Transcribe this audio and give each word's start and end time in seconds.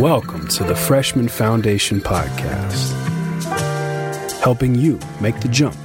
Welcome 0.00 0.48
to 0.48 0.64
the 0.64 0.74
Freshman 0.74 1.28
Foundation 1.28 2.00
Podcast, 2.00 2.90
helping 4.40 4.74
you 4.74 4.98
make 5.20 5.38
the 5.40 5.48
jump 5.48 5.76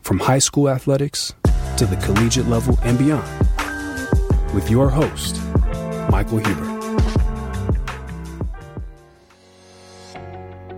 from 0.00 0.18
high 0.18 0.40
school 0.40 0.68
athletics 0.68 1.32
to 1.76 1.86
the 1.86 1.96
collegiate 2.04 2.48
level 2.48 2.76
and 2.82 2.98
beyond. 2.98 3.28
With 4.52 4.68
your 4.68 4.90
host, 4.90 5.40
Michael 6.10 6.38
Huber. 6.38 6.72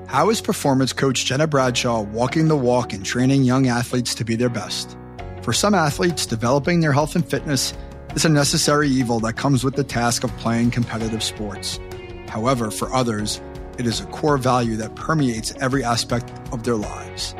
How 0.07 0.29
is 0.29 0.43
performance 0.43 0.93
coach 0.93 1.25
Gena 1.25 1.47
Bradshaw 1.47 2.03
walking 2.03 2.49
the 2.49 2.57
walk 2.57 2.93
and 2.93 3.07
training 3.07 3.45
young 3.45 3.69
athletes 3.69 4.15
to 4.17 4.25
be 4.25 4.37
their 4.37 4.51
best? 4.51 4.99
For 5.41 5.55
some 5.55 5.75
athletes, 5.75 6.27
developing 6.27 6.81
their 6.81 6.93
health 6.93 7.17
and 7.17 7.27
fitness 7.27 7.73
is 8.15 8.25
a 8.25 8.29
necessary 8.29 8.89
evil 8.89 9.19
that 9.21 9.35
comes 9.35 9.65
with 9.65 9.75
the 9.75 9.85
task 9.85 10.25
of 10.25 10.37
playing 10.37 10.71
competitive 10.71 11.23
sports. 11.23 11.81
However, 12.29 12.71
for 12.71 12.93
others, 12.93 13.41
it 13.79 13.87
is 13.87 14.01
a 14.01 14.07
core 14.07 14.39
value 14.39 14.77
that 14.77 14.95
permeates 14.95 15.53
every 15.61 15.83
aspect 15.83 16.33
of 16.53 16.63
their 16.63 16.77
lives. 16.77 17.35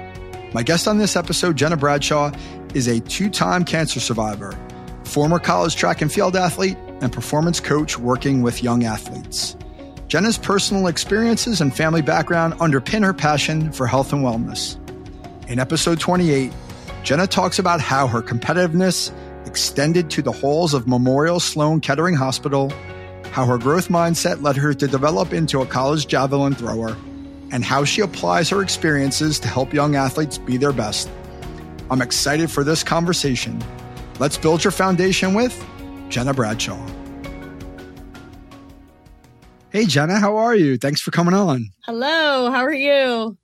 My 0.53 0.63
guest 0.63 0.89
on 0.89 0.99
this 0.99 1.17
episode, 1.17 1.57
Gena 1.57 1.77
Bradshaw, 1.77 2.33
is 2.75 2.89
a 2.89 3.01
two 3.01 3.31
time 3.31 3.65
cancer 3.65 4.01
survivor, 4.01 4.59
former 5.05 5.39
college 5.39 5.77
track 5.77 6.03
and 6.03 6.13
field 6.13 6.35
athlete, 6.37 6.77
and 7.01 7.13
performance 7.13 7.61
coach 7.61 7.99
working 7.99 8.43
with 8.43 8.63
young 8.63 8.85
athletes. 8.85 9.57
Gena's 10.09 10.39
personal 10.39 10.87
experiences 10.87 11.61
and 11.61 11.75
family 11.75 12.03
background 12.03 12.55
underpin 12.55 13.05
her 13.05 13.15
passion 13.15 13.73
for 13.73 13.87
health 13.87 14.13
and 14.13 14.25
wellness. 14.25 14.79
In 15.49 15.59
episode 15.59 16.01
28, 16.01 16.53
Gena 17.03 17.27
talks 17.27 17.59
about 17.59 17.81
how 17.81 18.07
her 18.07 18.23
competitiveness 18.23 19.13
extended 19.47 20.11
to 20.11 20.23
the 20.23 20.33
halls 20.33 20.75
of 20.75 20.87
Memorial 20.87 21.41
Sloan 21.41 21.81
Kettering 21.81 22.15
Hospital 22.15 22.73
how 23.35 23.45
her 23.45 23.59
growth 23.59 23.89
mindset 23.89 24.41
led 24.43 24.57
her 24.57 24.73
to 24.73 24.87
develop 24.87 25.33
into 25.33 25.61
a 25.61 25.67
college 25.67 26.07
javelin 26.07 26.55
thrower, 26.55 26.97
and 27.51 27.65
how 27.65 27.85
she 27.85 28.01
applies 28.01 28.49
her 28.49 28.63
experiences 28.63 29.41
to 29.41 29.49
help 29.49 29.75
young 29.75 29.97
athletes 29.97 30.39
be 30.39 30.57
their 30.57 30.73
best. 30.73 31.11
I'm 31.91 32.01
excited 32.01 32.49
for 32.49 32.63
this 32.63 32.85
conversation. 32.85 33.61
Let's 34.21 34.39
build 34.39 34.63
your 34.63 34.71
foundation 34.71 35.35
with 35.35 35.53
Gena 36.11 36.33
Bradshaw. 36.33 36.81
Hey, 39.71 39.87
Gena, 39.87 40.21
how 40.21 40.37
are 40.37 40.55
you? 40.55 40.77
Thanks 40.77 41.01
for 41.01 41.11
coming 41.11 41.35
on. 41.35 41.71
Hello, 41.83 42.53
how 42.53 42.65
are 42.65 42.73
you? 42.73 43.37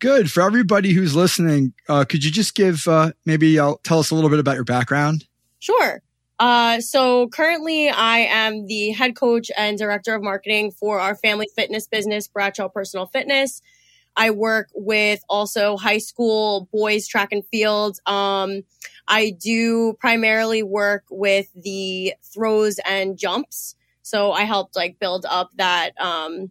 Good. 0.00 0.32
For 0.32 0.42
everybody 0.42 0.92
who's 0.92 1.14
listening, 1.14 1.74
uh, 1.86 2.06
could 2.06 2.24
you 2.24 2.30
just 2.30 2.54
give 2.54 2.88
uh, 2.88 3.12
maybe 3.26 3.58
uh, 3.58 3.74
tell 3.84 3.98
us 3.98 4.10
a 4.10 4.14
little 4.14 4.30
bit 4.30 4.38
about 4.38 4.54
your 4.54 4.64
background? 4.64 5.26
Sure. 5.58 6.02
Uh, 6.38 6.80
so 6.80 7.28
currently 7.28 7.90
I 7.90 8.20
am 8.20 8.66
the 8.66 8.92
head 8.92 9.14
coach 9.14 9.50
and 9.58 9.76
director 9.76 10.14
of 10.14 10.22
marketing 10.22 10.70
for 10.70 10.98
our 10.98 11.14
family 11.14 11.48
fitness 11.54 11.86
business, 11.86 12.28
Bradshaw 12.28 12.68
Personal 12.68 13.06
Fitness. 13.06 13.60
I 14.16 14.30
work 14.30 14.70
with 14.74 15.22
also 15.28 15.76
high 15.76 15.98
school 15.98 16.66
boys 16.72 17.06
track 17.06 17.28
and 17.30 17.44
field. 17.46 17.98
Um, 18.06 18.62
I 19.06 19.36
do 19.38 19.92
primarily 20.00 20.62
work 20.62 21.04
with 21.10 21.48
the 21.54 22.14
throws 22.22 22.80
and 22.88 23.18
jumps. 23.18 23.76
So 24.00 24.32
I 24.32 24.44
helped 24.44 24.76
like 24.76 24.98
build 24.98 25.26
up 25.28 25.50
that, 25.56 25.90
um, 26.00 26.50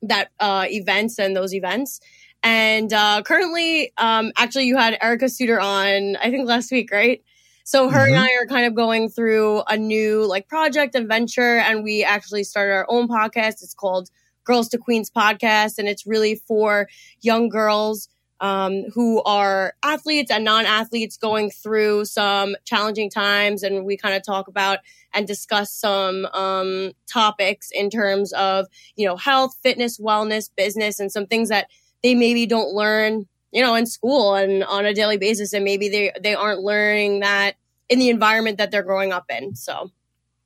that, 0.00 0.30
uh, 0.40 0.64
events 0.68 1.18
and 1.18 1.36
those 1.36 1.52
events. 1.52 2.00
And, 2.46 2.92
uh, 2.92 3.22
currently, 3.24 3.92
um, 3.98 4.30
actually 4.36 4.66
you 4.66 4.76
had 4.76 4.96
Erica 5.02 5.28
Suter 5.28 5.58
on, 5.58 6.14
I 6.14 6.30
think 6.30 6.46
last 6.46 6.70
week, 6.70 6.92
right? 6.92 7.24
So 7.64 7.88
her 7.88 7.98
mm-hmm. 7.98 8.14
and 8.14 8.20
I 8.20 8.28
are 8.40 8.46
kind 8.46 8.66
of 8.66 8.76
going 8.76 9.08
through 9.08 9.64
a 9.68 9.76
new 9.76 10.24
like 10.24 10.46
project 10.46 10.94
and 10.94 11.08
venture, 11.08 11.58
and 11.58 11.82
we 11.82 12.04
actually 12.04 12.44
started 12.44 12.72
our 12.74 12.86
own 12.88 13.08
podcast. 13.08 13.64
It's 13.64 13.74
called 13.74 14.10
Girls 14.44 14.68
to 14.68 14.78
Queens 14.78 15.10
Podcast, 15.10 15.78
and 15.78 15.88
it's 15.88 16.06
really 16.06 16.36
for 16.46 16.88
young 17.20 17.48
girls 17.48 18.08
um, 18.38 18.84
who 18.94 19.24
are 19.24 19.74
athletes 19.82 20.30
and 20.30 20.44
non-athletes 20.44 21.16
going 21.16 21.50
through 21.50 22.04
some 22.04 22.54
challenging 22.64 23.10
times, 23.10 23.64
and 23.64 23.84
we 23.84 23.96
kind 23.96 24.14
of 24.14 24.22
talk 24.24 24.46
about 24.46 24.78
and 25.12 25.26
discuss 25.26 25.72
some 25.72 26.26
um, 26.26 26.92
topics 27.12 27.70
in 27.72 27.90
terms 27.90 28.32
of 28.34 28.66
you 28.94 29.04
know 29.04 29.16
health, 29.16 29.56
fitness, 29.64 29.98
wellness, 29.98 30.48
business, 30.56 31.00
and 31.00 31.10
some 31.10 31.26
things 31.26 31.48
that 31.48 31.66
they 32.06 32.14
maybe 32.14 32.46
don't 32.46 32.72
learn 32.72 33.26
you 33.56 33.62
know, 33.62 33.74
in 33.74 33.86
school 33.86 34.34
and 34.34 34.62
on 34.64 34.84
a 34.84 34.92
daily 34.92 35.16
basis. 35.16 35.54
And 35.54 35.64
maybe 35.64 35.88
they, 35.88 36.12
they 36.20 36.34
aren't 36.34 36.60
learning 36.60 37.20
that 37.20 37.56
in 37.88 37.98
the 37.98 38.10
environment 38.10 38.58
that 38.58 38.70
they're 38.70 38.82
growing 38.82 39.12
up 39.12 39.24
in. 39.30 39.54
So. 39.56 39.90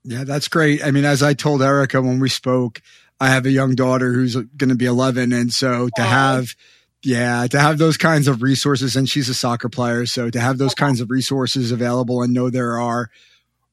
Yeah, 0.05 0.23
that's 0.23 0.47
great. 0.47 0.85
I 0.85 0.93
mean, 0.93 1.05
as 1.05 1.21
I 1.21 1.35
told 1.35 1.61
Erica 1.61 2.01
when 2.01 2.21
we 2.21 2.29
spoke, 2.29 2.81
I 3.19 3.29
have 3.31 3.47
a 3.47 3.51
young 3.51 3.75
daughter 3.75 4.13
who's 4.13 4.37
going 4.37 4.69
to 4.69 4.77
be 4.77 4.87
11. 4.87 5.33
And 5.33 5.53
so 5.53 5.91
to 5.97 6.03
have, 6.03 6.55
yeah, 7.03 7.49
to 7.49 7.59
have 7.59 7.79
those 7.79 7.97
kinds 7.97 8.29
of 8.29 8.43
resources, 8.43 8.95
and 8.95 9.09
she's 9.09 9.29
a 9.29 9.35
soccer 9.35 9.69
player. 9.69 10.07
So 10.07 10.31
to 10.31 10.41
have 10.41 10.59
those 10.59 10.75
kinds 10.75 11.01
of 11.01 11.11
resources 11.11 11.73
available 11.73 12.23
and 12.23 12.33
know 12.33 12.49
there 12.49 12.79
are 12.79 13.11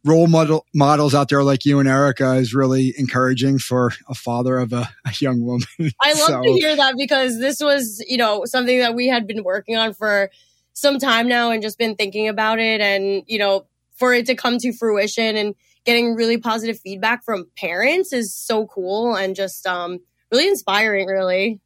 role 0.07 0.27
model 0.27 0.65
models 0.73 1.13
out 1.13 1.29
there 1.29 1.43
like 1.43 1.65
you 1.65 1.79
and 1.79 1.87
Erica 1.87 2.33
is 2.35 2.53
really 2.53 2.93
encouraging 2.97 3.59
for 3.59 3.91
a 4.07 4.15
father 4.15 4.57
of 4.57 4.73
a, 4.73 4.89
a 5.05 5.11
young 5.19 5.41
woman. 5.41 5.67
I 6.01 6.13
love 6.13 6.27
so. 6.27 6.41
to 6.41 6.53
hear 6.53 6.75
that 6.75 6.95
because 6.97 7.39
this 7.39 7.59
was, 7.59 8.03
you 8.07 8.17
know, 8.17 8.45
something 8.45 8.79
that 8.79 8.95
we 8.95 9.07
had 9.07 9.27
been 9.27 9.43
working 9.43 9.75
on 9.75 9.93
for 9.93 10.31
some 10.73 10.99
time 10.99 11.27
now 11.27 11.51
and 11.51 11.61
just 11.61 11.77
been 11.77 11.95
thinking 11.95 12.27
about 12.27 12.59
it 12.59 12.81
and, 12.81 13.23
you 13.27 13.37
know, 13.37 13.67
for 13.95 14.13
it 14.13 14.25
to 14.27 14.35
come 14.35 14.57
to 14.59 14.71
fruition 14.71 15.35
and 15.35 15.55
getting 15.85 16.15
really 16.15 16.37
positive 16.37 16.79
feedback 16.79 17.23
from 17.23 17.49
parents 17.57 18.13
is 18.13 18.33
so 18.33 18.67
cool 18.67 19.15
and 19.15 19.35
just 19.35 19.65
um 19.65 19.99
really 20.31 20.47
inspiring 20.47 21.07
really. 21.07 21.59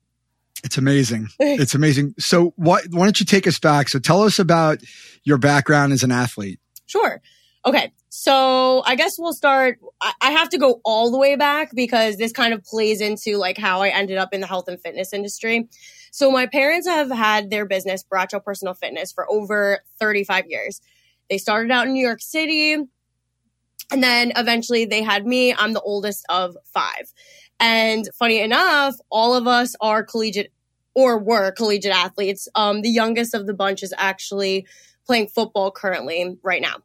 It's 0.63 0.78
amazing. 0.78 1.28
it's 1.40 1.75
amazing. 1.75 2.13
So 2.19 2.53
why 2.56 2.81
why 2.90 3.06
don't 3.06 3.19
you 3.19 3.25
take 3.25 3.47
us 3.47 3.59
back? 3.59 3.90
So 3.90 4.00
tell 4.00 4.24
us 4.24 4.40
about 4.40 4.80
your 5.24 5.38
background 5.38 5.94
as 5.94 6.03
an 6.03 6.12
athlete. 6.12 6.59
Sure. 6.85 7.22
Okay. 7.64 7.94
So 8.10 8.82
I 8.86 8.96
guess 8.96 9.18
we'll 9.20 9.34
start. 9.34 9.80
I 10.02 10.32
have 10.32 10.50
to 10.50 10.58
go 10.58 10.82
all 10.84 11.12
the 11.12 11.18
way 11.18 11.36
back 11.36 11.72
because 11.76 12.18
this 12.18 12.32
kind 12.32 12.54
of 12.54 12.64
plays 12.64 13.02
into 13.02 13.38
like 13.38 13.58
how 13.58 13.82
I 13.82 13.90
ended 13.90 14.18
up 14.18 14.34
in 14.34 14.42
the 14.42 14.48
health 14.48 14.68
and 14.68 14.82
fitness 14.82 15.14
industry. 15.14 15.70
So 16.12 16.32
my 16.32 16.48
parents 16.48 16.88
have 16.88 17.12
had 17.12 17.50
their 17.50 17.66
business, 17.66 18.04
Bradshaw 18.04 18.40
Personal 18.40 18.74
Fitness, 18.74 19.12
for 19.12 19.32
over 19.32 19.80
35 20.00 20.46
years. 20.48 20.82
They 21.30 21.38
started 21.38 21.72
out 21.72 21.88
in 21.88 21.94
New 21.94 22.06
York 22.06 22.22
City. 22.22 22.74
And 22.74 24.04
then 24.04 24.34
eventually 24.36 24.86
they 24.86 25.04
had 25.04 25.26
me. 25.26 25.54
I'm 25.54 25.74
the 25.74 25.82
oldest 25.82 26.26
of 26.30 26.58
five. 26.74 27.14
And 27.60 28.10
funny 28.18 28.42
enough, 28.42 28.96
all 29.10 29.36
of 29.36 29.48
us 29.48 29.76
are 29.80 30.04
collegiate 30.04 30.52
or 30.96 31.20
were 31.20 31.52
collegiate 31.52 31.94
athletes. 31.94 32.48
Um, 32.56 32.82
the 32.82 32.90
youngest 32.90 33.34
of 33.34 33.46
the 33.46 33.54
bunch 33.54 33.84
is 33.84 33.94
actually 33.98 34.66
playing 35.06 35.28
football 35.28 35.72
currently 35.72 36.38
right 36.44 36.62
now 36.62 36.78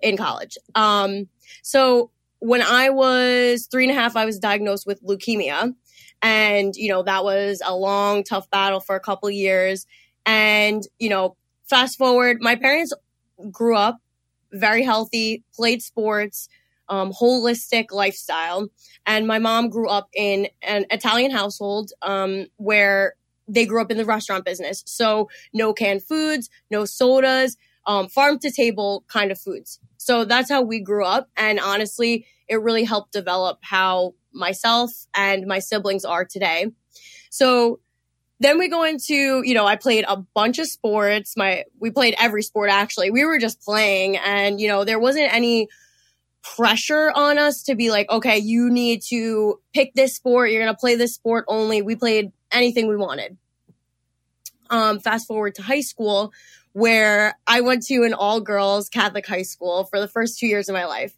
in 0.00 0.16
college. 0.16 0.56
Um, 0.74 1.28
so 1.62 2.10
when 2.40 2.62
I 2.62 2.90
was 2.90 3.66
three 3.70 3.84
and 3.84 3.90
a 3.90 4.00
half, 4.00 4.16
I 4.16 4.24
was 4.24 4.38
diagnosed 4.38 4.86
with 4.86 5.02
leukemia. 5.02 5.74
And, 6.22 6.74
you 6.76 6.88
know, 6.88 7.02
that 7.02 7.24
was 7.24 7.60
a 7.64 7.74
long, 7.74 8.24
tough 8.24 8.50
battle 8.50 8.80
for 8.80 8.96
a 8.96 9.00
couple 9.00 9.30
years. 9.30 9.86
And, 10.26 10.82
you 10.98 11.08
know, 11.08 11.36
fast 11.64 11.98
forward, 11.98 12.38
my 12.40 12.56
parents 12.56 12.92
grew 13.50 13.76
up 13.76 13.98
very 14.52 14.82
healthy, 14.82 15.42
played 15.54 15.82
sports, 15.82 16.48
um, 16.88 17.12
holistic 17.12 17.86
lifestyle. 17.90 18.68
And 19.06 19.26
my 19.26 19.38
mom 19.38 19.68
grew 19.68 19.88
up 19.88 20.08
in 20.14 20.48
an 20.62 20.86
Italian 20.90 21.30
household 21.30 21.92
um, 22.02 22.46
where 22.56 23.14
they 23.48 23.66
grew 23.66 23.80
up 23.80 23.90
in 23.90 23.96
the 23.98 24.04
restaurant 24.04 24.44
business. 24.44 24.82
So 24.86 25.28
no 25.52 25.72
canned 25.72 26.02
foods, 26.02 26.48
no 26.70 26.84
sodas, 26.84 27.56
um, 27.86 28.08
farm 28.08 28.38
to 28.40 28.50
table 28.50 29.04
kind 29.08 29.30
of 29.30 29.38
foods. 29.38 29.80
So 29.96 30.24
that's 30.24 30.50
how 30.50 30.62
we 30.62 30.80
grew 30.80 31.04
up. 31.04 31.28
And 31.36 31.58
honestly, 31.60 32.26
it 32.48 32.60
really 32.60 32.84
helped 32.84 33.12
develop 33.12 33.58
how 33.62 34.14
myself 34.32 34.90
and 35.14 35.46
my 35.46 35.58
siblings 35.58 36.04
are 36.04 36.24
today. 36.24 36.66
So 37.30 37.80
then 38.40 38.58
we 38.58 38.68
go 38.68 38.82
into, 38.84 39.42
you 39.44 39.54
know, 39.54 39.66
I 39.66 39.76
played 39.76 40.04
a 40.06 40.16
bunch 40.16 40.58
of 40.58 40.66
sports. 40.66 41.36
My, 41.36 41.64
we 41.78 41.90
played 41.90 42.14
every 42.18 42.42
sport 42.42 42.70
actually. 42.70 43.10
We 43.10 43.24
were 43.24 43.38
just 43.38 43.62
playing 43.62 44.16
and, 44.16 44.60
you 44.60 44.68
know, 44.68 44.84
there 44.84 44.98
wasn't 44.98 45.32
any 45.32 45.68
pressure 46.42 47.10
on 47.14 47.38
us 47.38 47.62
to 47.64 47.74
be 47.74 47.90
like, 47.90 48.10
okay, 48.10 48.38
you 48.38 48.70
need 48.70 49.02
to 49.08 49.60
pick 49.72 49.94
this 49.94 50.14
sport. 50.14 50.50
You're 50.50 50.62
going 50.62 50.74
to 50.74 50.78
play 50.78 50.96
this 50.96 51.14
sport 51.14 51.46
only. 51.48 51.80
We 51.80 51.96
played 51.96 52.32
anything 52.52 52.86
we 52.86 52.96
wanted. 52.96 53.38
Um, 54.70 54.98
fast 54.98 55.26
forward 55.26 55.54
to 55.56 55.62
high 55.62 55.80
school 55.80 56.32
where 56.72 57.38
I 57.46 57.60
went 57.60 57.84
to 57.86 58.02
an 58.02 58.14
all 58.14 58.40
girls 58.40 58.88
Catholic 58.88 59.26
high 59.26 59.42
school 59.42 59.84
for 59.84 60.00
the 60.00 60.08
first 60.08 60.38
two 60.38 60.46
years 60.46 60.68
of 60.68 60.74
my 60.74 60.86
life. 60.86 61.16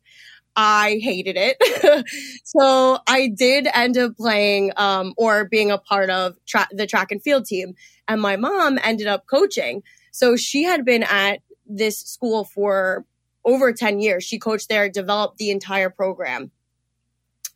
I 0.54 0.98
hated 1.02 1.37
it. 1.38 2.06
so 2.44 2.98
I 3.06 3.28
did 3.28 3.69
end 3.72 3.98
up 3.98 4.16
playing, 4.16 4.72
um, 4.76 5.12
or 5.16 5.44
being 5.44 5.70
a 5.70 5.78
part 5.78 6.08
of 6.08 6.37
tra- 6.46 6.69
the 6.72 6.87
track 6.87 7.10
and 7.10 7.22
field 7.22 7.44
team. 7.44 7.75
And 8.08 8.20
my 8.22 8.37
mom 8.37 8.78
ended 8.82 9.06
up 9.06 9.26
coaching. 9.26 9.82
So 10.12 10.37
she 10.37 10.62
had 10.62 10.84
been 10.84 11.02
at 11.02 11.40
this 11.66 12.00
school 12.00 12.44
for 12.44 13.04
over 13.44 13.72
10 13.72 14.00
years. 14.00 14.25
She 14.25 14.38
coached 14.38 14.69
there, 14.69 14.88
developed 14.88 15.38
the 15.38 15.50
entire 15.50 15.90
program. 15.90 16.50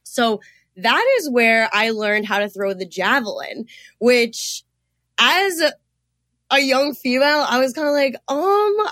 So 0.02 0.40
that 0.76 1.04
is 1.18 1.30
where 1.30 1.68
I 1.72 1.90
learned 1.90 2.26
how 2.26 2.38
to 2.38 2.48
throw 2.48 2.74
the 2.74 2.86
javelin, 2.86 3.66
which 3.98 4.62
as 5.18 5.62
a 6.50 6.60
young 6.60 6.94
female, 6.94 7.46
I 7.48 7.60
was 7.60 7.72
kind 7.72 7.88
of 7.88 7.94
like, 7.94 8.14
um, 8.28 8.38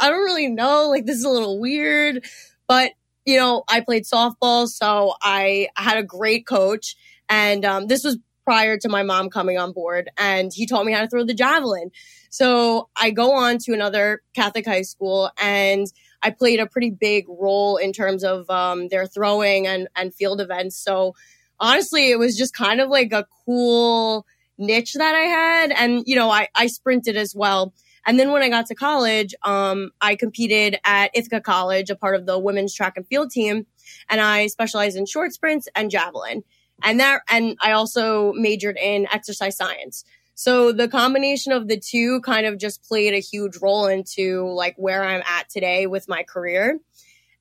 I 0.01 0.09
don't 0.09 0.25
really 0.25 0.49
know. 0.49 0.89
Like, 0.89 1.07
this 1.07 1.17
is 1.17 1.25
a 1.25 1.31
little 1.31 1.61
weird. 1.61 2.25
But, 2.67 2.93
you 3.25 3.37
know, 3.37 3.65
I 3.69 3.81
played 3.81 4.05
softball, 4.05 4.69
so 4.69 5.15
I 5.23 5.69
had 5.77 5.99
a 5.99 6.03
great 6.03 6.47
coach. 6.47 6.97
And 7.29 7.65
um, 7.65 7.87
this 7.87 8.05
was 8.05 8.19
prior 8.45 8.79
to 8.79 8.89
my 8.89 9.03
mom 9.03 9.29
coming 9.29 9.59
on 9.59 9.73
board, 9.73 10.09
and 10.17 10.51
he 10.55 10.67
taught 10.67 10.87
me 10.87 10.93
how 10.93 11.03
to 11.03 11.09
throw 11.09 11.23
the 11.23 11.35
javelin. 11.35 11.91
So 12.31 12.89
I 12.97 13.11
go 13.11 13.33
on 13.33 13.59
to 13.65 13.75
another 13.75 14.23
Catholic 14.35 14.65
high 14.65 14.83
school, 14.83 15.31
and 15.39 15.87
I 16.23 16.31
played 16.31 16.59
a 16.59 16.67
pretty 16.67 16.91
big 16.91 17.27
role 17.29 17.77
in 17.77 17.93
terms 17.93 18.25
of 18.25 18.49
um, 18.49 18.89
their 18.89 19.07
throwing 19.07 19.67
and, 19.67 19.89
and 19.95 20.15
field 20.15 20.41
events. 20.41 20.83
So 20.83 21.15
honestly, 21.61 22.11
it 22.11 22.19
was 22.19 22.37
just 22.37 22.55
kind 22.55 22.81
of 22.81 22.89
like 22.89 23.13
a 23.13 23.27
cool 23.45 24.25
niche 24.59 24.95
that 24.95 25.15
I 25.15 25.21
had. 25.21 25.73
And, 25.73 26.03
you 26.07 26.17
know, 26.17 26.31
I, 26.31 26.49
I 26.55 26.67
sprinted 26.67 27.17
as 27.17 27.35
well. 27.35 27.73
And 28.07 28.19
then 28.19 28.33
when 28.33 28.43
I 28.43 28.49
got 28.49 28.67
to 28.67 28.75
college, 28.75 29.35
um, 29.45 29.91
I 30.01 30.17
competed 30.17 30.79
at 30.85 31.11
Ithaca 31.15 31.41
College, 31.41 31.91
a 31.91 31.97
part 31.97 32.17
of 32.17 32.27
the 32.27 32.39
women's 32.39 32.75
track 32.75 32.95
and 32.97 33.07
field 33.07 33.31
team. 33.31 33.67
And 34.09 34.21
I 34.21 34.47
specialized 34.47 34.97
in 34.97 35.07
short 35.07 35.33
sprints 35.33 35.69
and 35.75 35.91
javelin. 35.91 36.43
And 36.83 37.01
that, 37.01 37.23
and 37.29 37.57
I 37.61 37.73
also 37.73 38.33
majored 38.35 38.79
in 38.79 39.07
exercise 39.13 39.57
science. 39.57 40.05
So 40.35 40.71
the 40.71 40.89
combination 40.89 41.53
of 41.53 41.67
the 41.67 41.79
two 41.79 42.21
kind 42.21 42.47
of 42.47 42.59
just 42.59 42.85
played 42.85 43.13
a 43.13 43.19
huge 43.19 43.57
role 43.61 43.87
into 43.87 44.49
like 44.53 44.77
where 44.77 45.03
I'm 45.03 45.23
at 45.27 45.49
today 45.51 45.87
with 45.87 46.09
my 46.09 46.23
career. 46.23 46.79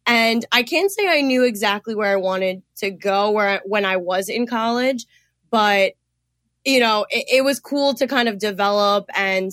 And 0.08 0.44
I 0.52 0.64
can't 0.64 0.92
say 0.92 1.08
I 1.08 1.22
knew 1.22 1.44
exactly 1.44 1.94
where 1.94 2.12
I 2.12 2.16
wanted 2.16 2.64
to 2.78 2.90
go 2.90 3.30
where 3.32 3.62
when 3.66 3.86
I 3.86 3.98
was 3.98 4.30
in 4.30 4.48
college, 4.48 5.06
but 5.52 5.94
you 6.68 6.82
know, 6.82 7.06
it, 7.10 7.26
it 7.38 7.44
was 7.46 7.62
cool 7.62 7.94
to 7.94 8.08
kind 8.08 8.28
of 8.28 8.40
develop 8.40 9.10
and 9.16 9.52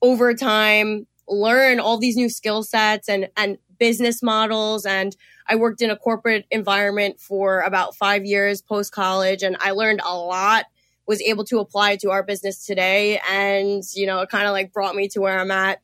over 0.00 0.32
time 0.32 1.06
learn 1.28 1.78
all 1.80 1.98
these 1.98 2.16
new 2.16 2.30
skill 2.30 2.62
sets 2.62 3.08
and 3.10 3.28
and 3.36 3.58
business 3.78 4.22
models. 4.22 4.86
And 4.86 5.14
I 5.46 5.56
worked 5.56 5.82
in 5.82 5.90
a 5.90 5.96
corporate 5.96 6.46
environment 6.50 7.20
for 7.20 7.60
about 7.60 7.94
5 7.94 8.24
years 8.24 8.62
post 8.62 8.90
college 8.90 9.42
and 9.42 9.56
I 9.60 9.72
learned 9.72 10.00
a 10.02 10.16
lot 10.16 10.64
was 11.06 11.20
able 11.20 11.44
to 11.44 11.60
apply 11.60 11.96
to 11.96 12.10
our 12.10 12.22
business 12.22 12.64
today. 12.64 13.20
And 13.30 13.82
you 13.94 14.06
know 14.06 14.20
it 14.20 14.30
kind 14.30 14.46
of 14.46 14.52
like 14.52 14.72
brought 14.72 14.96
me 14.96 15.08
to 15.08 15.20
where 15.20 15.38
I'm 15.38 15.50
at. 15.50 15.82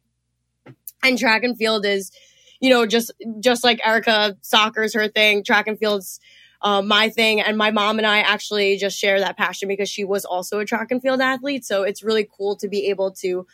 And 1.05 1.19
track 1.19 1.45
and 1.45 1.57
field 1.57 1.85
is 1.85 2.13
you 2.61 2.71
know 2.71 2.87
just 2.87 3.13
just 3.41 3.63
like 3.63 3.87
Erica 3.87 4.39
soccer's 4.41 4.95
her 4.95 5.09
thing. 5.09 5.45
Track 5.45 5.67
and 5.67 5.79
field's 5.79 6.19
um, 6.63 6.89
my 6.89 7.09
thing. 7.09 7.41
And 7.41 7.57
my 7.57 7.71
mom 7.71 7.99
and 7.99 8.07
I 8.07 8.21
actually 8.21 8.77
just 8.77 8.99
share 8.99 9.19
that 9.21 9.37
passion 9.37 9.69
because 9.69 9.89
she 9.89 10.05
was 10.05 10.25
also 10.25 10.61
a 10.61 10.65
track 10.65 10.91
and 10.91 11.03
field 11.03 11.21
athlete. 11.21 11.65
So 11.65 11.83
it's 11.83 12.03
really 12.03 12.29
cool 12.37 12.57
to 12.57 12.69
be 12.69 12.87
able 12.87 13.11
to, 13.13 13.47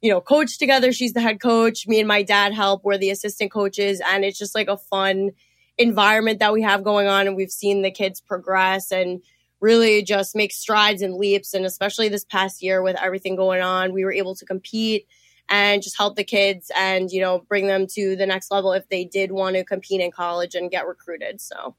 you 0.00 0.10
know, 0.10 0.20
coach 0.20 0.58
together. 0.58 0.92
She's 0.92 1.12
the 1.12 1.20
head 1.20 1.40
coach. 1.40 1.86
Me 1.86 1.98
and 1.98 2.08
my 2.08 2.22
dad 2.22 2.54
help. 2.54 2.84
We're 2.84 2.98
the 2.98 3.10
assistant 3.10 3.52
coaches. 3.52 4.00
And 4.06 4.24
it's 4.24 4.38
just 4.38 4.54
like 4.54 4.68
a 4.68 4.76
fun 4.76 5.32
environment 5.76 6.38
that 6.38 6.52
we 6.52 6.62
have 6.62 6.84
going 6.84 7.08
on. 7.08 7.26
And 7.26 7.36
we've 7.36 7.50
seen 7.50 7.82
the 7.82 7.90
kids 7.90 8.20
progress 8.20 8.92
and 8.92 9.22
really 9.60 10.02
just 10.02 10.34
make 10.36 10.52
strides 10.52 11.02
and 11.02 11.14
leaps. 11.14 11.54
And 11.54 11.64
especially 11.64 12.08
this 12.08 12.24
past 12.24 12.62
year 12.62 12.82
with 12.82 12.96
everything 13.00 13.36
going 13.36 13.62
on, 13.62 13.92
we 13.92 14.04
were 14.04 14.12
able 14.12 14.34
to 14.36 14.44
compete 14.44 15.06
and 15.48 15.82
just 15.82 15.96
help 15.96 16.16
the 16.16 16.24
kids 16.24 16.70
and 16.76 17.10
you 17.10 17.20
know 17.20 17.44
bring 17.48 17.66
them 17.66 17.86
to 17.86 18.16
the 18.16 18.26
next 18.26 18.50
level 18.50 18.72
if 18.72 18.88
they 18.88 19.04
did 19.04 19.32
want 19.32 19.56
to 19.56 19.64
compete 19.64 20.00
in 20.00 20.10
college 20.10 20.54
and 20.54 20.70
get 20.70 20.86
recruited 20.86 21.40
so 21.40 21.74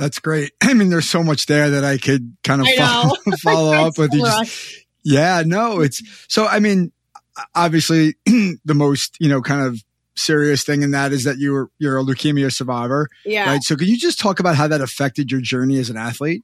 that's 0.00 0.18
great. 0.18 0.52
I 0.62 0.74
mean, 0.74 0.88
there's 0.88 1.08
so 1.08 1.22
much 1.22 1.46
there 1.46 1.70
that 1.70 1.84
I 1.84 1.98
could 1.98 2.36
kind 2.42 2.60
of 2.60 2.66
follow, 2.76 3.14
follow 3.42 3.72
up 3.72 3.98
with. 3.98 4.12
You 4.12 4.24
just, 4.24 4.86
yeah, 5.04 5.42
no, 5.46 5.80
it's 5.80 6.02
so. 6.28 6.46
I 6.46 6.58
mean, 6.58 6.90
obviously, 7.54 8.14
the 8.26 8.74
most 8.74 9.16
you 9.20 9.28
know 9.28 9.42
kind 9.42 9.62
of 9.62 9.82
serious 10.16 10.64
thing 10.64 10.82
in 10.82 10.90
that 10.90 11.12
is 11.12 11.24
that 11.24 11.38
you 11.38 11.52
were 11.52 11.70
you're 11.78 11.98
a 11.98 12.02
leukemia 12.02 12.52
survivor. 12.52 13.08
Yeah. 13.24 13.46
Right. 13.46 13.62
So, 13.62 13.76
could 13.76 13.88
you 13.88 13.98
just 13.98 14.18
talk 14.18 14.40
about 14.40 14.56
how 14.56 14.66
that 14.68 14.80
affected 14.80 15.30
your 15.30 15.40
journey 15.40 15.78
as 15.78 15.90
an 15.90 15.96
athlete? 15.96 16.42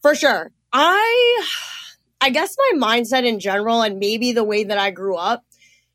For 0.00 0.14
sure. 0.14 0.52
I, 0.72 1.46
I 2.20 2.30
guess 2.30 2.56
my 2.58 2.86
mindset 2.88 3.24
in 3.24 3.40
general, 3.40 3.82
and 3.82 3.98
maybe 3.98 4.32
the 4.32 4.44
way 4.44 4.64
that 4.64 4.78
I 4.78 4.90
grew 4.90 5.16
up. 5.16 5.44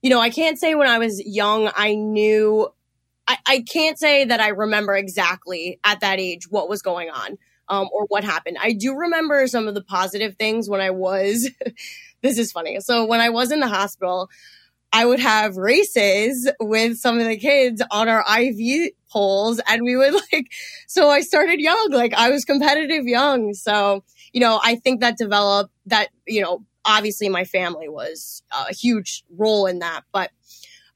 You 0.02 0.10
know, 0.10 0.22
I 0.22 0.30
can't 0.30 0.58
say 0.58 0.76
when 0.76 0.88
I 0.88 0.98
was 0.98 1.22
young 1.26 1.70
I 1.76 1.96
knew 1.96 2.70
I, 3.30 3.38
I 3.46 3.62
can't 3.62 3.98
say 4.00 4.26
that 4.26 4.40
I 4.40 4.48
remember 4.50 4.96
exactly 4.96 5.80
at 5.84 6.00
that 6.00 6.20
age 6.20 6.50
what 6.50 6.68
was 6.68 6.82
going 6.82 7.12
on 7.12 7.38
um, 7.70 7.88
or 7.94 8.06
what 8.08 8.24
happened. 8.24 8.58
I 8.60 8.74
do 8.74 8.96
remember 8.96 9.46
some 9.46 9.68
of 9.68 9.76
the 9.76 9.84
positive 9.84 10.36
things 10.36 10.68
when 10.68 10.82
I 10.82 10.90
was, 10.90 11.48
this 12.24 12.40
is 12.40 12.52
funny. 12.52 12.80
So 12.80 13.06
when 13.06 13.22
I 13.22 13.30
was 13.30 13.52
in 13.52 13.60
the 13.60 13.68
hospital, 13.68 14.32
I 14.92 15.06
would 15.06 15.20
have 15.20 15.58
races 15.58 16.50
with 16.60 16.98
some 16.98 17.20
of 17.20 17.28
the 17.28 17.38
kids 17.38 17.84
on 17.92 18.10
our 18.10 18.26
IV 18.40 18.94
poles 19.12 19.62
and 19.68 19.84
we 19.84 19.96
would 19.96 20.14
like, 20.34 20.48
so 20.88 21.10
I 21.10 21.22
started 21.22 21.60
young, 21.60 21.90
like 21.92 22.16
I 22.16 22.32
was 22.32 22.46
competitive 22.46 23.06
young. 23.06 23.54
So, 23.54 24.04
you 24.34 24.40
know, 24.40 24.60
I 24.64 24.76
think 24.78 25.02
that 25.02 25.20
developed 25.20 25.72
that, 25.86 26.08
you 26.28 26.42
know, 26.42 26.66
obviously 26.84 27.30
my 27.30 27.44
family 27.44 27.90
was 27.90 28.42
a 28.52 28.74
huge 28.74 29.24
role 29.38 29.68
in 29.68 29.80
that, 29.80 30.02
but, 30.12 30.32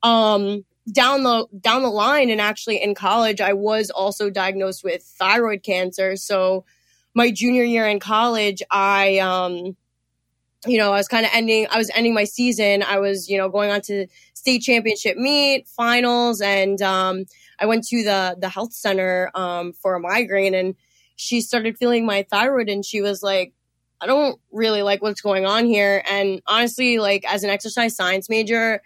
um, 0.02 0.66
down 0.92 1.24
the 1.24 1.48
down 1.62 1.82
the 1.82 1.90
line 1.90 2.30
and 2.30 2.42
actually 2.42 2.82
in 2.82 2.94
college 2.94 3.40
I 3.40 3.54
was 3.54 3.90
also 3.90 4.30
diagnosed 4.30 4.84
with 4.84 5.04
thyroid 5.04 5.64
cancer. 5.64 6.16
So 6.16 6.66
my 7.14 7.32
junior 7.32 7.64
year 7.64 7.88
in 7.88 8.00
college, 8.00 8.62
I 8.70 9.20
um 9.20 9.78
you 10.66 10.78
know, 10.78 10.94
I 10.94 10.98
was 10.98 11.08
kind 11.08 11.26
of 11.26 11.32
ending 11.34 11.68
I 11.70 11.78
was 11.78 11.92
ending 11.96 12.14
my 12.14 12.26
season. 12.26 12.84
I 12.84 13.00
was, 13.00 13.30
you 13.30 13.38
know, 13.38 13.50
going 13.50 13.72
on 13.72 13.82
to 13.82 14.08
state 14.34 14.60
championship 14.62 15.18
meet, 15.18 15.68
finals 15.68 16.42
and 16.42 16.82
um 16.82 17.26
I 17.60 17.66
went 17.66 17.86
to 17.86 18.04
the 18.04 18.36
the 18.40 18.50
health 18.50 18.74
center 18.74 19.32
um 19.36 19.74
for 19.74 19.96
a 19.96 20.00
migraine 20.00 20.54
and 20.54 20.76
she 21.16 21.42
started 21.42 21.78
feeling 21.78 22.06
my 22.06 22.24
thyroid 22.30 22.70
and 22.70 22.84
she 22.84 23.02
was 23.02 23.24
like 23.24 23.54
I 24.02 24.06
don't 24.06 24.38
really 24.52 24.82
like 24.82 25.02
what's 25.02 25.22
going 25.22 25.46
on 25.46 25.66
here 25.66 26.04
and 26.10 26.42
honestly 26.46 26.98
like 27.00 27.24
as 27.26 27.46
an 27.46 27.50
exercise 27.50 27.96
science 27.96 28.30
major 28.30 28.82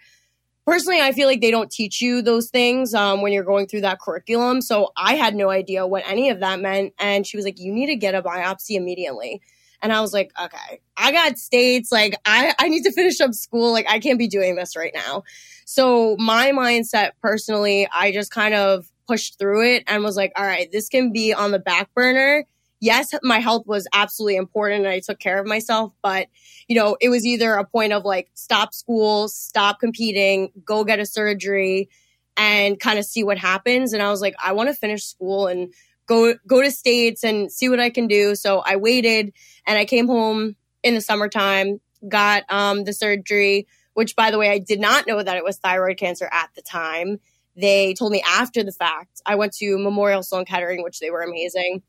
personally, 0.68 1.00
I 1.00 1.12
feel 1.12 1.26
like 1.26 1.40
they 1.40 1.50
don't 1.50 1.70
teach 1.70 2.02
you 2.02 2.20
those 2.20 2.50
things 2.50 2.92
um, 2.92 3.22
when 3.22 3.32
you're 3.32 3.44
going 3.44 3.66
through 3.66 3.80
that 3.82 4.00
curriculum. 4.00 4.60
So 4.60 4.92
I 4.96 5.14
had 5.14 5.34
no 5.34 5.48
idea 5.48 5.86
what 5.86 6.04
any 6.06 6.28
of 6.28 6.40
that 6.40 6.60
meant. 6.60 6.92
And 6.98 7.26
she 7.26 7.38
was 7.38 7.44
like, 7.44 7.58
you 7.58 7.72
need 7.72 7.86
to 7.86 7.96
get 7.96 8.14
a 8.14 8.22
biopsy 8.22 8.76
immediately. 8.76 9.40
And 9.80 9.92
I 9.92 10.02
was 10.02 10.12
like, 10.12 10.30
okay, 10.38 10.80
I 10.96 11.12
got 11.12 11.38
states. 11.38 11.90
Like, 11.90 12.16
I, 12.26 12.54
I 12.58 12.68
need 12.68 12.82
to 12.82 12.92
finish 12.92 13.18
up 13.20 13.32
school. 13.32 13.72
Like, 13.72 13.86
I 13.88 13.98
can't 13.98 14.18
be 14.18 14.28
doing 14.28 14.56
this 14.56 14.76
right 14.76 14.92
now. 14.94 15.22
So, 15.64 16.16
my 16.18 16.50
mindset 16.50 17.12
personally, 17.22 17.88
I 17.90 18.12
just 18.12 18.30
kind 18.30 18.54
of 18.54 18.90
pushed 19.06 19.38
through 19.38 19.74
it 19.74 19.84
and 19.86 20.04
was 20.04 20.16
like, 20.16 20.32
all 20.36 20.44
right, 20.44 20.70
this 20.70 20.88
can 20.88 21.12
be 21.12 21.32
on 21.32 21.50
the 21.50 21.58
back 21.58 21.88
burner 21.94 22.44
yes, 22.80 23.12
my 23.22 23.38
health 23.38 23.66
was 23.66 23.86
absolutely 23.92 24.36
important 24.36 24.84
and 24.84 24.92
I 24.92 25.00
took 25.00 25.18
care 25.18 25.40
of 25.40 25.46
myself, 25.46 25.92
but 26.02 26.28
you 26.68 26.76
know, 26.76 26.96
it 27.00 27.08
was 27.08 27.26
either 27.26 27.54
a 27.54 27.64
point 27.64 27.92
of 27.92 28.04
like 28.04 28.30
stop 28.34 28.74
school, 28.74 29.28
stop 29.28 29.80
competing, 29.80 30.50
go 30.64 30.84
get 30.84 31.00
a 31.00 31.06
surgery 31.06 31.88
and 32.36 32.78
kind 32.78 32.98
of 32.98 33.04
see 33.04 33.24
what 33.24 33.38
happens. 33.38 33.92
And 33.92 34.02
I 34.02 34.10
was 34.10 34.20
like, 34.20 34.36
I 34.42 34.52
want 34.52 34.68
to 34.68 34.74
finish 34.74 35.04
school 35.04 35.46
and 35.46 35.72
go 36.06 36.34
go 36.46 36.62
to 36.62 36.70
states 36.70 37.24
and 37.24 37.50
see 37.50 37.68
what 37.68 37.80
I 37.80 37.90
can 37.90 38.06
do. 38.06 38.34
So 38.34 38.60
I 38.60 38.76
waited 38.76 39.32
and 39.66 39.78
I 39.78 39.84
came 39.84 40.06
home 40.06 40.56
in 40.82 40.94
the 40.94 41.00
summertime, 41.00 41.80
got 42.08 42.44
um 42.48 42.84
the 42.84 42.92
surgery, 42.92 43.66
which 43.94 44.14
by 44.14 44.30
the 44.30 44.38
way, 44.38 44.50
I 44.50 44.58
did 44.58 44.80
not 44.80 45.06
know 45.06 45.22
that 45.22 45.36
it 45.36 45.44
was 45.44 45.58
thyroid 45.58 45.96
cancer 45.96 46.28
at 46.30 46.50
the 46.54 46.62
time. 46.62 47.18
They 47.56 47.92
told 47.94 48.12
me 48.12 48.22
after 48.24 48.62
the 48.62 48.70
fact. 48.70 49.20
I 49.26 49.34
went 49.34 49.52
to 49.54 49.78
Memorial 49.78 50.22
Sloan 50.22 50.44
Kettering, 50.44 50.84
which 50.84 51.00
they 51.00 51.10
were 51.10 51.22
amazing 51.22 51.82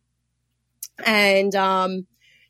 and 1.05 1.53
um, 1.55 2.07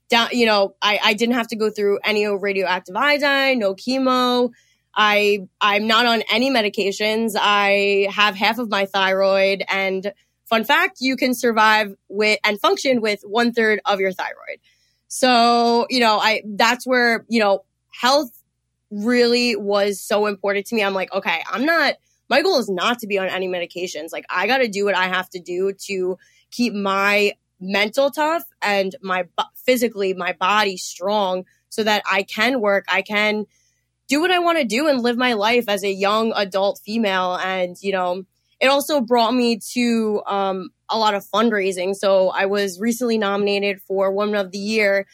down, 0.10 0.30
you 0.32 0.46
know, 0.46 0.76
I, 0.82 1.00
I 1.04 1.14
didn't 1.14 1.36
have 1.36 1.48
to 1.48 1.56
go 1.56 1.70
through 1.70 2.00
any 2.04 2.28
radioactive 2.28 2.96
iodine, 2.96 3.60
no 3.60 3.76
chemo. 3.76 4.52
I 4.96 5.48
I'm 5.62 5.88
not 5.88 6.06
on 6.06 6.24
any 6.32 6.50
medications. 6.50 7.36
I 7.40 8.08
have 8.12 8.36
half 8.36 8.58
of 8.58 8.70
my 8.70 8.86
thyroid, 8.86 9.64
and 9.70 10.12
fun 10.50 10.64
fact, 10.64 10.98
you 11.00 11.16
can 11.16 11.34
survive 11.34 11.96
with 12.10 12.40
and 12.44 12.60
function 12.60 13.02
with 13.02 13.22
one 13.24 13.54
third 13.54 13.80
of 13.86 14.00
your 14.00 14.12
thyroid. 14.12 14.60
So 15.08 15.86
you 15.90 16.00
know, 16.00 16.18
I 16.18 16.42
that's 16.46 16.86
where 16.88 17.26
you 17.30 17.40
know 17.40 17.64
health 17.92 18.32
really 18.92 19.56
was 19.56 20.02
so 20.02 20.26
important 20.26 20.66
to 20.68 20.76
me. 20.76 20.84
I'm 20.84 20.94
like, 20.94 21.14
okay, 21.14 21.44
I'm 21.50 21.66
not. 21.66 21.96
My 22.30 22.42
goal 22.42 22.60
is 22.60 22.70
not 22.70 23.00
to 23.00 23.08
be 23.08 23.18
on 23.18 23.28
any 23.28 23.48
medications. 23.48 24.12
Like 24.12 24.26
I 24.30 24.48
got 24.48 24.60
to 24.60 24.68
do 24.68 24.86
what 24.86 24.96
I 24.96 25.08
have 25.08 25.30
to 25.32 25.40
do 25.40 25.74
to 25.88 26.18
keep 26.52 26.74
my 26.74 27.34
mental 27.60 28.12
tough 28.12 28.44
and 28.62 28.96
my 29.02 29.26
physically 29.56 30.14
my 30.14 30.34
body 30.34 30.78
strong 30.78 31.46
so 31.70 31.84
that 31.84 32.04
I 32.10 32.24
can 32.24 32.62
work, 32.62 32.86
I 32.88 33.02
can 33.02 33.46
do 34.08 34.22
what 34.22 34.32
I 34.32 34.40
want 34.40 34.58
to 34.58 34.66
do 34.66 34.88
and 34.88 35.02
live 35.02 35.18
my 35.18 35.34
life 35.34 35.66
as 35.68 35.84
a 35.84 35.92
young 35.92 36.34
adult 36.36 36.82
female 36.84 37.36
and 37.36 37.76
you 37.82 37.92
know 37.92 38.26
it 38.60 38.68
also 38.68 39.02
brought 39.02 39.34
me 39.34 39.60
to 39.74 40.22
um, 40.28 40.70
a 40.90 40.98
lot 40.98 41.14
of 41.14 41.26
fundraising. 41.26 41.96
So 41.96 42.30
I 42.30 42.46
was 42.46 42.80
recently 42.80 43.18
nominated 43.18 43.82
for 43.82 44.12
Woman 44.12 44.36
of 44.36 44.52
the 44.52 44.58
Year 44.58 45.08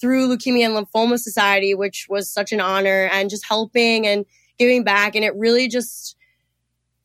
through 0.00 0.28
Leukemia 0.28 0.66
and 0.66 0.74
Lymphoma 0.86 1.18
Society, 1.18 1.74
which 1.74 2.06
was 2.08 2.30
such 2.30 2.52
an 2.52 2.60
honor 2.60 3.08
and 3.12 3.30
just 3.30 3.46
helping 3.46 4.06
and 4.06 4.26
giving 4.58 4.84
back. 4.84 5.14
And 5.14 5.24
it 5.24 5.34
really 5.36 5.68
just 5.68 6.16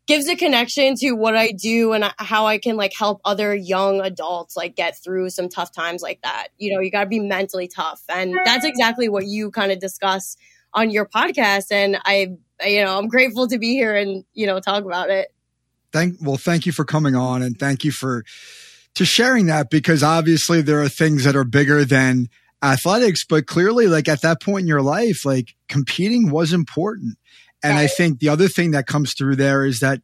gives 0.08 0.28
a 0.28 0.36
connection 0.36 0.96
to 0.96 1.14
what 1.14 1.36
I 1.36 1.52
do 1.52 1.94
and 1.94 2.14
how 2.18 2.46
I 2.46 2.58
can 2.58 2.78
like 2.78 2.94
help 2.94 3.22
other 3.26 3.56
young 3.56 4.02
adults 4.02 4.56
like 4.56 4.76
get 4.76 4.98
through 5.04 5.32
some 5.32 5.50
tough 5.50 5.72
times 5.72 6.02
like 6.02 6.22
that. 6.22 6.50
You 6.58 6.74
know, 6.74 6.80
you 6.80 6.92
got 6.92 7.04
to 7.04 7.10
be 7.10 7.20
mentally 7.20 7.68
tough. 7.68 8.04
And 8.10 8.36
that's 8.46 8.66
exactly 8.66 9.10
what 9.10 9.26
you 9.26 9.50
kind 9.50 9.72
of 9.72 9.80
discuss 9.80 10.38
on 10.74 10.92
your 10.92 11.08
podcast. 11.08 11.72
And 11.72 11.98
I, 12.06 12.34
you 12.64 12.84
know, 12.84 12.98
I'm 12.98 13.08
grateful 13.08 13.48
to 13.48 13.58
be 13.58 13.74
here 13.74 13.96
and, 13.96 14.24
you 14.34 14.46
know, 14.46 14.60
talk 14.60 14.84
about 14.84 15.10
it. 15.10 15.34
Thank, 15.92 16.18
well, 16.22 16.38
thank 16.38 16.66
you 16.66 16.72
for 16.72 16.86
coming 16.86 17.16
on 17.16 17.42
and 17.42 17.58
thank 17.58 17.84
you 17.84 17.92
for, 17.92 18.26
to 18.96 19.06
sharing 19.06 19.48
that 19.48 19.70
because 19.70 20.04
obviously 20.04 20.62
there 20.62 20.82
are 20.82 20.90
things 20.90 21.24
that 21.24 21.36
are 21.36 21.44
bigger 21.44 21.84
than 21.84 22.30
athletics, 22.62 23.26
but 23.26 23.46
clearly 23.46 23.88
like 23.88 24.08
at 24.08 24.22
that 24.22 24.42
point 24.42 24.62
in 24.62 24.68
your 24.68 24.82
life, 24.82 25.26
like 25.26 25.56
competing 25.68 26.30
was 26.30 26.54
important 26.54 27.18
and 27.66 27.78
I 27.78 27.88
think 27.88 28.20
the 28.20 28.30
other 28.30 28.48
thing 28.48 28.72
that 28.72 28.88
comes 28.88 29.14
through 29.14 29.36
there 29.36 29.66
is 29.66 29.80
that, 29.80 30.02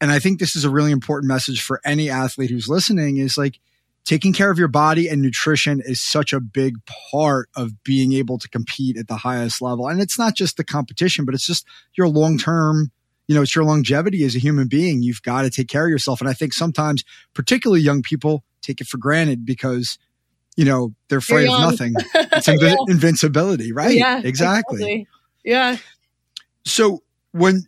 and 0.00 0.10
I 0.10 0.18
think 0.18 0.40
this 0.40 0.56
is 0.56 0.64
a 0.64 0.70
really 0.70 0.92
important 0.92 1.28
message 1.28 1.62
for 1.62 1.80
any 1.84 2.10
athlete 2.10 2.50
who's 2.50 2.68
listening 2.68 3.18
is 3.18 3.38
like 3.38 3.60
taking 4.04 4.32
care 4.32 4.50
of 4.50 4.58
your 4.58 4.68
body 4.68 5.08
and 5.08 5.22
nutrition 5.22 5.80
is 5.84 6.00
such 6.00 6.32
a 6.32 6.40
big 6.40 6.76
part 7.10 7.48
of 7.56 7.82
being 7.84 8.12
able 8.12 8.38
to 8.38 8.48
compete 8.48 8.98
at 8.98 9.08
the 9.08 9.16
highest 9.16 9.62
level. 9.62 9.88
And 9.88 10.00
it's 10.00 10.18
not 10.18 10.34
just 10.34 10.56
the 10.56 10.64
competition, 10.64 11.24
but 11.24 11.34
it's 11.34 11.46
just 11.46 11.66
your 11.96 12.08
long 12.08 12.36
term, 12.36 12.90
you 13.28 13.34
know, 13.34 13.42
it's 13.42 13.54
your 13.54 13.64
longevity 13.64 14.24
as 14.24 14.34
a 14.34 14.40
human 14.40 14.68
being. 14.68 15.02
You've 15.02 15.22
got 15.22 15.42
to 15.42 15.50
take 15.50 15.68
care 15.68 15.86
of 15.86 15.90
yourself. 15.90 16.20
And 16.20 16.28
I 16.28 16.34
think 16.34 16.52
sometimes, 16.52 17.04
particularly 17.32 17.80
young 17.80 18.02
people, 18.02 18.44
take 18.60 18.80
it 18.80 18.86
for 18.86 18.98
granted 18.98 19.46
because 19.46 19.98
you 20.56 20.64
know 20.64 20.94
they're 21.08 21.18
afraid 21.18 21.48
of 21.48 21.60
nothing. 21.60 21.94
It's 22.14 22.48
inv- 22.48 22.62
yeah. 22.62 22.74
invincibility, 22.88 23.72
right? 23.72 23.94
Yeah, 23.94 24.20
exactly. 24.24 24.76
exactly. 24.76 25.08
Yeah. 25.44 25.76
So 26.64 27.02
when 27.32 27.66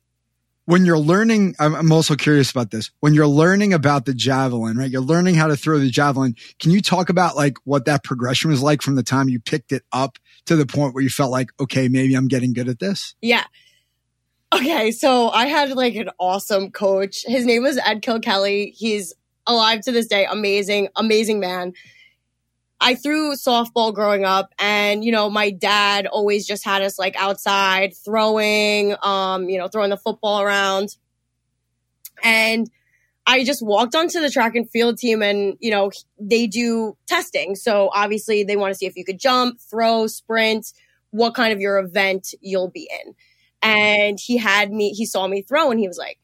when 0.66 0.84
you're 0.84 0.98
learning, 0.98 1.54
I'm, 1.60 1.92
also 1.92 2.16
curious 2.16 2.50
about 2.50 2.72
this. 2.72 2.90
When 2.98 3.14
you're 3.14 3.28
learning 3.28 3.72
about 3.72 4.04
the 4.04 4.12
javelin, 4.12 4.76
right? 4.76 4.90
You're 4.90 5.00
learning 5.00 5.36
how 5.36 5.46
to 5.46 5.56
throw 5.56 5.78
the 5.78 5.90
javelin. 5.90 6.34
Can 6.58 6.72
you 6.72 6.82
talk 6.82 7.08
about 7.08 7.36
like 7.36 7.56
what 7.62 7.84
that 7.84 8.02
progression 8.02 8.50
was 8.50 8.60
like 8.62 8.82
from 8.82 8.96
the 8.96 9.04
time 9.04 9.28
you 9.28 9.38
picked 9.38 9.70
it 9.70 9.84
up 9.92 10.18
to 10.46 10.56
the 10.56 10.66
point 10.66 10.92
where 10.92 11.04
you 11.04 11.08
felt 11.08 11.30
like, 11.30 11.50
okay, 11.60 11.86
maybe 11.88 12.14
I'm 12.14 12.26
getting 12.26 12.52
good 12.52 12.68
at 12.68 12.80
this? 12.80 13.14
Yeah. 13.22 13.44
Okay. 14.52 14.90
So 14.90 15.30
I 15.30 15.46
had 15.46 15.70
like 15.70 15.94
an 15.94 16.10
awesome 16.18 16.72
coach. 16.72 17.24
His 17.26 17.46
name 17.46 17.62
was 17.62 17.78
Ed 17.78 18.02
Kilkelly. 18.02 18.72
He's 18.74 19.14
alive 19.46 19.82
to 19.82 19.92
this 19.92 20.08
day. 20.08 20.26
Amazing, 20.28 20.88
amazing 20.96 21.38
man. 21.38 21.74
I 22.80 22.94
threw 22.94 23.34
softball 23.34 23.94
growing 23.94 24.24
up 24.24 24.52
and, 24.58 25.02
you 25.04 25.10
know, 25.10 25.30
my 25.30 25.50
dad 25.50 26.06
always 26.06 26.46
just 26.46 26.64
had 26.64 26.82
us 26.82 26.98
like 26.98 27.16
outside 27.16 27.94
throwing, 27.96 28.94
um, 29.02 29.48
you 29.48 29.58
know, 29.58 29.68
throwing 29.68 29.90
the 29.90 29.96
football 29.96 30.42
around. 30.42 30.96
And 32.22 32.70
I 33.26 33.44
just 33.44 33.64
walked 33.64 33.94
onto 33.94 34.20
the 34.20 34.30
track 34.30 34.54
and 34.54 34.70
field 34.70 34.98
team 34.98 35.22
and, 35.22 35.56
you 35.58 35.70
know, 35.70 35.90
they 36.20 36.46
do 36.46 36.96
testing. 37.06 37.56
So 37.56 37.90
obviously 37.92 38.44
they 38.44 38.56
want 38.56 38.72
to 38.72 38.78
see 38.78 38.86
if 38.86 38.96
you 38.96 39.04
could 39.04 39.18
jump, 39.18 39.58
throw, 39.60 40.06
sprint, 40.06 40.72
what 41.10 41.34
kind 41.34 41.52
of 41.52 41.60
your 41.60 41.78
event 41.78 42.34
you'll 42.40 42.70
be 42.70 42.88
in. 43.04 43.14
And 43.62 44.18
he 44.20 44.36
had 44.36 44.70
me, 44.70 44.90
he 44.90 45.06
saw 45.06 45.26
me 45.26 45.42
throw 45.42 45.70
and 45.70 45.80
he 45.80 45.88
was 45.88 45.98
like, 45.98 46.18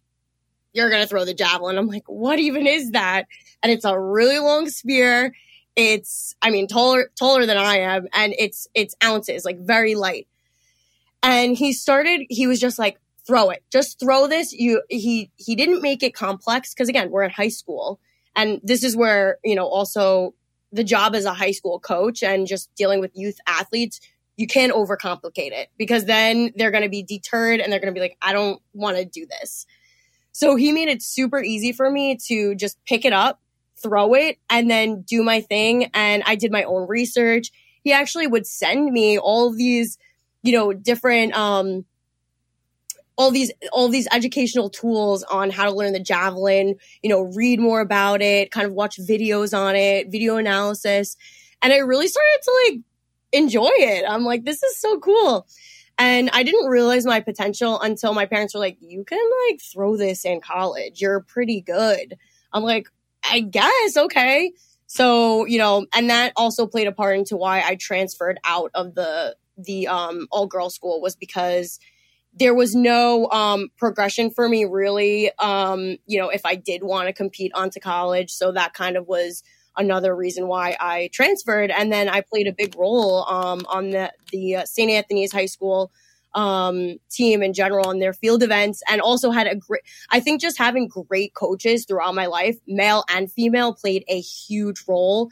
you're 0.75 0.91
going 0.91 1.03
to 1.03 1.09
throw 1.09 1.25
the 1.25 1.35
javelin. 1.35 1.79
I'm 1.79 1.89
like, 1.89 2.05
what 2.07 2.39
even 2.39 2.67
is 2.67 2.93
that? 2.93 3.27
And 3.63 3.73
it's 3.73 3.85
a 3.85 3.99
really 3.99 4.39
long 4.39 4.69
spear 4.69 5.35
it's, 5.77 6.35
I 6.43 6.51
mean, 6.51 6.69
taller, 6.69 7.11
taller 7.19 7.47
than 7.47 7.57
I 7.57 7.79
am. 7.79 8.09
And 8.13 8.35
it's, 8.39 8.69
it's 8.75 8.95
ounces, 9.03 9.45
like 9.45 9.59
very 9.59 9.95
light. 9.95 10.29
And 11.23 11.57
he 11.57 11.73
started, 11.73 12.27
he 12.29 12.47
was 12.47 12.61
just 12.61 12.79
like, 12.79 12.99
throw 13.27 13.51
it, 13.51 13.63
just 13.71 14.01
throw 14.01 14.27
this. 14.27 14.53
You, 14.53 14.83
he, 14.89 15.31
he 15.37 15.55
didn't 15.55 15.83
make 15.83 16.03
it 16.03 16.15
complex. 16.15 16.75
Cause 16.75 16.89
again, 16.89 17.11
we're 17.11 17.23
in 17.23 17.31
high 17.31 17.49
school 17.49 18.01
and 18.35 18.61
this 18.63 18.83
is 18.83 18.97
where, 18.97 19.39
you 19.45 19.55
know, 19.55 19.67
also 19.67 20.35
the 20.73 20.85
job 20.85 21.15
as 21.15 21.25
a 21.25 21.35
high 21.35 21.51
school 21.51 21.79
coach 21.79 22.23
and 22.23 22.47
just 22.47 22.75
dealing 22.75 23.01
with 23.01 23.13
youth 23.15 23.39
athletes, 23.47 24.01
you 24.37 24.47
can't 24.47 24.73
overcomplicate 24.73 25.53
it 25.53 25.69
because 25.77 26.07
then 26.07 26.53
they're 26.57 26.71
going 26.71 26.83
to 26.83 26.89
be 26.89 27.03
deterred 27.03 27.61
and 27.61 27.71
they're 27.71 27.81
going 27.81 27.93
to 27.93 27.99
be 27.99 28.01
like, 28.01 28.17
I 28.23 28.33
don't 28.33 28.61
want 28.73 28.97
to 28.97 29.05
do 29.05 29.27
this. 29.27 29.67
So 30.33 30.57
he 30.57 30.73
made 30.73 30.89
it 30.89 31.03
super 31.03 31.43
easy 31.43 31.73
for 31.73 31.91
me 31.91 32.17
to 32.29 32.55
just 32.55 32.83
pick 32.87 33.05
it 33.05 33.13
up 33.13 33.42
throw 33.83 34.15
it 34.15 34.39
and 34.49 34.71
then 34.71 35.03
do 35.03 35.23
my 35.23 35.41
thing. 35.41 35.91
And 35.95 36.23
I 36.27 36.37
did 36.37 36.53
my 36.53 36.65
own 36.65 36.89
research. 36.89 37.51
He 37.83 37.93
actually 37.93 38.27
would 38.27 38.47
send 38.47 38.93
me 38.93 39.19
all 39.19 39.53
these, 39.53 39.99
you 40.43 40.53
know, 40.53 40.73
different, 40.73 41.35
um, 41.35 41.85
all 43.17 43.31
these 43.31 43.53
all 43.73 43.89
these 43.89 44.09
educational 44.13 44.71
tools 44.71 45.23
on 45.25 45.51
how 45.51 45.65
to 45.65 45.71
learn 45.71 45.93
the 45.93 46.01
javelin 46.01 46.75
you 47.03 47.11
know 47.11 47.21
read 47.21 47.61
more 47.61 47.81
about 47.81 48.23
it 48.23 48.51
kind 48.51 48.67
of 48.67 48.73
watch 48.73 48.99
videos 48.99 49.57
on 49.57 49.77
it 49.77 50.11
video 50.11 50.37
analysis. 50.37 51.17
And 51.61 51.73
i 51.73 51.79
really 51.79 52.09
started 52.09 52.41
to 52.43 52.63
like 52.65 52.81
enjoy 53.33 53.71
it. 53.73 54.05
I'm 54.09 54.25
like 54.25 54.45
this 54.45 54.63
is 54.63 54.77
so 54.77 54.99
cool. 54.99 55.47
And 55.99 56.31
i 56.33 56.43
didn't 56.43 56.67
realize 56.67 57.05
my 57.05 57.21
potential 57.21 57.81
until 57.81 58.15
my 58.15 58.27
parents 58.27 58.55
were 58.55 58.61
like 58.61 58.79
you 58.81 59.05
can 59.05 59.31
like 59.49 59.61
throw 59.61 59.97
this 59.97 60.25
in 60.25 60.41
college. 60.41 61.01
You're 61.01 61.21
pretty 61.21 61.61
good. 61.61 62.17
I'm 62.53 62.63
like 62.63 62.89
I 63.25 63.41
guess, 63.41 63.97
okay. 63.97 64.53
So, 64.87 65.47
you 65.47 65.59
know, 65.59 65.87
and 65.95 66.11
that 66.11 66.33
also 66.37 66.67
played 66.67 66.87
a 66.87 66.93
part 66.93 67.17
into 67.17 67.37
why 67.37 67.63
I 67.63 67.77
transferred 67.77 68.39
out 68.45 68.71
of 68.75 68.95
the 68.95 69.37
the 69.59 69.87
um 69.87 70.27
all 70.31 70.47
girl 70.47 70.71
school 70.71 71.01
was 71.01 71.17
because 71.17 71.79
there 72.35 72.55
was 72.55 72.75
no 72.75 73.29
um 73.31 73.69
progression 73.77 74.31
for 74.31 74.49
me 74.49 74.65
really 74.65 75.31
um 75.39 75.97
you 76.07 76.19
know 76.19 76.31
if 76.31 76.47
I 76.47 76.55
did 76.55 76.83
want 76.83 77.09
to 77.09 77.13
compete 77.13 77.53
onto 77.55 77.79
college 77.79 78.31
so 78.31 78.53
that 78.53 78.73
kind 78.73 78.97
of 78.97 79.07
was 79.07 79.43
another 79.77 80.17
reason 80.17 80.49
why 80.49 80.77
I 80.81 81.11
transferred 81.13 81.71
and 81.71 81.93
then 81.93 82.09
I 82.09 82.23
played 82.23 82.47
a 82.47 82.53
big 82.53 82.75
role 82.77 83.27
um 83.29 83.61
on 83.69 83.91
the 83.91 84.13
the 84.31 84.57
uh, 84.57 84.65
St. 84.65 84.91
Anthony's 84.91 85.33
High 85.33 85.47
School 85.47 85.93
um, 86.35 86.97
team 87.11 87.43
in 87.43 87.53
general 87.53 87.91
and 87.91 88.01
their 88.01 88.13
field 88.13 88.43
events 88.43 88.83
and 88.91 89.01
also 89.01 89.31
had 89.31 89.47
a 89.47 89.57
great, 89.57 89.83
I 90.11 90.21
think 90.21 90.41
just 90.41 90.59
having 90.59 90.89
great 90.89 91.35
coaches 91.35 91.85
throughout 91.87 92.15
my 92.15 92.27
life, 92.27 92.57
male 92.67 93.05
and 93.09 93.31
female 93.31 93.75
played 93.75 94.05
a 94.09 94.21
huge 94.21 94.83
role 94.89 95.31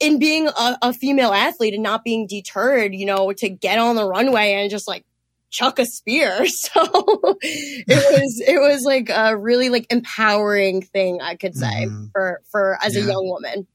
in 0.00 0.18
being 0.18 0.48
a, 0.48 0.78
a 0.82 0.92
female 0.92 1.32
athlete 1.32 1.74
and 1.74 1.82
not 1.82 2.04
being 2.04 2.26
deterred, 2.26 2.94
you 2.94 3.06
know, 3.06 3.32
to 3.32 3.48
get 3.48 3.78
on 3.78 3.96
the 3.96 4.04
runway 4.04 4.54
and 4.54 4.70
just 4.70 4.88
like 4.88 5.04
chuck 5.50 5.78
a 5.78 5.86
spear. 5.86 6.44
So 6.46 6.82
it 7.42 7.86
was 8.22 8.42
it 8.46 8.60
was 8.60 8.84
like 8.84 9.10
a 9.10 9.36
really 9.36 9.68
like 9.68 9.86
empowering 9.90 10.82
thing 10.82 11.20
I 11.20 11.36
could 11.36 11.54
say 11.54 11.86
mm-hmm. 11.86 12.06
for 12.12 12.40
for 12.50 12.78
as 12.82 12.96
yeah. 12.96 13.04
a 13.04 13.06
young 13.06 13.28
woman 13.28 13.66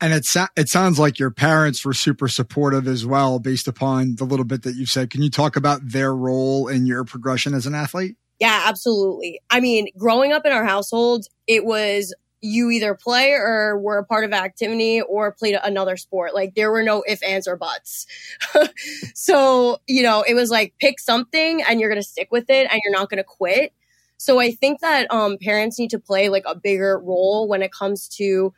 and 0.00 0.12
it 0.12 0.24
so- 0.24 0.46
it 0.56 0.68
sounds 0.68 0.98
like 0.98 1.18
your 1.18 1.30
parents 1.30 1.84
were 1.84 1.94
super 1.94 2.28
supportive 2.28 2.86
as 2.88 3.04
well, 3.04 3.38
based 3.38 3.68
upon 3.68 4.16
the 4.16 4.24
little 4.24 4.44
bit 4.44 4.62
that 4.62 4.76
you've 4.76 4.90
said. 4.90 5.10
Can 5.10 5.22
you 5.22 5.30
talk 5.30 5.56
about 5.56 5.80
their 5.82 6.14
role 6.14 6.68
in 6.68 6.86
your 6.86 7.04
progression 7.04 7.54
as 7.54 7.66
an 7.66 7.74
athlete? 7.74 8.16
Yeah, 8.38 8.64
absolutely. 8.66 9.40
I 9.50 9.60
mean, 9.60 9.88
growing 9.98 10.32
up 10.32 10.46
in 10.46 10.52
our 10.52 10.64
household, 10.64 11.26
it 11.46 11.64
was 11.64 12.14
you 12.40 12.70
either 12.70 12.94
play 12.94 13.32
or 13.32 13.78
were 13.78 13.98
a 13.98 14.04
part 14.04 14.24
of 14.24 14.32
activity 14.32 15.02
or 15.02 15.30
played 15.32 15.58
another 15.62 15.96
sport. 15.96 16.34
Like 16.34 16.54
there 16.54 16.70
were 16.70 16.82
no 16.82 17.02
if, 17.06 17.22
ands, 17.22 17.46
or 17.46 17.56
buts. 17.56 18.06
so, 19.14 19.78
you 19.86 20.02
know, 20.02 20.24
it 20.26 20.32
was 20.34 20.50
like 20.50 20.74
pick 20.80 20.98
something 20.98 21.62
and 21.62 21.80
you're 21.80 21.90
going 21.90 22.00
to 22.00 22.08
stick 22.08 22.28
with 22.30 22.48
it 22.48 22.66
and 22.70 22.80
you're 22.82 22.92
not 22.92 23.10
going 23.10 23.18
to 23.18 23.24
quit. 23.24 23.74
So 24.16 24.38
I 24.38 24.52
think 24.52 24.80
that 24.80 25.10
um, 25.12 25.38
parents 25.38 25.78
need 25.78 25.90
to 25.90 25.98
play 25.98 26.28
like 26.28 26.44
a 26.46 26.54
bigger 26.54 26.98
role 26.98 27.48
when 27.48 27.62
it 27.62 27.72
comes 27.72 28.08
to 28.16 28.52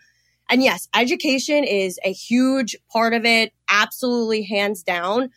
and 0.48 0.62
yes, 0.62 0.88
education 0.94 1.64
is 1.64 1.98
a 2.04 2.12
huge 2.12 2.76
part 2.90 3.14
of 3.14 3.24
it, 3.24 3.52
absolutely 3.68 4.42
hands 4.42 4.82
down. 4.82 5.30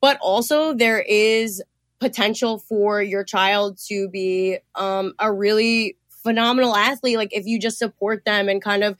But 0.00 0.18
also, 0.20 0.74
there 0.74 1.00
is 1.00 1.62
potential 1.98 2.58
for 2.58 3.02
your 3.02 3.24
child 3.24 3.78
to 3.88 4.08
be 4.08 4.58
um, 4.74 5.14
a 5.18 5.32
really 5.32 5.96
phenomenal 6.08 6.76
athlete. 6.76 7.16
Like 7.16 7.34
if 7.34 7.46
you 7.46 7.58
just 7.58 7.78
support 7.78 8.24
them 8.24 8.48
and 8.48 8.62
kind 8.62 8.84
of 8.84 8.96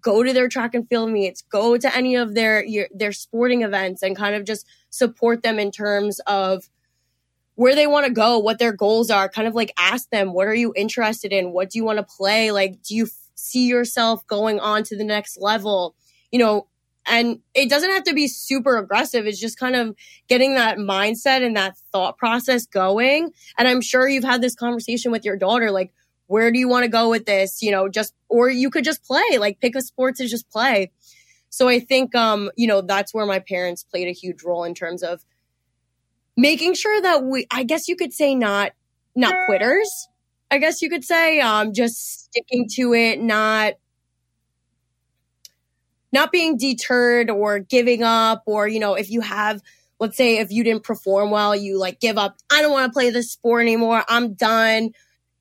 go 0.00 0.22
to 0.22 0.32
their 0.32 0.48
track 0.48 0.74
and 0.74 0.88
field 0.88 1.10
meets, 1.10 1.42
go 1.42 1.76
to 1.76 1.96
any 1.96 2.16
of 2.16 2.34
their 2.34 2.64
their 2.94 3.12
sporting 3.12 3.62
events, 3.62 4.02
and 4.02 4.16
kind 4.16 4.34
of 4.34 4.44
just 4.44 4.66
support 4.90 5.42
them 5.42 5.58
in 5.58 5.70
terms 5.70 6.20
of 6.26 6.68
where 7.56 7.74
they 7.74 7.86
want 7.86 8.06
to 8.06 8.12
go, 8.12 8.38
what 8.38 8.58
their 8.58 8.72
goals 8.72 9.10
are. 9.10 9.28
Kind 9.28 9.48
of 9.48 9.54
like 9.54 9.72
ask 9.76 10.08
them, 10.10 10.32
what 10.32 10.46
are 10.46 10.54
you 10.54 10.72
interested 10.76 11.32
in? 11.32 11.52
What 11.52 11.70
do 11.70 11.78
you 11.78 11.84
want 11.84 11.98
to 11.98 12.04
play? 12.04 12.52
Like, 12.52 12.82
do 12.82 12.94
you 12.94 13.08
see 13.38 13.66
yourself 13.66 14.26
going 14.26 14.60
on 14.60 14.82
to 14.82 14.96
the 14.96 15.04
next 15.04 15.38
level, 15.40 15.94
you 16.30 16.38
know, 16.38 16.66
And 17.10 17.40
it 17.54 17.70
doesn't 17.70 17.90
have 17.90 18.04
to 18.04 18.12
be 18.12 18.28
super 18.28 18.76
aggressive. 18.76 19.26
It's 19.26 19.40
just 19.40 19.58
kind 19.58 19.74
of 19.74 19.96
getting 20.28 20.56
that 20.56 20.76
mindset 20.76 21.42
and 21.44 21.56
that 21.56 21.78
thought 21.90 22.18
process 22.18 22.66
going. 22.66 23.30
And 23.56 23.66
I'm 23.66 23.80
sure 23.80 24.06
you've 24.06 24.24
had 24.24 24.42
this 24.42 24.54
conversation 24.54 25.10
with 25.10 25.24
your 25.24 25.36
daughter, 25.36 25.70
like, 25.70 25.92
where 26.26 26.52
do 26.52 26.58
you 26.58 26.68
want 26.68 26.84
to 26.84 26.90
go 26.90 27.08
with 27.08 27.24
this? 27.24 27.62
You 27.62 27.70
know, 27.70 27.88
just, 27.88 28.12
or 28.28 28.50
you 28.50 28.68
could 28.68 28.84
just 28.84 29.02
play, 29.04 29.38
like 29.38 29.60
pick 29.60 29.74
a 29.74 29.80
sport 29.80 30.16
to 30.16 30.28
just 30.28 30.50
play. 30.50 30.90
So 31.48 31.66
I 31.66 31.80
think, 31.80 32.14
um, 32.14 32.50
you 32.56 32.66
know, 32.66 32.82
that's 32.82 33.14
where 33.14 33.24
my 33.24 33.38
parents 33.38 33.84
played 33.84 34.08
a 34.08 34.12
huge 34.12 34.42
role 34.42 34.64
in 34.64 34.74
terms 34.74 35.02
of 35.02 35.24
making 36.36 36.74
sure 36.74 37.00
that 37.00 37.24
we, 37.24 37.46
I 37.50 37.62
guess 37.62 37.88
you 37.88 37.96
could 37.96 38.12
say 38.12 38.34
not, 38.34 38.72
not 39.16 39.34
quitters. 39.46 40.08
I 40.50 40.58
guess 40.58 40.80
you 40.80 40.88
could 40.88 41.04
say, 41.04 41.40
um, 41.40 41.74
just 41.74 42.24
sticking 42.24 42.66
to 42.76 42.94
it, 42.94 43.20
not, 43.20 43.74
not 46.10 46.32
being 46.32 46.56
deterred 46.56 47.30
or 47.30 47.58
giving 47.58 48.02
up 48.02 48.42
or, 48.46 48.66
you 48.66 48.80
know, 48.80 48.94
if 48.94 49.10
you 49.10 49.20
have, 49.20 49.60
let's 50.00 50.16
say 50.16 50.38
if 50.38 50.50
you 50.50 50.64
didn't 50.64 50.84
perform 50.84 51.30
well, 51.30 51.54
you 51.54 51.78
like 51.78 52.00
give 52.00 52.16
up. 52.16 52.36
I 52.50 52.62
don't 52.62 52.72
want 52.72 52.90
to 52.90 52.92
play 52.92 53.10
this 53.10 53.30
sport 53.30 53.62
anymore. 53.62 54.02
I'm 54.08 54.32
done. 54.32 54.92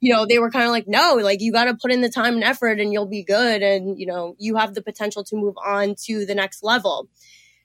You 0.01 0.13
know, 0.13 0.25
they 0.25 0.39
were 0.39 0.51
kind 0.51 0.65
of 0.65 0.71
like, 0.71 0.87
no, 0.87 1.15
like 1.21 1.41
you 1.41 1.53
got 1.53 1.65
to 1.65 1.73
put 1.73 1.91
in 1.91 2.01
the 2.01 2.09
time 2.09 2.35
and 2.35 2.43
effort 2.43 2.79
and 2.79 2.91
you'll 2.91 3.05
be 3.07 3.23
good. 3.23 3.63
And, 3.63 3.97
you 3.97 4.05
know, 4.05 4.35
you 4.37 4.57
have 4.57 4.73
the 4.73 4.81
potential 4.81 5.23
to 5.23 5.35
move 5.37 5.55
on 5.65 5.95
to 6.05 6.25
the 6.25 6.35
next 6.35 6.63
level. 6.63 7.07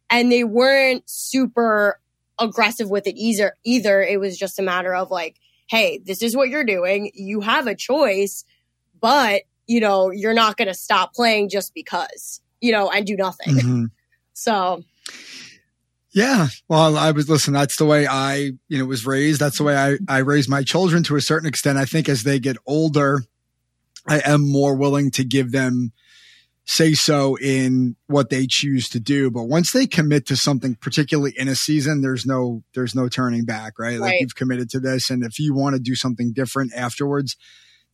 And 0.08 0.30
they 0.30 0.44
weren't 0.44 1.02
super 1.10 2.00
aggressive 2.38 2.88
with 2.88 3.06
it 3.06 3.16
either. 3.16 3.56
Either 3.64 4.00
it 4.00 4.20
was 4.20 4.38
just 4.38 4.58
a 4.58 4.62
matter 4.62 4.94
of 4.94 5.10
like, 5.10 5.40
hey, 5.72 5.98
this 6.04 6.22
is 6.22 6.36
what 6.36 6.50
you're 6.50 6.64
doing. 6.64 7.10
You 7.14 7.40
have 7.40 7.66
a 7.66 7.74
choice, 7.74 8.44
but 9.00 9.42
you 9.66 9.80
know, 9.80 10.10
you're 10.10 10.34
not 10.34 10.58
going 10.58 10.68
to 10.68 10.74
stop 10.74 11.14
playing 11.14 11.48
just 11.48 11.72
because 11.72 12.42
you 12.60 12.70
know, 12.72 12.90
and 12.90 13.06
do 13.06 13.16
nothing. 13.16 13.54
Mm-hmm. 13.54 13.84
So 14.34 14.82
yeah. 16.12 16.48
Well, 16.68 16.96
I 16.96 17.10
was, 17.10 17.28
listen, 17.28 17.52
that's 17.52 17.76
the 17.76 17.84
way 17.84 18.06
I, 18.06 18.52
you 18.68 18.78
know, 18.78 18.86
was 18.86 19.04
raised. 19.04 19.40
That's 19.40 19.58
the 19.58 19.64
way 19.64 19.76
I, 19.76 19.98
I 20.08 20.18
raise 20.18 20.48
my 20.48 20.62
children 20.62 21.02
to 21.04 21.16
a 21.16 21.20
certain 21.20 21.46
extent. 21.46 21.76
I 21.78 21.84
think 21.84 22.08
as 22.08 22.22
they 22.22 22.38
get 22.38 22.56
older, 22.66 23.24
I 24.08 24.22
am 24.24 24.50
more 24.50 24.74
willing 24.74 25.10
to 25.12 25.24
give 25.24 25.52
them 25.52 25.92
say 26.64 26.94
so 26.94 27.36
in 27.38 27.96
what 28.06 28.30
they 28.30 28.46
choose 28.48 28.88
to 28.90 29.00
do. 29.00 29.30
But 29.30 29.44
once 29.44 29.72
they 29.72 29.86
commit 29.86 30.26
to 30.26 30.36
something, 30.36 30.76
particularly 30.76 31.34
in 31.36 31.48
a 31.48 31.54
season, 31.54 32.02
there's 32.02 32.24
no, 32.24 32.62
there's 32.74 32.94
no 32.94 33.08
turning 33.08 33.44
back, 33.44 33.78
right? 33.78 33.98
right. 33.98 34.00
Like 34.00 34.20
you've 34.20 34.36
committed 34.36 34.70
to 34.70 34.80
this. 34.80 35.10
And 35.10 35.24
if 35.24 35.38
you 35.38 35.54
want 35.54 35.74
to 35.74 35.80
do 35.80 35.94
something 35.94 36.32
different 36.32 36.72
afterwards, 36.74 37.36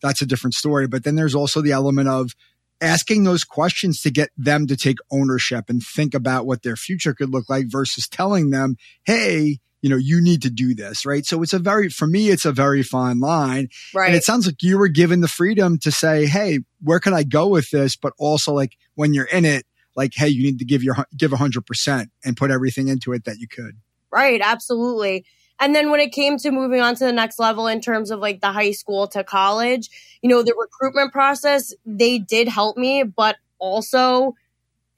that's 0.02 0.22
a 0.22 0.26
different 0.26 0.54
story. 0.54 0.86
But 0.86 1.04
then 1.04 1.16
there's 1.16 1.34
also 1.34 1.60
the 1.60 1.72
element 1.72 2.08
of, 2.08 2.32
asking 2.80 3.24
those 3.24 3.44
questions 3.44 4.00
to 4.02 4.10
get 4.10 4.30
them 4.36 4.66
to 4.66 4.76
take 4.76 4.98
ownership 5.10 5.64
and 5.68 5.82
think 5.82 6.14
about 6.14 6.46
what 6.46 6.62
their 6.62 6.76
future 6.76 7.14
could 7.14 7.30
look 7.30 7.48
like 7.48 7.66
versus 7.68 8.08
telling 8.08 8.50
them, 8.50 8.76
Hey, 9.04 9.58
you 9.80 9.90
know, 9.90 9.96
you 9.96 10.20
need 10.20 10.42
to 10.42 10.50
do 10.50 10.74
this, 10.74 11.06
right? 11.06 11.24
So 11.24 11.42
it's 11.42 11.52
a 11.52 11.58
very, 11.58 11.88
for 11.88 12.06
me, 12.06 12.30
it's 12.30 12.44
a 12.44 12.52
very 12.52 12.82
fine 12.82 13.20
line. 13.20 13.68
Right. 13.94 14.08
And 14.08 14.16
it 14.16 14.24
sounds 14.24 14.46
like 14.46 14.62
you 14.62 14.78
were 14.78 14.88
given 14.88 15.20
the 15.20 15.28
freedom 15.28 15.78
to 15.78 15.90
say, 15.90 16.26
Hey, 16.26 16.60
where 16.80 17.00
can 17.00 17.14
I 17.14 17.22
go 17.22 17.46
with 17.46 17.70
this? 17.70 17.96
But 17.96 18.12
also 18.18 18.52
like 18.52 18.76
when 18.94 19.14
you're 19.14 19.26
in 19.26 19.44
it, 19.44 19.64
like, 19.94 20.14
Hey, 20.14 20.28
you 20.28 20.42
need 20.42 20.58
to 20.58 20.64
give 20.64 20.82
your, 20.82 20.96
give 21.16 21.32
a 21.32 21.36
hundred 21.36 21.66
percent 21.66 22.10
and 22.24 22.36
put 22.36 22.50
everything 22.50 22.88
into 22.88 23.12
it 23.12 23.24
that 23.24 23.38
you 23.38 23.46
could. 23.48 23.76
Right. 24.10 24.40
Absolutely. 24.42 25.24
And 25.60 25.74
then 25.74 25.90
when 25.90 26.00
it 26.00 26.12
came 26.12 26.38
to 26.38 26.50
moving 26.50 26.80
on 26.80 26.94
to 26.96 27.04
the 27.04 27.12
next 27.12 27.38
level 27.38 27.66
in 27.66 27.80
terms 27.80 28.10
of 28.10 28.20
like 28.20 28.40
the 28.40 28.52
high 28.52 28.70
school 28.70 29.08
to 29.08 29.24
college, 29.24 29.90
you 30.22 30.28
know, 30.28 30.42
the 30.42 30.54
recruitment 30.58 31.12
process, 31.12 31.74
they 31.84 32.18
did 32.18 32.48
help 32.48 32.76
me, 32.76 33.02
but 33.02 33.36
also 33.58 34.34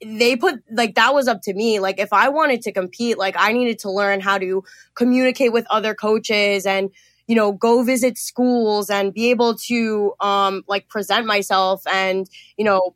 they 0.03 0.35
put 0.35 0.55
like 0.71 0.95
that 0.95 1.13
was 1.13 1.27
up 1.27 1.41
to 1.43 1.53
me. 1.53 1.79
Like 1.79 1.99
if 1.99 2.11
I 2.13 2.29
wanted 2.29 2.61
to 2.63 2.71
compete, 2.71 3.17
like 3.17 3.35
I 3.37 3.51
needed 3.53 3.79
to 3.79 3.91
learn 3.91 4.19
how 4.19 4.37
to 4.37 4.63
communicate 4.95 5.53
with 5.53 5.65
other 5.69 5.93
coaches 5.93 6.65
and 6.65 6.89
you 7.27 7.35
know 7.35 7.51
go 7.51 7.83
visit 7.83 8.17
schools 8.17 8.89
and 8.89 9.13
be 9.13 9.29
able 9.29 9.55
to 9.55 10.13
um 10.19 10.63
like 10.67 10.87
present 10.89 11.25
myself 11.25 11.85
and 11.87 12.27
you 12.57 12.65
know 12.65 12.95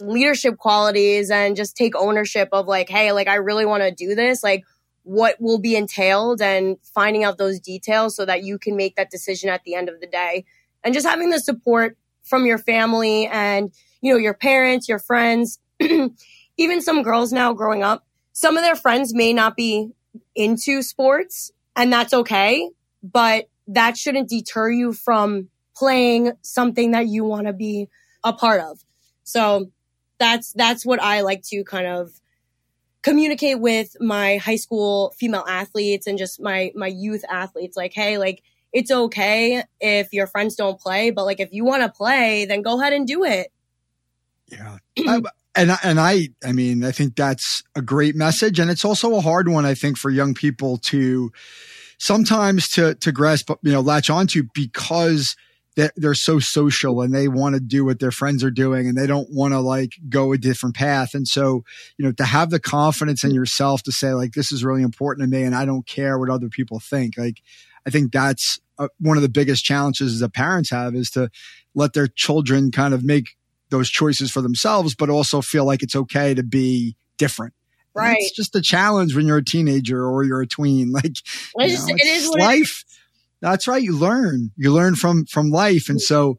leadership 0.00 0.58
qualities 0.58 1.30
and 1.30 1.54
just 1.56 1.76
take 1.76 1.94
ownership 1.94 2.48
of 2.52 2.66
like 2.66 2.88
hey 2.88 3.12
like 3.12 3.28
I 3.28 3.36
really 3.36 3.64
want 3.64 3.82
to 3.84 3.92
do 3.92 4.14
this 4.14 4.42
like 4.42 4.64
what 5.04 5.36
will 5.40 5.58
be 5.58 5.76
entailed 5.76 6.42
and 6.42 6.76
finding 6.82 7.24
out 7.24 7.38
those 7.38 7.60
details 7.60 8.14
so 8.16 8.24
that 8.24 8.44
you 8.44 8.58
can 8.58 8.76
make 8.76 8.96
that 8.96 9.10
decision 9.10 9.48
at 9.48 9.62
the 9.64 9.74
end 9.74 9.88
of 9.88 10.00
the 10.00 10.06
day 10.06 10.44
and 10.84 10.92
just 10.92 11.06
having 11.06 11.30
the 11.30 11.38
support 11.38 11.96
from 12.24 12.46
your 12.46 12.58
family 12.58 13.26
and 13.26 13.72
you 14.00 14.12
know 14.12 14.18
your 14.18 14.34
parents 14.34 14.88
your 14.88 14.98
friends 14.98 15.58
even 16.56 16.80
some 16.80 17.02
girls 17.02 17.32
now 17.32 17.52
growing 17.52 17.82
up 17.82 18.06
some 18.32 18.56
of 18.56 18.62
their 18.62 18.76
friends 18.76 19.14
may 19.14 19.32
not 19.32 19.56
be 19.56 19.90
into 20.34 20.82
sports 20.82 21.50
and 21.76 21.92
that's 21.92 22.12
okay 22.12 22.68
but 23.02 23.48
that 23.66 23.96
shouldn't 23.96 24.28
deter 24.28 24.70
you 24.70 24.92
from 24.92 25.48
playing 25.74 26.32
something 26.42 26.92
that 26.92 27.06
you 27.06 27.24
want 27.24 27.46
to 27.46 27.52
be 27.52 27.88
a 28.24 28.32
part 28.32 28.60
of. 28.60 28.84
So 29.24 29.70
that's 30.18 30.52
that's 30.52 30.86
what 30.86 31.02
i 31.02 31.22
like 31.22 31.42
to 31.42 31.64
kind 31.64 31.86
of 31.86 32.12
communicate 33.02 33.58
with 33.58 33.96
my 34.00 34.36
high 34.36 34.56
school 34.56 35.12
female 35.18 35.44
athletes 35.48 36.06
and 36.06 36.16
just 36.16 36.40
my 36.40 36.70
my 36.76 36.86
youth 36.86 37.24
athletes 37.28 37.76
like 37.76 37.92
hey 37.92 38.18
like 38.18 38.40
it's 38.72 38.92
okay 38.92 39.64
if 39.80 40.12
your 40.12 40.28
friends 40.28 40.54
don't 40.54 40.78
play 40.78 41.10
but 41.10 41.24
like 41.24 41.40
if 41.40 41.52
you 41.52 41.64
want 41.64 41.82
to 41.82 41.88
play 41.88 42.44
then 42.44 42.62
go 42.62 42.80
ahead 42.80 42.92
and 42.92 43.06
do 43.06 43.24
it. 43.24 43.50
Yeah 44.46 44.76
and 45.54 45.70
and 45.82 46.00
I 46.00 46.28
I 46.44 46.52
mean 46.52 46.84
I 46.84 46.92
think 46.92 47.16
that's 47.16 47.62
a 47.74 47.82
great 47.82 48.14
message 48.14 48.58
and 48.58 48.70
it's 48.70 48.84
also 48.84 49.14
a 49.16 49.20
hard 49.20 49.48
one 49.48 49.64
I 49.64 49.74
think 49.74 49.98
for 49.98 50.10
young 50.10 50.34
people 50.34 50.78
to 50.78 51.32
sometimes 51.98 52.68
to 52.70 52.94
to 52.96 53.12
grasp 53.12 53.50
you 53.62 53.72
know 53.72 53.80
latch 53.80 54.10
onto 54.10 54.44
because 54.54 55.36
they're, 55.76 55.92
they're 55.96 56.14
so 56.14 56.38
social 56.38 57.00
and 57.00 57.14
they 57.14 57.28
want 57.28 57.54
to 57.54 57.60
do 57.60 57.84
what 57.84 57.98
their 57.98 58.10
friends 58.10 58.44
are 58.44 58.50
doing 58.50 58.86
and 58.86 58.96
they 58.96 59.06
don't 59.06 59.30
want 59.30 59.54
to 59.54 59.60
like 59.60 59.94
go 60.08 60.32
a 60.32 60.38
different 60.38 60.74
path. 60.74 61.14
And 61.14 61.26
so, 61.26 61.64
you 61.96 62.04
know, 62.04 62.12
to 62.12 62.24
have 62.24 62.50
the 62.50 62.60
confidence 62.60 63.24
in 63.24 63.30
yourself 63.30 63.82
to 63.84 63.92
say 63.92 64.12
like, 64.12 64.32
this 64.32 64.52
is 64.52 64.64
really 64.64 64.82
important 64.82 65.24
to 65.24 65.34
me 65.34 65.44
and 65.44 65.54
I 65.54 65.64
don't 65.64 65.86
care 65.86 66.18
what 66.18 66.28
other 66.28 66.48
people 66.48 66.78
think. 66.78 67.16
Like, 67.16 67.40
I 67.86 67.90
think 67.90 68.12
that's 68.12 68.60
uh, 68.78 68.88
one 69.00 69.16
of 69.16 69.22
the 69.22 69.28
biggest 69.28 69.64
challenges 69.64 70.20
that 70.20 70.34
parents 70.34 70.70
have 70.70 70.94
is 70.94 71.10
to 71.12 71.30
let 71.74 71.94
their 71.94 72.06
children 72.06 72.70
kind 72.70 72.92
of 72.92 73.02
make 73.02 73.36
those 73.72 73.90
choices 73.90 74.30
for 74.30 74.40
themselves, 74.40 74.94
but 74.94 75.10
also 75.10 75.40
feel 75.40 75.64
like 75.64 75.82
it's 75.82 75.96
okay 75.96 76.34
to 76.34 76.44
be 76.44 76.94
different. 77.18 77.54
Right. 77.94 78.16
it's 78.20 78.36
just 78.36 78.56
a 78.56 78.62
challenge 78.62 79.14
when 79.14 79.26
you're 79.26 79.38
a 79.38 79.44
teenager 79.44 80.06
or 80.06 80.22
you're 80.22 80.40
a 80.40 80.46
tween. 80.46 80.92
Like, 80.92 81.16
well, 81.54 81.68
you 81.68 81.76
know, 81.76 81.86
it 81.88 82.06
is 82.06 82.28
life. 82.28 82.84
That's 83.40 83.66
right. 83.66 83.82
You 83.82 83.96
learn. 83.98 84.52
You 84.56 84.72
learn 84.72 84.94
from 84.94 85.26
from 85.26 85.50
life. 85.50 85.88
And 85.88 86.00
so 86.00 86.38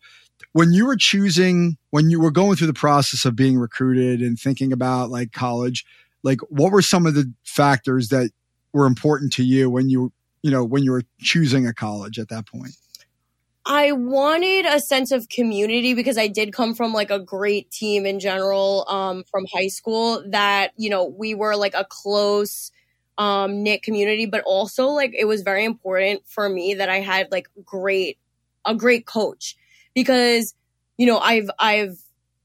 when 0.53 0.71
you 0.71 0.85
were 0.85 0.95
choosing, 0.95 1.77
when 1.89 2.09
you 2.09 2.21
were 2.21 2.31
going 2.31 2.55
through 2.55 2.67
the 2.67 2.73
process 2.73 3.25
of 3.25 3.35
being 3.35 3.57
recruited 3.57 4.21
and 4.21 4.39
thinking 4.39 4.71
about 4.71 5.09
like 5.09 5.31
college, 5.31 5.85
like 6.23 6.39
what 6.49 6.71
were 6.71 6.81
some 6.81 7.05
of 7.05 7.15
the 7.15 7.31
factors 7.43 8.09
that 8.09 8.31
were 8.71 8.85
important 8.85 9.33
to 9.33 9.43
you 9.43 9.69
when 9.69 9.89
you, 9.89 10.13
you 10.41 10.51
know, 10.51 10.63
when 10.63 10.83
you 10.83 10.91
were 10.91 11.03
choosing 11.19 11.67
a 11.67 11.73
college 11.73 12.17
at 12.19 12.29
that 12.29 12.47
point? 12.47 12.75
I 13.65 13.93
wanted 13.93 14.65
a 14.65 14.80
sense 14.80 15.12
of 15.12 15.30
community 15.30 15.93
because 15.93 16.17
I 16.17 16.28
did 16.28 16.52
come 16.52 16.76
from 16.76 16.91
like 16.91 17.12
a 17.12 17.19
great 17.19 17.71
team 17.71 18.06
in 18.06 18.19
general 18.19 18.86
um, 18.89 19.23
from 19.23 19.45
high 19.54 19.67
school 19.67 20.21
that, 20.28 20.71
you 20.76 20.89
know, 20.89 21.06
we 21.06 21.34
were 21.34 21.56
like 21.56 21.73
a 21.73 21.86
close 21.86 22.71
um, 23.17 23.63
knit 23.63 23.82
community, 23.82 24.26
but 24.26 24.43
also 24.43 24.88
like 24.88 25.13
it 25.17 25.26
was 25.26 25.43
very 25.43 25.63
important 25.63 26.23
for 26.28 26.49
me 26.49 26.73
that 26.73 26.89
I 26.89 26.99
had 26.99 27.32
like 27.32 27.47
great, 27.63 28.17
a 28.65 28.76
great 28.76 29.06
coach 29.06 29.56
because, 29.93 30.56
you 30.97 31.06
know, 31.06 31.19
I've, 31.19 31.49
I've 31.58 31.97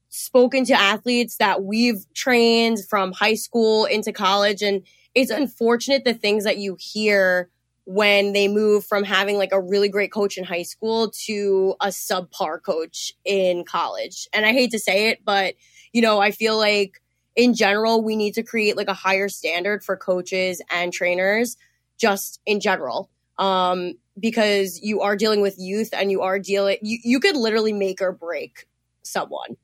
spoken 0.07 0.63
to 0.65 0.73
athletes 0.73 1.35
that 1.37 1.63
we've 1.63 2.05
trained 2.13 2.85
from 2.85 3.11
high 3.11 3.35
school 3.35 3.85
into 3.85 4.13
college 4.13 4.61
and 4.61 4.83
it's 5.15 5.31
unfortunate 5.31 6.05
the 6.05 6.13
things 6.13 6.45
that 6.45 6.57
you 6.57 6.77
hear 6.79 7.49
when 7.89 8.33
they 8.33 8.47
move 8.47 8.85
from 8.85 9.03
having 9.03 9.35
like 9.35 9.51
a 9.51 9.59
really 9.59 9.89
great 9.89 10.11
coach 10.11 10.37
in 10.37 10.43
high 10.43 10.61
school 10.61 11.09
to 11.09 11.73
a 11.81 11.87
subpar 11.87 12.61
coach 12.61 13.11
in 13.25 13.65
college. 13.65 14.27
And 14.31 14.45
I 14.45 14.51
hate 14.51 14.69
to 14.71 14.79
say 14.79 15.09
it, 15.09 15.25
but 15.25 15.55
you 15.91 15.99
know, 15.99 16.19
I 16.19 16.29
feel 16.29 16.55
like 16.55 17.01
in 17.35 17.55
general, 17.55 18.03
we 18.03 18.15
need 18.15 18.35
to 18.35 18.43
create 18.43 18.77
like 18.77 18.89
a 18.89 18.93
higher 18.93 19.27
standard 19.27 19.83
for 19.83 19.97
coaches 19.97 20.61
and 20.69 20.93
trainers 20.93 21.57
just 21.97 22.39
in 22.45 22.59
general. 22.59 23.09
Um, 23.39 23.95
because 24.19 24.79
you 24.83 25.01
are 25.01 25.15
dealing 25.15 25.41
with 25.41 25.55
youth 25.57 25.89
and 25.91 26.11
you 26.11 26.21
are 26.21 26.37
dealing, 26.37 26.77
you, 26.83 26.99
you 27.03 27.19
could 27.19 27.35
literally 27.35 27.73
make 27.73 28.03
or 28.03 28.11
break 28.11 28.67
someone. 29.01 29.57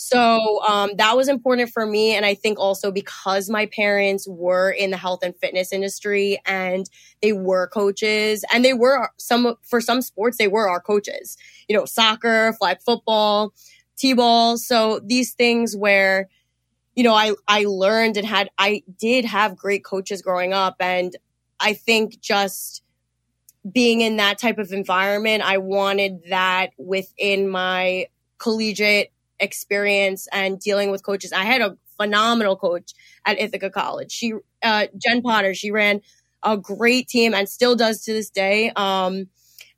So 0.00 0.62
um, 0.62 0.92
that 0.98 1.16
was 1.16 1.26
important 1.26 1.70
for 1.70 1.84
me. 1.84 2.14
And 2.14 2.24
I 2.24 2.34
think 2.34 2.60
also 2.60 2.92
because 2.92 3.50
my 3.50 3.66
parents 3.66 4.28
were 4.28 4.70
in 4.70 4.92
the 4.92 4.96
health 4.96 5.24
and 5.24 5.34
fitness 5.34 5.72
industry 5.72 6.40
and 6.46 6.88
they 7.20 7.32
were 7.32 7.66
coaches 7.66 8.44
and 8.52 8.64
they 8.64 8.74
were 8.74 9.10
some, 9.16 9.56
for 9.62 9.80
some 9.80 10.00
sports, 10.00 10.38
they 10.38 10.46
were 10.46 10.68
our 10.68 10.80
coaches, 10.80 11.36
you 11.68 11.76
know, 11.76 11.84
soccer, 11.84 12.52
flag 12.60 12.78
football, 12.80 13.52
T 13.96 14.12
ball. 14.12 14.56
So 14.56 15.00
these 15.04 15.32
things 15.32 15.74
where, 15.76 16.28
you 16.94 17.02
know, 17.02 17.14
I, 17.14 17.32
I 17.48 17.64
learned 17.64 18.16
and 18.16 18.24
had, 18.24 18.50
I 18.56 18.84
did 19.00 19.24
have 19.24 19.56
great 19.56 19.84
coaches 19.84 20.22
growing 20.22 20.52
up. 20.52 20.76
And 20.78 21.16
I 21.58 21.72
think 21.72 22.20
just 22.20 22.84
being 23.68 24.00
in 24.02 24.18
that 24.18 24.38
type 24.38 24.58
of 24.58 24.70
environment, 24.70 25.42
I 25.42 25.58
wanted 25.58 26.20
that 26.30 26.70
within 26.78 27.48
my 27.48 28.06
collegiate 28.38 29.12
experience 29.40 30.28
and 30.32 30.58
dealing 30.60 30.90
with 30.90 31.02
coaches. 31.02 31.32
I 31.32 31.44
had 31.44 31.60
a 31.60 31.76
phenomenal 31.96 32.56
coach 32.56 32.92
at 33.24 33.40
Ithaca 33.40 33.70
College. 33.70 34.12
She, 34.12 34.32
uh, 34.62 34.86
Jen 34.96 35.22
Potter, 35.22 35.54
she 35.54 35.70
ran 35.70 36.00
a 36.42 36.56
great 36.56 37.08
team 37.08 37.34
and 37.34 37.48
still 37.48 37.76
does 37.76 38.02
to 38.04 38.12
this 38.12 38.30
day. 38.30 38.70
Um, 38.76 39.28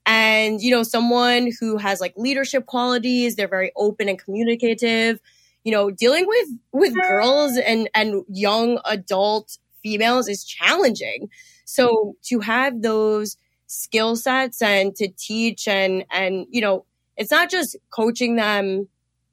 and 0.06 0.60
you 0.60 0.70
know, 0.70 0.82
someone 0.82 1.50
who 1.60 1.76
has 1.76 2.00
like 2.00 2.14
leadership 2.16 2.66
qualities. 2.66 3.36
They're 3.36 3.48
very 3.48 3.72
open 3.76 4.08
and 4.08 4.18
communicative. 4.18 5.20
You 5.64 5.72
know, 5.72 5.90
dealing 5.90 6.26
with 6.26 6.48
with 6.72 6.94
girls 6.94 7.56
and 7.58 7.88
and 7.94 8.24
young 8.28 8.80
adult 8.84 9.58
females 9.82 10.28
is 10.28 10.44
challenging. 10.44 11.28
So 11.64 12.16
to 12.24 12.40
have 12.40 12.82
those 12.82 13.36
skill 13.66 14.16
sets 14.16 14.62
and 14.62 14.96
to 14.96 15.08
teach 15.08 15.68
and 15.68 16.04
and 16.10 16.46
you 16.50 16.60
know, 16.60 16.86
it's 17.16 17.30
not 17.30 17.50
just 17.50 17.76
coaching 17.90 18.36
them 18.36 18.88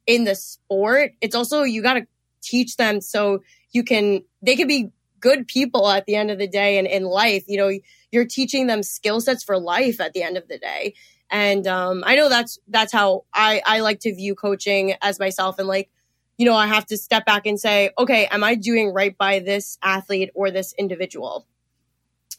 in 0.08 0.24
the 0.24 0.34
sport. 0.34 1.12
It's 1.20 1.36
also 1.36 1.62
you 1.62 1.82
got 1.82 1.94
to 1.94 2.06
teach 2.40 2.76
them 2.76 3.00
so 3.00 3.42
you 3.70 3.84
can 3.84 4.24
they 4.42 4.56
can 4.56 4.66
be 4.66 4.90
good 5.20 5.46
people 5.46 5.88
at 5.88 6.06
the 6.06 6.16
end 6.16 6.30
of 6.30 6.38
the 6.38 6.48
day 6.48 6.78
and 6.78 6.88
in 6.88 7.04
life. 7.04 7.44
You 7.46 7.58
know, 7.58 7.78
you're 8.10 8.24
teaching 8.24 8.66
them 8.66 8.82
skill 8.82 9.20
sets 9.20 9.44
for 9.44 9.60
life 9.60 10.00
at 10.00 10.14
the 10.14 10.24
end 10.24 10.36
of 10.36 10.48
the 10.48 10.58
day. 10.58 10.94
And 11.30 11.66
um, 11.66 12.02
I 12.06 12.16
know 12.16 12.28
that's 12.28 12.58
that's 12.68 12.92
how 12.92 13.24
I, 13.34 13.62
I 13.64 13.80
like 13.80 14.00
to 14.00 14.14
view 14.14 14.34
coaching 14.34 14.94
as 15.02 15.20
myself 15.20 15.58
and 15.58 15.68
like, 15.68 15.90
you 16.38 16.46
know, 16.46 16.54
I 16.54 16.66
have 16.66 16.86
to 16.86 16.96
step 16.96 17.26
back 17.26 17.46
and 17.46 17.60
say, 17.60 17.90
okay, 17.98 18.26
am 18.26 18.42
I 18.42 18.54
doing 18.54 18.94
right 18.94 19.16
by 19.16 19.40
this 19.40 19.76
athlete 19.82 20.30
or 20.34 20.50
this 20.50 20.72
individual? 20.78 21.46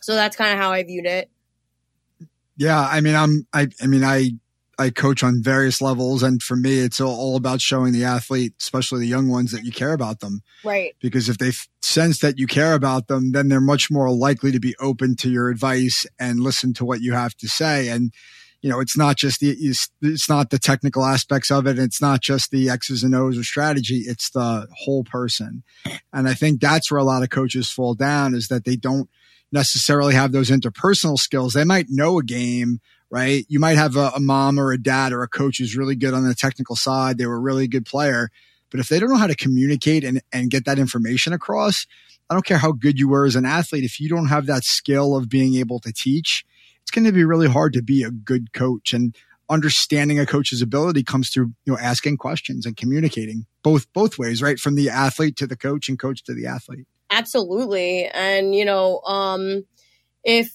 So 0.02 0.16
that's 0.16 0.36
kind 0.36 0.52
of 0.54 0.58
how 0.58 0.72
I 0.72 0.84
viewed 0.84 1.06
it. 1.06 1.30
Yeah, 2.58 2.82
I 2.82 3.02
mean, 3.02 3.16
I'm, 3.16 3.46
I, 3.54 3.68
I 3.82 3.88
mean, 3.88 4.04
I 4.04 4.32
I 4.80 4.90
coach 4.90 5.24
on 5.24 5.44
various 5.44 5.82
levels. 5.82 6.24
And 6.24 6.42
for 6.42 6.56
me, 6.56 6.80
it's 6.80 7.02
all 7.02 7.36
about 7.36 7.60
showing 7.60 7.92
the 7.92 8.06
athlete, 8.06 8.54
especially 8.62 9.02
the 9.02 9.08
young 9.08 9.28
ones, 9.28 9.52
that 9.52 9.66
you 9.66 9.74
care 9.74 9.92
about 9.92 10.22
them. 10.22 10.40
Right. 10.64 10.96
Because 11.02 11.28
if 11.28 11.38
they 11.38 11.52
sense 11.82 12.20
that 12.20 12.40
you 12.40 12.48
care 12.48 12.74
about 12.74 13.08
them, 13.08 13.34
then 13.34 13.50
they're 13.50 13.60
much 13.60 13.92
more 13.92 14.10
likely 14.10 14.54
to 14.54 14.60
be 14.60 14.76
open 14.80 15.18
to 15.18 15.30
your 15.30 15.50
advice 15.50 16.06
and 16.18 16.40
listen 16.40 16.74
to 16.76 16.86
what 16.86 17.02
you 17.02 17.12
have 17.12 17.36
to 17.36 17.50
say. 17.50 17.90
And, 17.90 18.14
you 18.62 18.70
know, 18.70 18.80
it's 18.80 18.98
not 18.98 19.18
just 19.18 19.42
the, 19.42 19.50
it's, 20.02 20.30
not 20.30 20.50
the 20.50 20.60
technical 20.60 21.04
aspects 21.04 21.52
of 21.52 21.68
it. 21.68 21.78
It's 21.78 22.02
not 22.02 22.22
just 22.22 22.50
the 22.50 22.70
X's 22.70 23.04
and 23.04 23.14
O's 23.14 23.38
or 23.38 23.44
strategy. 23.44 24.04
It's 24.06 24.30
the 24.30 24.68
whole 24.86 25.04
person. 25.04 25.64
And 26.14 26.28
I 26.30 26.34
think 26.34 26.62
that's 26.62 26.90
where 26.90 27.02
a 27.02 27.06
lot 27.06 27.22
of 27.22 27.30
coaches 27.30 27.70
fall 27.70 27.96
down 27.96 28.34
is 28.34 28.48
that 28.48 28.64
they 28.64 28.78
don't 28.78 29.10
necessarily 29.52 30.14
have 30.14 30.32
those 30.32 30.50
interpersonal 30.50 31.18
skills. 31.18 31.54
They 31.54 31.66
might 31.66 31.88
know 31.90 32.18
a 32.18 32.24
game 32.24 32.80
right? 33.12 33.46
You 33.50 33.60
might 33.60 33.78
have 33.78 33.96
a, 33.96 34.12
a, 34.16 34.20
mom 34.20 34.60
or 34.60 34.72
a 34.72 34.78
dad 34.78 35.14
or 35.14 35.24
a 35.24 35.28
coach 35.28 35.58
who's 35.58 35.76
really 35.76 35.96
good 35.96 36.14
on 36.14 36.28
the 36.28 36.36
technical 36.36 36.76
side. 36.76 37.18
They 37.18 37.26
were 37.26 37.38
a 37.38 37.42
really 37.42 37.68
good 37.68 37.86
player. 37.86 38.30
But 38.70 38.80
if 38.80 38.88
they 38.88 39.00
don't 39.00 39.10
know 39.10 39.18
how 39.18 39.28
to 39.28 39.36
communicate 39.36 40.04
and, 40.04 40.22
and 40.32 40.52
get 40.52 40.66
that 40.66 40.80
information 40.80 41.34
across, 41.34 41.88
I 42.30 42.36
don't 42.36 42.46
care 42.46 42.60
how 42.60 42.72
good 42.72 43.00
you 43.00 43.10
were 43.10 43.26
as 43.26 43.36
an 43.36 43.46
athlete. 43.46 43.84
If 43.84 44.00
you 44.00 44.10
don't 44.10 44.28
have 44.28 44.46
that 44.46 44.64
skill 44.64 45.16
of 45.16 45.30
being 45.30 45.56
able 45.56 45.80
to 45.80 45.92
teach, 45.92 46.46
it's 46.84 46.92
going 46.92 47.06
to 47.06 47.12
be 47.12 47.26
really 47.26 47.48
hard 47.48 47.74
to 47.74 47.82
be 47.82 48.04
a 48.04 48.12
good 48.12 48.54
coach. 48.54 48.94
And 48.94 49.16
understanding 49.50 50.20
a 50.20 50.28
coach's 50.28 50.62
ability 50.62 51.04
comes 51.04 51.32
through, 51.32 51.54
you 51.66 51.74
know, 51.74 51.80
asking 51.80 52.18
questions 52.18 52.68
and 52.68 52.78
communicating 52.78 53.48
both, 53.64 53.92
both 53.94 54.20
ways, 54.20 54.44
right? 54.44 54.60
From 54.60 54.76
the 54.76 54.90
athlete 54.90 55.36
to 55.38 55.48
the 55.48 55.58
coach 55.58 55.90
and 55.90 55.98
coach 55.98 56.24
to 56.26 56.36
the 56.36 56.46
athlete. 56.46 56.86
Absolutely. 57.10 58.06
And, 58.06 58.54
you 58.54 58.66
know, 58.66 59.00
um, 59.02 59.66
if 60.24 60.54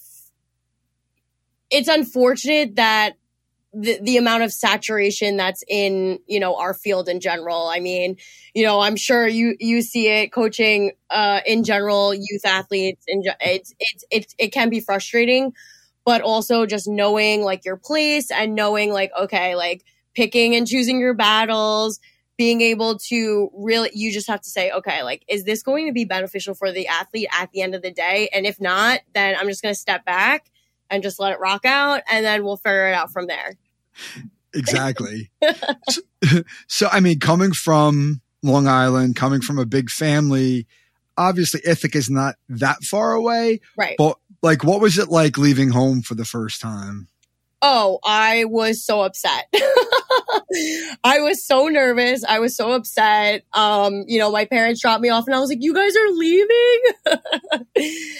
it's 1.74 1.88
unfortunate 1.88 2.76
that 2.76 3.14
the, 3.72 3.98
the 4.00 4.16
amount 4.16 4.44
of 4.44 4.52
saturation 4.52 5.36
that's 5.36 5.64
in 5.68 6.20
you 6.28 6.38
know 6.38 6.56
our 6.56 6.72
field 6.74 7.08
in 7.08 7.20
general. 7.20 7.66
I 7.66 7.80
mean 7.80 8.16
you 8.54 8.64
know 8.64 8.80
i'm 8.80 8.96
sure 8.96 9.26
you 9.26 9.56
you 9.58 9.82
see 9.82 10.08
it 10.08 10.32
coaching 10.32 10.92
uh 11.10 11.40
in 11.44 11.64
general 11.64 12.14
youth 12.14 12.44
athletes 12.44 13.04
and 13.08 13.24
it's 13.40 13.74
it's 13.80 14.04
it's 14.10 14.34
it 14.38 14.48
can 14.48 14.70
be 14.70 14.80
frustrating 14.80 15.52
but 16.04 16.20
also 16.22 16.66
just 16.66 16.86
knowing 16.86 17.42
like 17.42 17.64
your 17.64 17.76
place 17.76 18.30
and 18.30 18.54
knowing 18.54 18.92
like 18.92 19.10
okay 19.20 19.56
like 19.56 19.84
picking 20.14 20.54
and 20.54 20.68
choosing 20.68 21.00
your 21.00 21.14
battles 21.14 21.98
being 22.36 22.60
able 22.60 22.98
to 22.98 23.50
really 23.54 23.90
you 23.92 24.12
just 24.12 24.28
have 24.28 24.40
to 24.40 24.50
say 24.50 24.70
okay 24.70 25.02
like 25.02 25.24
is 25.28 25.44
this 25.44 25.62
going 25.64 25.86
to 25.86 25.92
be 25.92 26.04
beneficial 26.04 26.54
for 26.54 26.70
the 26.70 26.86
athlete 26.86 27.28
at 27.32 27.50
the 27.50 27.60
end 27.60 27.74
of 27.74 27.82
the 27.82 27.90
day? 27.90 28.28
And 28.32 28.46
if 28.46 28.60
not 28.60 29.00
then 29.14 29.34
i'm 29.36 29.48
just 29.48 29.62
going 29.62 29.74
to 29.74 29.80
step 29.80 30.04
back 30.04 30.48
and 30.90 31.02
just 31.02 31.18
let 31.18 31.32
it 31.32 31.40
rock 31.40 31.64
out 31.64 32.02
and 32.10 32.24
then 32.24 32.44
we'll 32.44 32.56
figure 32.56 32.88
it 32.88 32.94
out 32.94 33.10
from 33.10 33.26
there. 33.26 33.56
Exactly. 34.54 35.30
so, 35.90 36.02
so, 36.68 36.88
I 36.90 37.00
mean, 37.00 37.18
coming 37.18 37.52
from 37.52 38.20
Long 38.42 38.68
Island, 38.68 39.16
coming 39.16 39.40
from 39.40 39.58
a 39.58 39.66
big 39.66 39.90
family, 39.90 40.66
obviously 41.16 41.60
Ithaca 41.64 41.98
is 41.98 42.10
not 42.10 42.36
that 42.48 42.82
far 42.82 43.12
away. 43.12 43.60
Right. 43.76 43.96
But 43.98 44.18
like, 44.42 44.64
what 44.64 44.80
was 44.80 44.98
it 44.98 45.08
like 45.08 45.38
leaving 45.38 45.70
home 45.70 46.02
for 46.02 46.14
the 46.14 46.24
first 46.24 46.60
time? 46.60 47.08
Oh, 47.66 47.98
I 48.04 48.44
was 48.44 48.84
so 48.84 49.00
upset. 49.00 49.46
I 51.02 51.20
was 51.20 51.42
so 51.42 51.68
nervous. 51.68 52.22
I 52.22 52.38
was 52.38 52.54
so 52.54 52.72
upset. 52.72 53.46
Um, 53.54 54.04
you 54.06 54.18
know, 54.18 54.30
my 54.30 54.44
parents 54.44 54.82
dropped 54.82 55.00
me 55.00 55.08
off 55.08 55.26
and 55.26 55.34
I 55.34 55.40
was 55.40 55.48
like, 55.48 55.62
you 55.62 55.72
guys 55.72 55.96
are 55.96 56.10
leaving? 56.10 56.82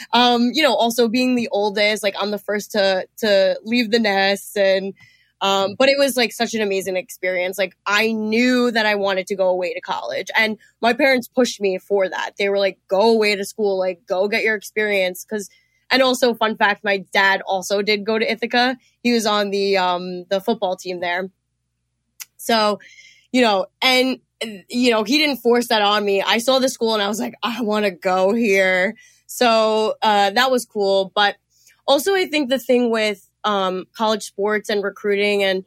um, 0.15 0.51
you 0.55 0.63
know, 0.63 0.75
also 0.75 1.09
being 1.09 1.35
the 1.35 1.51
oldest, 1.53 2.03
like 2.03 2.15
I'm 2.19 2.31
the 2.31 2.39
first 2.39 2.73
to, 2.73 3.07
to 3.19 3.61
leave 3.65 3.91
the 3.91 3.99
nest 3.99 4.57
and, 4.57 4.95
um, 5.43 5.75
but 5.79 5.91
it 5.91 5.99
was 5.99 6.17
like 6.17 6.33
such 6.33 6.55
an 6.55 6.63
amazing 6.63 6.97
experience. 6.97 7.59
Like 7.59 7.77
I 7.85 8.13
knew 8.13 8.71
that 8.71 8.87
I 8.87 8.95
wanted 8.95 9.27
to 9.27 9.37
go 9.37 9.51
away 9.51 9.75
to 9.75 9.81
college 9.83 10.31
and 10.35 10.57
my 10.81 10.95
parents 10.95 11.29
pushed 11.29 11.61
me 11.61 11.77
for 11.77 12.09
that. 12.09 12.31
They 12.39 12.49
were 12.49 12.59
like, 12.59 12.79
go 12.89 13.13
away 13.13 13.37
to 13.37 13.45
school, 13.45 13.79
like 13.79 14.07
go 14.09 14.27
get 14.27 14.43
your 14.43 14.55
experience. 14.55 15.23
Cause 15.23 15.51
and 15.91 16.03
also, 16.03 16.35
fun 16.35 16.57
fact, 16.57 16.85
my 16.85 16.99
dad 17.13 17.43
also 17.47 17.83
did 17.83 18.05
go 18.05 18.19
to 18.19 18.31
Ithaca. 18.31 18.77
He 19.03 19.13
was 19.13 19.27
on 19.27 19.51
the 19.51 19.77
um 19.77 20.25
the 20.31 20.41
football 20.41 20.77
team 20.77 21.01
there. 21.01 21.31
So, 22.37 22.81
you 23.33 23.41
know, 23.41 23.67
and 23.81 24.19
you 24.69 24.91
know, 24.91 25.05
he 25.05 25.19
didn't 25.19 25.39
force 25.39 25.69
that 25.69 25.83
on 25.83 26.05
me. 26.05 26.23
I 26.23 26.39
saw 26.39 26.59
the 26.59 26.69
school 26.69 26.95
and 26.95 27.03
I 27.03 27.09
was 27.09 27.21
like, 27.21 27.35
I 27.43 27.63
want 27.63 27.85
to 27.85 27.91
go 27.91 28.35
here. 28.35 28.95
So 29.27 29.95
uh, 30.03 30.31
that 30.31 30.51
was 30.51 30.67
cool. 30.67 31.13
But 31.15 31.37
also, 31.87 32.15
I 32.15 32.27
think 32.27 32.51
the 32.51 32.59
thing 32.59 32.91
with 32.91 33.29
um, 33.45 33.87
college 33.97 34.25
sports 34.25 34.69
and 34.69 34.83
recruiting 34.83 35.43
and 35.43 35.65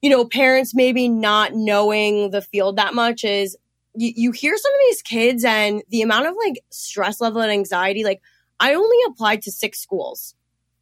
you 0.00 0.10
know, 0.10 0.24
parents 0.24 0.74
maybe 0.74 1.08
not 1.08 1.54
knowing 1.54 2.30
the 2.30 2.42
field 2.42 2.76
that 2.76 2.94
much 2.94 3.24
is 3.24 3.56
you, 3.94 4.12
you 4.14 4.32
hear 4.32 4.56
some 4.56 4.72
of 4.72 4.80
these 4.88 5.02
kids 5.02 5.44
and 5.44 5.82
the 5.88 6.02
amount 6.02 6.26
of 6.26 6.36
like 6.44 6.62
stress 6.70 7.20
level 7.20 7.40
and 7.40 7.50
anxiety, 7.50 8.04
like 8.04 8.22
I 8.60 8.74
only 8.74 8.96
applied 9.06 9.42
to 9.42 9.52
six 9.52 9.80
schools. 9.80 10.34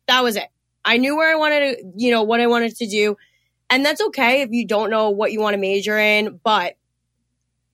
That 0.07 0.23
was 0.23 0.37
it. 0.37 0.49
I 0.85 0.99
knew 0.99 1.17
where 1.17 1.31
I 1.31 1.37
wanted 1.37 1.79
to, 1.79 1.93
you 1.97 2.11
know, 2.11 2.23
what 2.23 2.41
I 2.41 2.47
wanted 2.47 2.77
to 2.77 2.87
do. 2.87 3.17
And 3.69 3.85
that's 3.85 4.01
okay 4.01 4.43
if 4.43 4.51
you 4.53 4.67
don't 4.67 4.91
know 4.91 5.11
what 5.11 5.33
you 5.33 5.41
want 5.41 5.55
to 5.55 5.59
major 5.59 5.99
in, 5.99 6.41
but 6.45 6.77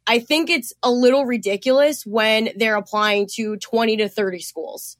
I 0.06 0.18
think 0.18 0.50
it's 0.50 0.72
a 0.82 0.90
little 0.90 1.26
ridiculous 1.26 2.04
when 2.04 2.50
they're 2.56 2.76
applying 2.76 3.28
to 3.34 3.56
20 3.56 3.98
to 3.98 4.08
30 4.08 4.40
schools. 4.40 4.96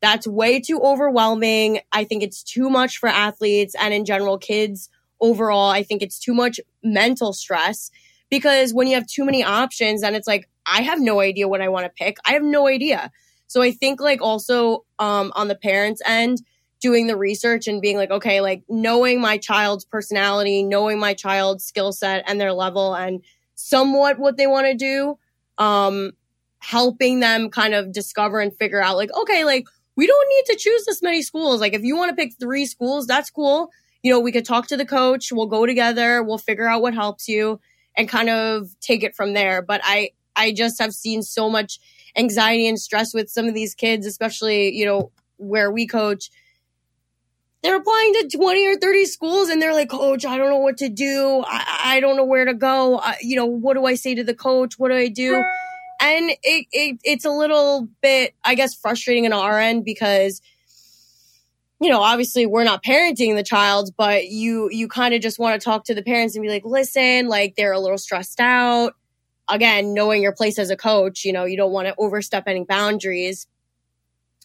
That's 0.00 0.26
way 0.26 0.60
too 0.60 0.80
overwhelming. 0.80 1.80
I 1.92 2.04
think 2.04 2.22
it's 2.22 2.42
too 2.42 2.70
much 2.70 2.98
for 2.98 3.08
athletes 3.08 3.76
and 3.78 3.92
in 3.92 4.04
general 4.06 4.38
kids 4.38 4.88
overall. 5.20 5.70
I 5.70 5.82
think 5.82 6.02
it's 6.02 6.18
too 6.18 6.34
much 6.34 6.58
mental 6.82 7.32
stress 7.34 7.90
because 8.30 8.72
when 8.72 8.86
you 8.86 8.94
have 8.94 9.06
too 9.06 9.24
many 9.24 9.44
options 9.44 10.02
and 10.02 10.16
it's 10.16 10.26
like, 10.26 10.48
I 10.66 10.82
have 10.82 11.00
no 11.00 11.20
idea 11.20 11.48
what 11.48 11.60
I 11.60 11.68
want 11.68 11.84
to 11.84 11.90
pick. 11.90 12.16
I 12.24 12.32
have 12.32 12.42
no 12.42 12.66
idea. 12.66 13.12
So 13.50 13.62
I 13.62 13.72
think 13.72 14.00
like 14.00 14.22
also 14.22 14.84
um, 15.00 15.32
on 15.34 15.48
the 15.48 15.56
parents' 15.56 16.00
end, 16.06 16.40
doing 16.80 17.08
the 17.08 17.16
research 17.16 17.66
and 17.66 17.82
being 17.82 17.96
like, 17.96 18.12
okay, 18.12 18.40
like 18.40 18.62
knowing 18.68 19.20
my 19.20 19.38
child's 19.38 19.84
personality, 19.84 20.62
knowing 20.62 21.00
my 21.00 21.14
child's 21.14 21.64
skill 21.64 21.90
set 21.90 22.22
and 22.28 22.40
their 22.40 22.52
level 22.52 22.94
and 22.94 23.24
somewhat 23.56 24.20
what 24.20 24.36
they 24.36 24.46
want 24.46 24.68
to 24.68 24.74
do, 24.74 25.18
um, 25.58 26.12
helping 26.60 27.18
them 27.18 27.50
kind 27.50 27.74
of 27.74 27.90
discover 27.90 28.38
and 28.38 28.56
figure 28.56 28.80
out 28.80 28.96
like, 28.96 29.12
okay, 29.16 29.44
like 29.44 29.66
we 29.96 30.06
don't 30.06 30.28
need 30.28 30.54
to 30.54 30.56
choose 30.56 30.84
this 30.86 31.02
many 31.02 31.20
schools. 31.20 31.60
Like 31.60 31.74
if 31.74 31.82
you 31.82 31.96
want 31.96 32.10
to 32.10 32.14
pick 32.14 32.34
three 32.38 32.66
schools, 32.66 33.08
that's 33.08 33.30
cool. 33.30 33.72
You 34.04 34.12
know, 34.12 34.20
we 34.20 34.30
could 34.30 34.44
talk 34.44 34.68
to 34.68 34.76
the 34.76 34.86
coach, 34.86 35.32
we'll 35.32 35.46
go 35.46 35.66
together, 35.66 36.22
we'll 36.22 36.38
figure 36.38 36.68
out 36.68 36.82
what 36.82 36.94
helps 36.94 37.26
you 37.26 37.60
and 37.96 38.08
kind 38.08 38.30
of 38.30 38.68
take 38.80 39.02
it 39.02 39.16
from 39.16 39.32
there. 39.32 39.60
But 39.60 39.80
I, 39.82 40.10
I 40.36 40.52
just 40.52 40.80
have 40.80 40.92
seen 40.94 41.24
so 41.24 41.50
much 41.50 41.80
anxiety 42.16 42.68
and 42.68 42.78
stress 42.78 43.14
with 43.14 43.30
some 43.30 43.46
of 43.46 43.54
these 43.54 43.74
kids, 43.74 44.06
especially, 44.06 44.74
you 44.74 44.84
know, 44.84 45.10
where 45.36 45.70
we 45.70 45.86
coach. 45.86 46.30
They're 47.62 47.76
applying 47.76 48.14
to 48.14 48.36
20 48.36 48.66
or 48.68 48.76
30 48.76 49.04
schools 49.04 49.48
and 49.50 49.60
they're 49.60 49.74
like, 49.74 49.90
coach, 49.90 50.24
I 50.24 50.38
don't 50.38 50.48
know 50.48 50.58
what 50.58 50.78
to 50.78 50.88
do. 50.88 51.44
I, 51.46 51.80
I 51.84 52.00
don't 52.00 52.16
know 52.16 52.24
where 52.24 52.46
to 52.46 52.54
go. 52.54 52.98
I, 52.98 53.16
you 53.20 53.36
know, 53.36 53.44
what 53.46 53.74
do 53.74 53.84
I 53.84 53.94
say 53.94 54.14
to 54.14 54.24
the 54.24 54.34
coach? 54.34 54.78
What 54.78 54.88
do 54.88 54.94
I 54.96 55.08
do? 55.08 55.44
and 56.00 56.30
it, 56.42 56.66
it 56.72 56.98
it's 57.04 57.24
a 57.24 57.30
little 57.30 57.88
bit, 58.00 58.34
I 58.42 58.54
guess, 58.54 58.74
frustrating 58.74 59.26
in 59.26 59.32
our 59.32 59.58
end 59.58 59.84
because 59.84 60.40
you 61.82 61.88
know, 61.88 62.02
obviously 62.02 62.44
we're 62.44 62.64
not 62.64 62.82
parenting 62.82 63.36
the 63.36 63.42
child, 63.42 63.90
but 63.96 64.28
you 64.28 64.68
you 64.70 64.88
kind 64.88 65.14
of 65.14 65.20
just 65.20 65.38
want 65.38 65.60
to 65.60 65.64
talk 65.64 65.84
to 65.84 65.94
the 65.94 66.02
parents 66.02 66.34
and 66.34 66.42
be 66.42 66.48
like, 66.48 66.64
listen, 66.64 67.28
like 67.28 67.54
they're 67.56 67.72
a 67.72 67.80
little 67.80 67.98
stressed 67.98 68.40
out. 68.40 68.94
Again, 69.50 69.94
knowing 69.94 70.22
your 70.22 70.32
place 70.32 70.58
as 70.58 70.70
a 70.70 70.76
coach, 70.76 71.24
you 71.24 71.32
know, 71.32 71.44
you 71.44 71.56
don't 71.56 71.72
want 71.72 71.88
to 71.88 71.94
overstep 71.98 72.44
any 72.46 72.64
boundaries. 72.64 73.46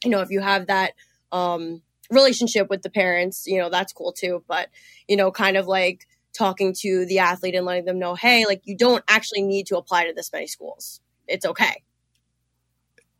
You 0.03 0.09
know, 0.09 0.21
if 0.21 0.29
you 0.29 0.41
have 0.41 0.67
that 0.67 0.93
um 1.31 1.81
relationship 2.09 2.69
with 2.69 2.81
the 2.81 2.89
parents, 2.89 3.45
you 3.47 3.59
know, 3.59 3.69
that's 3.69 3.93
cool 3.93 4.11
too. 4.11 4.43
But, 4.47 4.69
you 5.07 5.15
know, 5.15 5.31
kind 5.31 5.57
of 5.57 5.67
like 5.67 6.07
talking 6.33 6.73
to 6.81 7.05
the 7.05 7.19
athlete 7.19 7.55
and 7.55 7.65
letting 7.65 7.85
them 7.85 7.99
know, 7.99 8.15
hey, 8.15 8.45
like 8.45 8.61
you 8.65 8.75
don't 8.75 9.03
actually 9.07 9.41
need 9.41 9.67
to 9.67 9.77
apply 9.77 10.05
to 10.05 10.13
this 10.13 10.31
many 10.31 10.47
schools. 10.47 10.99
It's 11.27 11.45
okay 11.45 11.83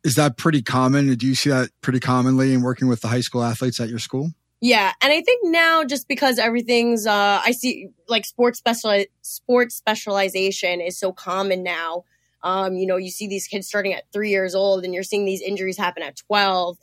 is 0.06 0.14
that 0.14 0.36
pretty 0.36 0.62
common? 0.62 1.12
Do 1.14 1.26
you 1.26 1.34
see 1.34 1.50
that 1.50 1.70
pretty 1.80 1.98
commonly 1.98 2.54
in 2.54 2.62
working 2.62 2.86
with 2.86 3.00
the 3.00 3.08
high 3.08 3.20
school 3.20 3.42
athletes 3.42 3.80
at 3.80 3.88
your 3.88 3.98
school? 3.98 4.30
Yeah, 4.60 4.92
and 5.02 5.12
I 5.12 5.20
think 5.20 5.40
now 5.44 5.84
just 5.84 6.08
because 6.08 6.38
everything's 6.38 7.06
uh 7.06 7.40
I 7.44 7.52
see 7.52 7.88
like 8.08 8.24
sports 8.24 8.58
special 8.58 9.04
sports 9.22 9.74
specialization 9.76 10.80
is 10.80 10.98
so 10.98 11.12
common 11.12 11.62
now. 11.62 12.04
Um, 12.42 12.76
you 12.76 12.86
know, 12.86 12.96
you 12.96 13.10
see 13.10 13.26
these 13.26 13.46
kids 13.48 13.66
starting 13.66 13.92
at 13.92 14.04
3 14.12 14.30
years 14.30 14.54
old 14.54 14.84
and 14.84 14.94
you're 14.94 15.02
seeing 15.02 15.24
these 15.24 15.42
injuries 15.42 15.76
happen 15.76 16.02
at 16.02 16.16
12 16.16 16.78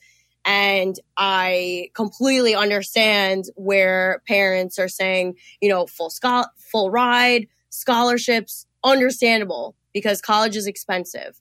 and 0.46 1.00
I 1.18 1.90
completely 1.96 2.54
understand 2.54 3.46
where 3.56 4.22
parents 4.28 4.78
are 4.78 4.90
saying, 4.90 5.36
you 5.62 5.70
know, 5.70 5.88
full 5.88 6.10
school 6.12 6.46
full 6.58 6.92
ride, 6.92 7.48
scholarships, 7.70 8.68
understandable 8.84 9.76
because 9.94 10.22
college 10.22 10.56
is 10.56 10.68
expensive. 10.68 11.40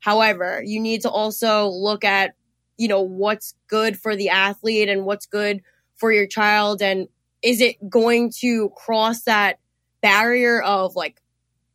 However, 0.00 0.62
you 0.64 0.80
need 0.80 1.02
to 1.02 1.10
also 1.10 1.68
look 1.68 2.04
at, 2.04 2.34
you 2.80 2.88
know, 2.88 3.02
what's 3.02 3.54
good 3.68 4.00
for 4.00 4.16
the 4.16 4.30
athlete 4.30 4.88
and 4.88 5.04
what's 5.04 5.26
good 5.26 5.60
for 5.96 6.10
your 6.10 6.26
child. 6.26 6.80
And 6.80 7.08
is 7.42 7.60
it 7.60 7.76
going 7.90 8.32
to 8.40 8.70
cross 8.70 9.24
that 9.24 9.58
barrier 10.00 10.62
of 10.62 10.96
like 10.96 11.20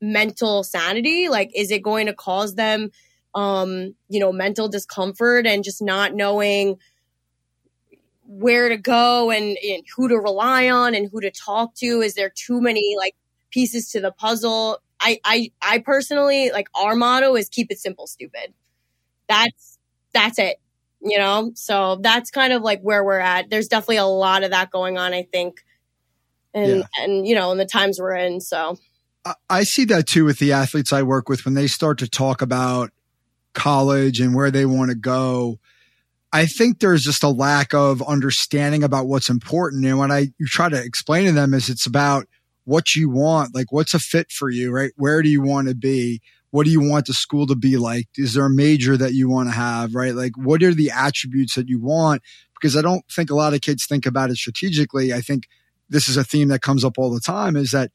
mental 0.02 0.64
sanity? 0.64 1.30
Like, 1.30 1.52
is 1.54 1.70
it 1.70 1.84
going 1.84 2.08
to 2.08 2.14
cause 2.16 2.56
them, 2.56 2.90
um, 3.36 3.94
you 4.10 4.20
know, 4.20 4.32
mental 4.32 4.68
discomfort 4.68 5.46
and 5.46 5.64
just 5.64 5.80
not 5.80 6.16
knowing 6.16 6.78
where 8.26 8.68
to 8.70 8.78
go 8.78 9.30
and, 9.30 9.60
and 9.64 9.84
who 9.96 10.10
to 10.10 10.16
rely 10.16 10.72
on 10.72 10.96
and 10.96 11.08
who 11.12 11.22
to 11.22 11.30
talk 11.30 11.76
to? 11.76 12.02
Is 12.02 12.16
there 12.16 12.32
too 12.34 12.60
many 12.60 12.96
like 12.98 13.16
pieces 13.52 13.92
to 13.92 14.02
the 14.02 14.12
puzzle? 14.12 14.80
I, 15.00 15.20
I, 15.24 15.52
I 15.62 15.78
personally 15.78 16.50
like 16.50 16.68
our 16.74 16.96
motto 16.96 17.36
is 17.36 17.48
keep 17.48 17.72
it 17.72 17.78
simple, 17.78 18.08
stupid. 18.08 18.56
That's, 19.30 19.78
that's 20.12 20.40
it, 20.40 20.60
you 21.06 21.18
know? 21.18 21.52
So 21.56 21.98
that's 22.02 22.32
kind 22.32 22.52
of 22.52 22.62
like 22.62 22.82
where 22.82 23.04
we're 23.04 23.20
at. 23.20 23.50
There's 23.50 23.68
definitely 23.68 23.98
a 23.98 24.06
lot 24.06 24.44
of 24.44 24.52
that 24.52 24.72
going 24.72 24.98
on, 24.98 25.14
I 25.14 25.24
think. 25.32 25.64
And, 26.54 26.80
yeah. 26.80 27.04
and, 27.04 27.28
you 27.28 27.36
know, 27.36 27.52
in 27.52 27.58
the 27.58 27.66
times 27.66 28.00
we're 28.00 28.16
in. 28.16 28.42
So 28.42 28.78
I 29.50 29.64
see 29.64 29.86
that 29.86 30.08
too 30.08 30.26
with 30.26 30.40
the 30.40 30.54
athletes 30.54 30.94
I 30.94 31.04
work 31.04 31.30
with 31.30 31.46
when 31.46 31.54
they 31.54 31.68
start 31.68 32.00
to 32.00 32.08
talk 32.08 32.42
about 32.42 32.92
college 33.54 34.20
and 34.20 34.36
where 34.36 34.52
they 34.52 34.66
want 34.66 34.92
to 34.92 34.96
go. 34.96 35.60
I 36.32 36.46
think 36.46 36.80
there's 36.80 37.04
just 37.04 37.24
a 37.24 37.30
lack 37.30 37.74
of 37.74 38.02
understanding 38.02 38.84
about 38.84 39.08
what's 39.08 39.30
important. 39.30 39.86
And 39.86 39.98
what 39.98 40.12
I 40.12 40.32
you 40.38 40.48
try 40.48 40.70
to 40.70 40.82
explain 40.82 41.26
to 41.26 41.32
them 41.32 41.54
is 41.54 41.70
it's 41.70 41.86
about 41.86 42.28
what 42.66 42.96
you 42.96 43.10
want, 43.10 43.56
like 43.56 43.72
what's 43.72 43.94
a 43.94 44.00
fit 44.00 44.32
for 44.32 44.50
you, 44.50 44.72
right? 44.72 44.92
Where 44.98 45.22
do 45.22 45.30
you 45.30 45.42
want 45.42 45.70
to 45.70 45.76
be? 45.76 46.22
What 46.56 46.66
do 46.66 46.72
you 46.72 46.80
want 46.80 47.06
the 47.06 47.14
school 47.14 47.46
to 47.48 47.56
be 47.56 47.76
like? 47.76 48.08
Is 48.16 48.34
there 48.34 48.46
a 48.46 48.50
major 48.50 48.96
that 48.96 49.14
you 49.14 49.28
want 49.28 49.50
to 49.50 49.54
have, 49.54 49.94
right? 49.94 50.16
Like 50.16 50.38
what 50.38 50.64
are 50.64 50.74
the 50.74 50.90
attributes 50.90 51.56
that 51.56 51.68
you 51.68 51.82
want? 51.82 52.22
Because 52.54 52.78
I 52.78 52.82
don't 52.82 53.04
think 53.12 53.30
a 53.30 53.36
lot 53.36 53.54
of 53.54 53.60
kids 53.60 53.86
think 53.86 54.06
about 54.06 54.30
it 54.30 54.38
strategically. 54.38 55.12
I 55.12 55.20
think 55.20 55.50
this 55.90 56.08
is 56.08 56.16
a 56.16 56.24
theme 56.24 56.48
that 56.48 56.62
comes 56.62 56.86
up 56.86 56.98
all 56.98 57.14
the 57.14 57.20
time 57.20 57.58
is 57.58 57.72
that 57.72 57.92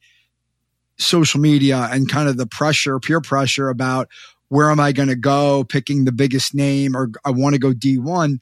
social 0.99 1.39
media 1.39 1.89
and 1.91 2.07
kind 2.07 2.29
of 2.29 2.37
the 2.37 2.45
pressure, 2.45 2.99
peer 2.99 3.19
pressure 3.19 3.67
about 3.67 4.09
where 4.51 4.69
am 4.69 4.81
I 4.81 4.91
going 4.91 5.07
to 5.07 5.15
go, 5.15 5.63
picking 5.63 6.03
the 6.03 6.11
biggest 6.11 6.53
name, 6.53 6.93
or 6.93 7.09
I 7.23 7.31
want 7.31 7.55
to 7.55 7.59
go 7.59 7.71
D1 7.71 8.39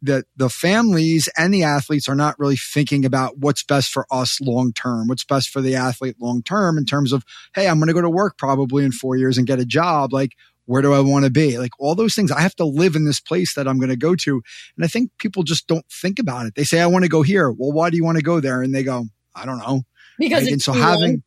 that 0.00 0.24
the 0.34 0.48
families 0.48 1.28
and 1.36 1.52
the 1.52 1.62
athletes 1.62 2.08
are 2.08 2.14
not 2.14 2.38
really 2.38 2.56
thinking 2.56 3.04
about 3.04 3.36
what's 3.36 3.62
best 3.62 3.90
for 3.90 4.06
us 4.10 4.40
long 4.40 4.72
term, 4.72 5.08
what's 5.08 5.26
best 5.26 5.50
for 5.50 5.60
the 5.60 5.76
athlete 5.76 6.16
long 6.18 6.42
term 6.42 6.78
in 6.78 6.86
terms 6.86 7.12
of, 7.12 7.22
hey, 7.54 7.68
I'm 7.68 7.78
going 7.78 7.88
to 7.88 7.92
go 7.92 8.00
to 8.00 8.08
work 8.08 8.38
probably 8.38 8.82
in 8.82 8.92
four 8.92 9.14
years 9.14 9.36
and 9.36 9.46
get 9.46 9.60
a 9.60 9.66
job. 9.66 10.14
Like, 10.14 10.30
where 10.64 10.80
do 10.80 10.94
I 10.94 11.00
want 11.00 11.26
to 11.26 11.30
be? 11.30 11.58
Like 11.58 11.72
all 11.78 11.94
those 11.94 12.14
things. 12.14 12.32
I 12.32 12.40
have 12.40 12.56
to 12.56 12.64
live 12.64 12.96
in 12.96 13.04
this 13.04 13.20
place 13.20 13.54
that 13.54 13.68
I'm 13.68 13.76
going 13.76 13.90
to 13.90 13.96
go 13.96 14.16
to. 14.16 14.42
And 14.76 14.86
I 14.86 14.88
think 14.88 15.10
people 15.18 15.42
just 15.42 15.66
don't 15.66 15.84
think 15.92 16.18
about 16.18 16.46
it. 16.46 16.54
They 16.54 16.64
say, 16.64 16.80
I 16.80 16.86
want 16.86 17.04
to 17.04 17.10
go 17.10 17.20
here. 17.20 17.50
Well, 17.50 17.72
why 17.72 17.90
do 17.90 17.98
you 17.98 18.04
want 18.04 18.16
to 18.16 18.24
go 18.24 18.40
there? 18.40 18.62
And 18.62 18.74
they 18.74 18.84
go, 18.84 19.04
I 19.34 19.44
don't 19.44 19.58
know. 19.58 19.82
Because 20.18 20.44
right? 20.44 20.52
and 20.52 20.62
so 20.62 20.72
having, 20.72 21.22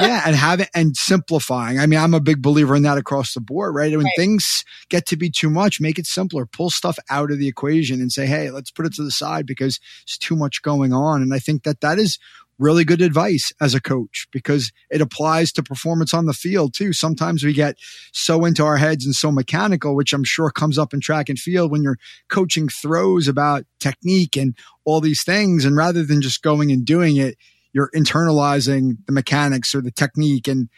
yeah, 0.00 0.22
and 0.26 0.36
having 0.36 0.66
and 0.74 0.96
simplifying. 0.96 1.78
I 1.78 1.86
mean, 1.86 1.98
I'm 1.98 2.14
a 2.14 2.20
big 2.20 2.42
believer 2.42 2.74
in 2.76 2.82
that 2.82 2.98
across 2.98 3.34
the 3.34 3.40
board, 3.40 3.74
right? 3.74 3.90
When 3.92 4.04
right. 4.04 4.12
things 4.16 4.64
get 4.88 5.06
to 5.06 5.16
be 5.16 5.30
too 5.30 5.50
much, 5.50 5.80
make 5.80 5.98
it 5.98 6.06
simpler. 6.06 6.46
Pull 6.46 6.70
stuff 6.70 6.98
out 7.10 7.30
of 7.30 7.38
the 7.38 7.48
equation 7.48 8.00
and 8.00 8.12
say, 8.12 8.26
"Hey, 8.26 8.50
let's 8.50 8.70
put 8.70 8.86
it 8.86 8.94
to 8.94 9.04
the 9.04 9.10
side 9.10 9.46
because 9.46 9.78
it's 10.02 10.18
too 10.18 10.36
much 10.36 10.62
going 10.62 10.92
on." 10.92 11.22
And 11.22 11.34
I 11.34 11.38
think 11.38 11.64
that 11.64 11.80
that 11.80 11.98
is 11.98 12.18
really 12.60 12.84
good 12.84 13.00
advice 13.00 13.52
as 13.60 13.74
a 13.74 13.80
coach 13.80 14.28
because 14.30 14.70
it 14.90 15.00
applies 15.00 15.50
to 15.50 15.62
performance 15.62 16.12
on 16.12 16.26
the 16.26 16.34
field 16.34 16.74
too. 16.74 16.92
Sometimes 16.92 17.42
we 17.42 17.54
get 17.54 17.76
so 18.12 18.44
into 18.44 18.62
our 18.64 18.76
heads 18.76 19.06
and 19.06 19.14
so 19.14 19.32
mechanical, 19.32 19.96
which 19.96 20.12
I'm 20.12 20.24
sure 20.24 20.50
comes 20.50 20.78
up 20.78 20.92
in 20.92 21.00
track 21.00 21.30
and 21.30 21.38
field 21.38 21.72
when 21.72 21.82
you're 21.82 21.98
coaching 22.28 22.68
throws 22.68 23.26
about 23.26 23.64
technique 23.80 24.36
and 24.36 24.54
all 24.84 25.00
these 25.00 25.24
things. 25.24 25.64
And 25.64 25.74
rather 25.74 26.04
than 26.04 26.20
just 26.20 26.42
going 26.42 26.70
and 26.70 26.84
doing 26.84 27.16
it, 27.16 27.36
you're 27.72 27.90
internalizing 27.94 28.98
the 29.06 29.12
mechanics 29.12 29.74
or 29.74 29.80
the 29.80 29.90
technique 29.90 30.48
and 30.48 30.68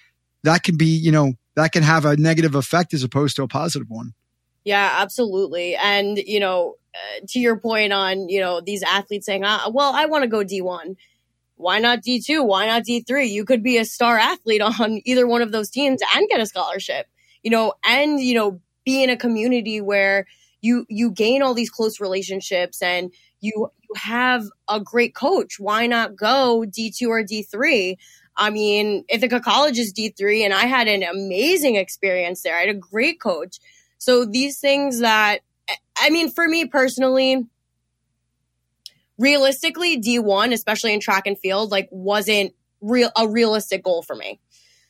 that 0.45 0.63
can 0.63 0.77
be 0.77 0.87
you 0.87 1.13
know 1.13 1.35
that 1.55 1.73
can 1.73 1.83
have 1.83 2.05
a 2.05 2.17
negative 2.17 2.55
effect 2.55 2.95
as 2.95 3.03
opposed 3.05 3.37
to 3.37 3.43
a 3.43 3.49
positive 3.49 3.89
one. 3.91 4.15
Yeah 4.65 4.97
absolutely. 4.99 5.75
And 5.77 6.19
you 6.19 6.41
know 6.41 6.77
uh, 6.95 7.25
to 7.27 7.39
your 7.39 7.57
point 7.57 7.93
on 7.93 8.29
you 8.29 8.39
know 8.39 8.61
these 8.61 8.83
athletes 8.83 9.25
saying 9.25 9.43
ah, 9.47 9.71
well 9.73 9.93
i 9.95 10.05
want 10.05 10.25
to 10.25 10.29
go 10.29 10.45
d1 10.45 10.95
why 11.57 11.79
not 11.79 12.03
d2 12.03 12.45
why 12.45 12.67
not 12.67 12.83
d3 12.83 13.31
you 13.31 13.47
could 13.47 13.63
be 13.63 13.79
a 13.79 13.85
star 13.87 14.19
athlete 14.19 14.61
on 14.81 15.01
either 15.07 15.27
one 15.27 15.41
of 15.41 15.53
those 15.53 15.71
teams 15.71 16.03
and 16.15 16.29
get 16.29 16.39
a 16.39 16.45
scholarship 16.45 17.07
you 17.43 17.51
know 17.51 17.73
and 17.87 18.21
you 18.21 18.35
know 18.35 18.61
be 18.85 19.03
in 19.03 19.09
a 19.09 19.17
community 19.17 19.81
where 19.81 20.27
you 20.61 20.85
you 20.91 21.11
gain 21.11 21.41
all 21.41 21.55
these 21.55 21.71
close 21.71 21.99
relationships 21.99 22.83
and 22.83 23.11
you 23.41 23.71
you 23.81 23.82
have 23.97 24.45
a 24.69 24.81
great 24.81 25.15
coach. 25.15 25.59
Why 25.59 25.87
not 25.87 26.17
go 26.17 26.65
D2 26.67 27.09
or 27.09 27.23
D3? 27.23 27.97
I 28.37 28.51
mean, 28.51 29.05
Ithaca 29.09 29.41
College 29.41 29.79
is 29.79 29.93
D3 29.93 30.45
and 30.45 30.55
I 30.55 30.67
had 30.67 30.89
an 30.89 31.03
amazing 31.03 31.77
experience 31.77 32.43
there. 32.43 32.57
I 32.57 32.61
had 32.61 32.69
a 32.71 32.75
great 32.75 33.21
coach. 33.21 33.59
So 33.99 34.25
these 34.25 34.59
things 34.59 35.01
that 35.01 35.41
I 35.97 36.11
mean, 36.11 36.31
for 36.31 36.49
me 36.49 36.67
personally, 36.67 37.47
realistically, 39.19 40.01
D1, 40.01 40.53
especially 40.53 40.93
in 40.93 41.01
track 41.01 41.27
and 41.27 41.39
field, 41.39 41.71
like 41.71 41.89
wasn't 41.91 42.55
real 42.81 43.11
a 43.17 43.29
realistic 43.29 43.85
goal 43.85 44.03
for 44.03 44.17
me. 44.17 44.41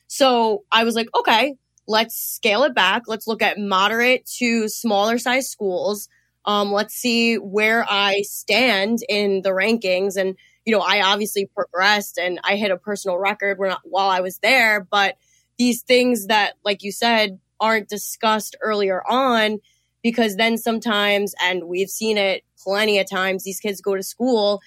So 0.07 0.63
I 0.71 0.83
was 0.83 0.95
like, 0.95 1.09
okay, 1.15 1.55
let's 1.87 2.15
scale 2.15 2.63
it 2.63 2.73
back. 2.73 3.03
Let's 3.07 3.27
look 3.27 3.41
at 3.41 3.57
moderate 3.59 4.25
to 4.37 4.67
smaller 4.67 5.17
size 5.17 5.49
schools 5.49 6.07
um, 6.45 6.71
let's 6.71 6.93
see 6.93 7.35
where 7.35 7.85
I 7.89 8.21
stand 8.21 8.99
in 9.07 9.41
the 9.41 9.51
rankings. 9.51 10.17
And, 10.17 10.35
you 10.65 10.73
know, 10.73 10.81
I 10.81 11.01
obviously 11.01 11.45
progressed 11.45 12.17
and 12.17 12.39
I 12.43 12.55
hit 12.55 12.71
a 12.71 12.77
personal 12.77 13.17
record 13.17 13.57
while 13.83 14.09
I 14.09 14.19
was 14.19 14.39
there, 14.39 14.81
but 14.89 15.17
these 15.57 15.81
things 15.81 16.27
that, 16.27 16.53
like 16.65 16.83
you 16.83 16.91
said, 16.91 17.39
aren't 17.59 17.87
discussed 17.87 18.55
earlier 18.61 19.01
on 19.07 19.59
because 20.01 20.35
then 20.35 20.57
sometimes, 20.57 21.33
and 21.41 21.63
we've 21.65 21.89
seen 21.89 22.17
it 22.17 22.43
plenty 22.57 22.99
of 22.99 23.09
times, 23.09 23.43
these 23.43 23.59
kids 23.59 23.79
go 23.79 23.95
to 23.95 24.03
school 24.03 24.61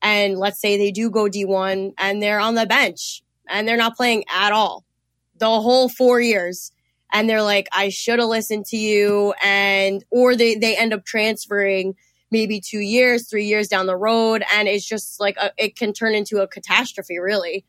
and 0.00 0.38
let's 0.38 0.60
say 0.60 0.78
they 0.78 0.92
do 0.92 1.10
go 1.10 1.24
D1 1.24 1.92
and 1.98 2.22
they're 2.22 2.40
on 2.40 2.54
the 2.54 2.66
bench 2.66 3.22
and 3.48 3.66
they're 3.66 3.76
not 3.76 3.96
playing 3.96 4.24
at 4.30 4.52
all 4.52 4.84
the 5.36 5.46
whole 5.46 5.88
four 5.88 6.20
years 6.20 6.72
and 7.12 7.28
they're 7.28 7.42
like, 7.42 7.68
I 7.72 7.88
should 7.88 8.18
have 8.18 8.28
listened 8.28 8.66
to 8.66 8.76
you. 8.76 9.34
And, 9.42 10.04
or 10.10 10.36
they, 10.36 10.54
they 10.54 10.76
end 10.76 10.92
up 10.92 11.04
transferring 11.04 11.94
maybe 12.30 12.60
two 12.60 12.80
years, 12.80 13.28
three 13.28 13.46
years 13.46 13.68
down 13.68 13.86
the 13.86 13.96
road. 13.96 14.44
And 14.54 14.68
it's 14.68 14.86
just 14.86 15.18
like, 15.18 15.36
a, 15.36 15.52
it 15.56 15.76
can 15.76 15.92
turn 15.92 16.14
into 16.14 16.42
a 16.42 16.46
catastrophe, 16.46 17.18
really. 17.18 17.64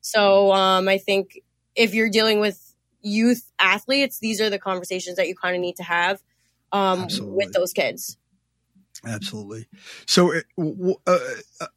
So, 0.00 0.52
um, 0.52 0.88
I 0.88 0.98
think 0.98 1.40
if 1.74 1.92
you're 1.94 2.08
dealing 2.08 2.40
with 2.40 2.74
youth 3.02 3.50
athletes, 3.60 4.18
these 4.18 4.40
are 4.40 4.48
the 4.48 4.58
conversations 4.58 5.16
that 5.16 5.28
you 5.28 5.34
kind 5.34 5.54
of 5.54 5.60
need 5.60 5.76
to 5.76 5.82
have, 5.82 6.22
um, 6.72 7.08
with 7.20 7.52
those 7.52 7.72
kids. 7.72 8.16
Absolutely. 9.06 9.66
So, 10.06 10.34
uh, 10.58 11.18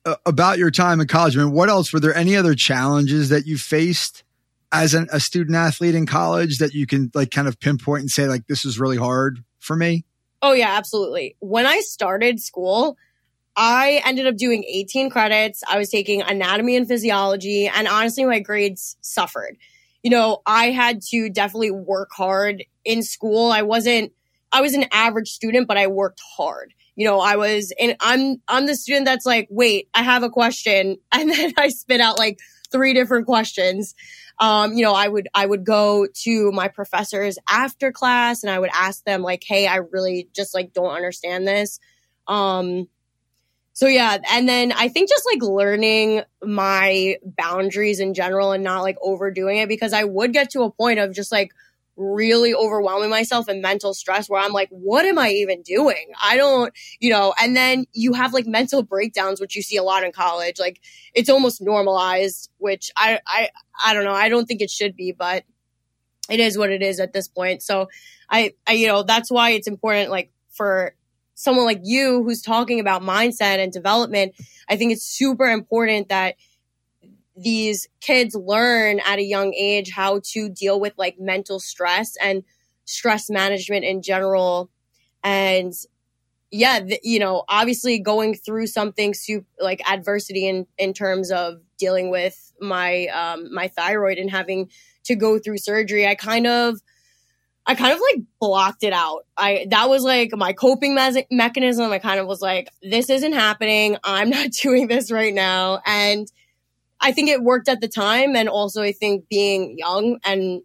uh, 0.05 0.15
about 0.25 0.57
your 0.57 0.71
time 0.71 0.99
in 1.01 1.07
college, 1.07 1.37
I 1.37 1.43
mean, 1.43 1.51
what 1.51 1.69
else 1.69 1.93
were 1.93 1.99
there 1.99 2.15
any 2.15 2.35
other 2.35 2.55
challenges 2.55 3.29
that 3.29 3.45
you 3.45 3.57
faced 3.57 4.23
as 4.71 4.93
an, 4.93 5.07
a 5.11 5.19
student 5.19 5.55
athlete 5.55 5.95
in 5.95 6.05
college 6.05 6.59
that 6.59 6.73
you 6.73 6.87
can 6.87 7.11
like 7.13 7.31
kind 7.31 7.47
of 7.47 7.59
pinpoint 7.59 8.01
and 8.01 8.09
say 8.09 8.27
like 8.27 8.47
this 8.47 8.65
is 8.65 8.79
really 8.79 8.97
hard 8.97 9.43
for 9.59 9.75
me? 9.75 10.05
Oh 10.41 10.53
yeah, 10.53 10.75
absolutely. 10.77 11.35
When 11.39 11.65
I 11.65 11.81
started 11.81 12.39
school, 12.39 12.97
I 13.55 14.01
ended 14.05 14.27
up 14.27 14.37
doing 14.37 14.63
18 14.63 15.09
credits. 15.09 15.63
I 15.69 15.77
was 15.77 15.89
taking 15.89 16.21
anatomy 16.21 16.75
and 16.75 16.87
physiology, 16.87 17.67
and 17.67 17.87
honestly, 17.87 18.23
my 18.25 18.39
grades 18.39 18.97
suffered. 19.01 19.57
You 20.03 20.09
know, 20.09 20.41
I 20.45 20.71
had 20.71 21.01
to 21.09 21.29
definitely 21.29 21.71
work 21.71 22.09
hard 22.11 22.63
in 22.85 23.03
school. 23.03 23.51
I 23.51 23.61
wasn't, 23.61 24.13
I 24.51 24.61
was 24.61 24.73
an 24.73 24.85
average 24.91 25.29
student, 25.29 25.67
but 25.67 25.77
I 25.77 25.87
worked 25.87 26.21
hard. 26.37 26.73
You 26.95 27.05
know, 27.05 27.19
I 27.19 27.35
was, 27.35 27.71
and 27.79 27.95
I'm, 27.99 28.41
I'm 28.47 28.65
the 28.65 28.75
student 28.75 29.05
that's 29.05 29.25
like, 29.25 29.47
wait, 29.51 29.89
I 29.93 30.01
have 30.01 30.23
a 30.23 30.29
question. 30.29 30.97
And 31.13 31.29
then 31.29 31.53
I 31.57 31.69
spit 31.69 32.01
out 32.01 32.17
like 32.17 32.39
three 32.71 32.93
different 32.93 33.27
questions. 33.27 33.93
Um, 34.41 34.73
you 34.73 34.83
know, 34.83 34.93
I 34.93 35.07
would, 35.07 35.29
I 35.33 35.45
would 35.45 35.63
go 35.63 36.07
to 36.23 36.51
my 36.51 36.67
professors 36.67 37.37
after 37.47 37.91
class 37.91 38.43
and 38.43 38.51
I 38.51 38.59
would 38.59 38.71
ask 38.73 39.03
them 39.05 39.21
like, 39.21 39.43
Hey, 39.45 39.67
I 39.67 39.77
really 39.77 40.27
just 40.35 40.53
like 40.53 40.73
don't 40.73 40.93
understand 40.93 41.47
this. 41.47 41.79
Um, 42.27 42.87
so 43.73 43.87
yeah, 43.87 44.17
and 44.29 44.49
then 44.49 44.73
I 44.73 44.89
think 44.89 45.09
just 45.09 45.25
like 45.31 45.41
learning 45.41 46.23
my 46.43 47.17
boundaries 47.23 47.99
in 47.99 48.13
general 48.13 48.51
and 48.51 48.63
not 48.63 48.81
like 48.81 48.97
overdoing 49.01 49.57
it 49.57 49.69
because 49.69 49.93
I 49.93 50.03
would 50.03 50.33
get 50.33 50.49
to 50.51 50.63
a 50.63 50.71
point 50.71 50.99
of 50.99 51.13
just 51.13 51.31
like 51.31 51.51
really 52.01 52.53
overwhelming 52.53 53.09
myself 53.09 53.47
and 53.47 53.61
mental 53.61 53.93
stress 53.93 54.29
where 54.29 54.41
I'm 54.41 54.51
like, 54.51 54.69
what 54.69 55.05
am 55.05 55.19
I 55.19 55.29
even 55.29 55.61
doing? 55.61 56.11
I 56.21 56.35
don't, 56.35 56.73
you 56.99 57.11
know, 57.11 57.33
and 57.39 57.55
then 57.55 57.85
you 57.93 58.13
have 58.13 58.33
like 58.33 58.47
mental 58.47 58.81
breakdowns, 58.83 59.39
which 59.39 59.55
you 59.55 59.61
see 59.61 59.77
a 59.77 59.83
lot 59.83 60.03
in 60.03 60.11
college. 60.11 60.59
Like 60.59 60.81
it's 61.13 61.29
almost 61.29 61.61
normalized, 61.61 62.49
which 62.57 62.91
I, 62.97 63.19
I, 63.27 63.49
I 63.85 63.93
don't 63.93 64.03
know. 64.05 64.13
I 64.13 64.29
don't 64.29 64.45
think 64.45 64.61
it 64.61 64.71
should 64.71 64.95
be, 64.95 65.11
but 65.11 65.43
it 66.29 66.39
is 66.39 66.57
what 66.57 66.71
it 66.71 66.81
is 66.81 66.99
at 66.99 67.13
this 67.13 67.27
point. 67.27 67.61
So 67.61 67.87
I, 68.29 68.53
I, 68.65 68.73
you 68.73 68.87
know, 68.87 69.03
that's 69.03 69.29
why 69.29 69.51
it's 69.51 69.67
important, 69.67 70.09
like 70.09 70.31
for 70.51 70.95
someone 71.35 71.65
like 71.65 71.81
you 71.83 72.23
who's 72.23 72.41
talking 72.41 72.79
about 72.79 73.01
mindset 73.01 73.57
and 73.57 73.71
development, 73.71 74.33
I 74.69 74.77
think 74.77 74.91
it's 74.91 75.03
super 75.03 75.47
important 75.47 76.09
that 76.09 76.35
these 77.41 77.87
kids 78.01 78.35
learn 78.35 78.99
at 79.05 79.19
a 79.19 79.23
young 79.23 79.53
age 79.53 79.91
how 79.91 80.21
to 80.31 80.49
deal 80.49 80.79
with 80.79 80.93
like 80.97 81.19
mental 81.19 81.59
stress 81.59 82.15
and 82.21 82.43
stress 82.85 83.29
management 83.29 83.85
in 83.85 84.01
general. 84.01 84.69
And 85.23 85.73
yeah, 86.51 86.79
th- 86.79 86.99
you 87.03 87.19
know, 87.19 87.43
obviously 87.47 87.99
going 87.99 88.35
through 88.35 88.67
something 88.67 89.13
super, 89.13 89.47
like 89.59 89.81
adversity 89.89 90.47
in, 90.47 90.67
in 90.77 90.93
terms 90.93 91.31
of 91.31 91.61
dealing 91.77 92.11
with 92.11 92.51
my, 92.59 93.07
um, 93.07 93.53
my 93.53 93.67
thyroid 93.69 94.17
and 94.17 94.29
having 94.29 94.69
to 95.05 95.15
go 95.15 95.39
through 95.39 95.57
surgery, 95.57 96.05
I 96.05 96.15
kind 96.15 96.45
of, 96.45 96.79
I 97.65 97.75
kind 97.75 97.93
of 97.93 97.99
like 97.99 98.23
blocked 98.39 98.83
it 98.83 98.91
out. 98.91 99.25
I 99.37 99.67
that 99.69 99.87
was 99.87 100.03
like 100.03 100.31
my 100.33 100.51
coping 100.51 100.95
me- 100.95 101.27
mechanism. 101.29 101.91
I 101.91 101.99
kind 101.99 102.19
of 102.19 102.25
was 102.25 102.41
like, 102.41 102.69
this 102.81 103.09
isn't 103.09 103.33
happening. 103.33 103.97
I'm 104.03 104.29
not 104.29 104.49
doing 104.61 104.87
this 104.87 105.11
right 105.11 105.33
now. 105.33 105.79
And 105.85 106.27
I 107.01 107.11
think 107.11 107.29
it 107.29 107.43
worked 107.43 107.67
at 107.67 107.81
the 107.81 107.87
time. 107.87 108.35
And 108.35 108.47
also, 108.47 108.81
I 108.81 108.91
think 108.91 109.27
being 109.27 109.77
young 109.77 110.19
and 110.23 110.61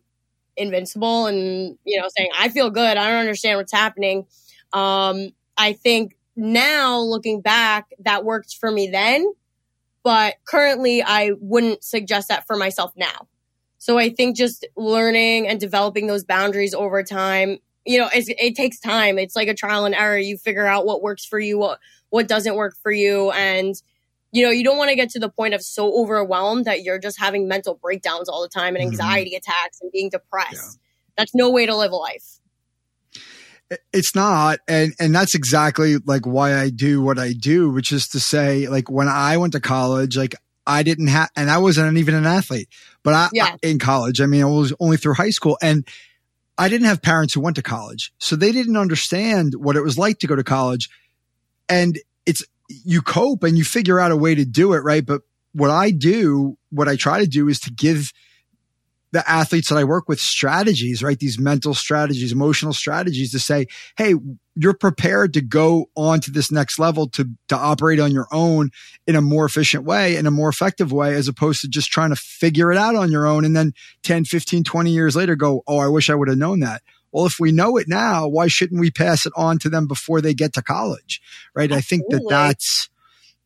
invincible 0.56 1.26
and, 1.26 1.78
you 1.84 2.00
know, 2.00 2.08
saying, 2.16 2.30
I 2.38 2.48
feel 2.50 2.70
good. 2.70 2.96
I 2.96 3.08
don't 3.08 3.20
understand 3.20 3.58
what's 3.58 3.72
happening. 3.72 4.26
Um, 4.72 5.30
I 5.56 5.72
think 5.72 6.16
now 6.36 6.98
looking 7.00 7.40
back, 7.40 7.86
that 8.00 8.24
worked 8.24 8.56
for 8.60 8.70
me 8.70 8.88
then. 8.88 9.32
But 10.02 10.34
currently, 10.44 11.02
I 11.02 11.32
wouldn't 11.40 11.82
suggest 11.82 12.28
that 12.28 12.46
for 12.46 12.56
myself 12.56 12.92
now. 12.96 13.26
So 13.78 13.98
I 13.98 14.10
think 14.10 14.36
just 14.36 14.66
learning 14.76 15.48
and 15.48 15.58
developing 15.58 16.06
those 16.06 16.24
boundaries 16.24 16.74
over 16.74 17.02
time, 17.02 17.58
you 17.84 17.98
know, 17.98 18.08
it 18.12 18.54
takes 18.54 18.78
time. 18.80 19.18
It's 19.18 19.36
like 19.36 19.48
a 19.48 19.54
trial 19.54 19.84
and 19.84 19.94
error. 19.94 20.18
You 20.18 20.36
figure 20.36 20.66
out 20.66 20.86
what 20.86 21.02
works 21.02 21.24
for 21.24 21.38
you, 21.38 21.58
what 21.58 21.78
what 22.10 22.28
doesn't 22.28 22.54
work 22.54 22.76
for 22.82 22.92
you, 22.92 23.30
and 23.32 23.74
you 24.36 24.44
know, 24.44 24.50
you 24.50 24.62
don't 24.62 24.76
want 24.76 24.90
to 24.90 24.96
get 24.96 25.08
to 25.10 25.18
the 25.18 25.30
point 25.30 25.54
of 25.54 25.62
so 25.62 25.98
overwhelmed 25.98 26.66
that 26.66 26.82
you're 26.82 26.98
just 26.98 27.18
having 27.18 27.48
mental 27.48 27.74
breakdowns 27.74 28.28
all 28.28 28.42
the 28.42 28.48
time 28.48 28.76
and 28.76 28.84
mm-hmm. 28.84 28.92
anxiety 28.92 29.30
mm-hmm. 29.30 29.36
attacks 29.36 29.80
and 29.80 29.90
being 29.90 30.10
depressed. 30.10 30.78
Yeah. 30.78 31.14
That's 31.16 31.34
no 31.34 31.50
way 31.50 31.64
to 31.64 31.74
live 31.74 31.92
a 31.92 31.96
life. 31.96 32.38
It's 33.92 34.14
not. 34.14 34.58
And, 34.68 34.92
and 35.00 35.14
that's 35.14 35.34
exactly 35.34 35.96
like 36.04 36.26
why 36.26 36.54
I 36.54 36.68
do 36.68 37.02
what 37.02 37.18
I 37.18 37.32
do, 37.32 37.70
which 37.70 37.90
is 37.92 38.08
to 38.08 38.20
say, 38.20 38.68
like 38.68 38.90
when 38.90 39.08
I 39.08 39.38
went 39.38 39.54
to 39.54 39.60
college, 39.60 40.18
like 40.18 40.34
I 40.66 40.82
didn't 40.82 41.06
have, 41.08 41.30
and 41.34 41.50
I 41.50 41.56
wasn't 41.58 41.96
even 41.96 42.14
an 42.14 42.26
athlete, 42.26 42.68
but 43.02 43.14
I, 43.14 43.28
yeah. 43.32 43.44
I, 43.46 43.66
in 43.66 43.78
college, 43.78 44.20
I 44.20 44.26
mean, 44.26 44.42
I 44.42 44.46
was 44.46 44.74
only 44.78 44.98
through 44.98 45.14
high 45.14 45.30
school 45.30 45.56
and 45.62 45.88
I 46.58 46.68
didn't 46.68 46.86
have 46.86 47.00
parents 47.00 47.32
who 47.32 47.40
went 47.40 47.56
to 47.56 47.62
college. 47.62 48.12
So 48.18 48.36
they 48.36 48.52
didn't 48.52 48.76
understand 48.76 49.54
what 49.56 49.76
it 49.76 49.82
was 49.82 49.96
like 49.96 50.18
to 50.18 50.26
go 50.26 50.36
to 50.36 50.44
college. 50.44 50.90
And 51.68 51.98
you 52.68 53.02
cope 53.02 53.42
and 53.42 53.56
you 53.56 53.64
figure 53.64 54.00
out 54.00 54.10
a 54.10 54.16
way 54.16 54.34
to 54.34 54.44
do 54.44 54.72
it. 54.74 54.80
Right. 54.80 55.04
But 55.04 55.22
what 55.52 55.70
I 55.70 55.90
do, 55.90 56.58
what 56.70 56.88
I 56.88 56.96
try 56.96 57.20
to 57.20 57.26
do 57.26 57.48
is 57.48 57.60
to 57.60 57.72
give 57.72 58.12
the 59.12 59.28
athletes 59.30 59.70
that 59.70 59.78
I 59.78 59.84
work 59.84 60.08
with 60.08 60.20
strategies, 60.20 61.02
right? 61.02 61.18
These 61.18 61.38
mental 61.38 61.72
strategies, 61.74 62.32
emotional 62.32 62.74
strategies 62.74 63.30
to 63.32 63.38
say, 63.38 63.66
Hey, 63.96 64.14
you're 64.54 64.74
prepared 64.74 65.32
to 65.34 65.40
go 65.40 65.86
on 65.96 66.20
to 66.20 66.30
this 66.30 66.50
next 66.50 66.78
level 66.78 67.08
to, 67.10 67.26
to 67.48 67.56
operate 67.56 68.00
on 68.00 68.12
your 68.12 68.26
own 68.32 68.70
in 69.06 69.16
a 69.16 69.22
more 69.22 69.46
efficient 69.46 69.84
way, 69.84 70.16
in 70.16 70.26
a 70.26 70.30
more 70.30 70.48
effective 70.48 70.92
way, 70.92 71.14
as 71.14 71.28
opposed 71.28 71.62
to 71.62 71.68
just 71.68 71.90
trying 71.90 72.10
to 72.10 72.16
figure 72.16 72.72
it 72.72 72.78
out 72.78 72.96
on 72.96 73.10
your 73.10 73.26
own. 73.26 73.44
And 73.44 73.56
then 73.56 73.72
10, 74.02 74.24
15, 74.24 74.64
20 74.64 74.90
years 74.90 75.16
later 75.16 75.36
go, 75.36 75.62
Oh, 75.66 75.78
I 75.78 75.88
wish 75.88 76.10
I 76.10 76.14
would 76.14 76.28
have 76.28 76.38
known 76.38 76.60
that. 76.60 76.82
Well, 77.16 77.24
if 77.24 77.40
we 77.40 77.50
know 77.50 77.78
it 77.78 77.88
now, 77.88 78.28
why 78.28 78.46
shouldn't 78.46 78.78
we 78.78 78.90
pass 78.90 79.24
it 79.24 79.32
on 79.34 79.58
to 79.60 79.70
them 79.70 79.86
before 79.86 80.20
they 80.20 80.34
get 80.34 80.52
to 80.52 80.62
college? 80.62 81.22
Right. 81.54 81.72
Absolutely. 81.72 81.78
I 81.78 81.80
think 81.80 82.04
that 82.10 82.28
that's, 82.28 82.90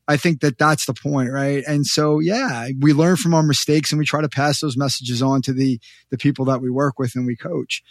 I 0.09 0.17
think 0.17 0.41
that 0.41 0.59
that's 0.59 0.87
the 0.87 0.93
point, 0.93 1.31
right? 1.31 1.63
And 1.69 1.87
so, 1.87 2.19
yeah, 2.19 2.71
we 2.81 2.93
learn 2.93 3.15
from 3.15 3.33
our 3.33 3.45
mistakes 3.45 3.93
and 3.93 4.01
we 4.01 4.05
try 4.05 4.23
to 4.23 4.29
pass 4.29 4.61
those 4.61 4.77
messages 4.77 5.23
on 5.23 5.41
to 5.43 5.53
the 5.53 5.79
the 6.11 6.19
people 6.19 6.47
that 6.47 6.61
we 6.61 6.69
work 6.69 6.99
with 6.99 7.15
and 7.15 7.25
we 7.25 7.37
coach. 7.37 7.85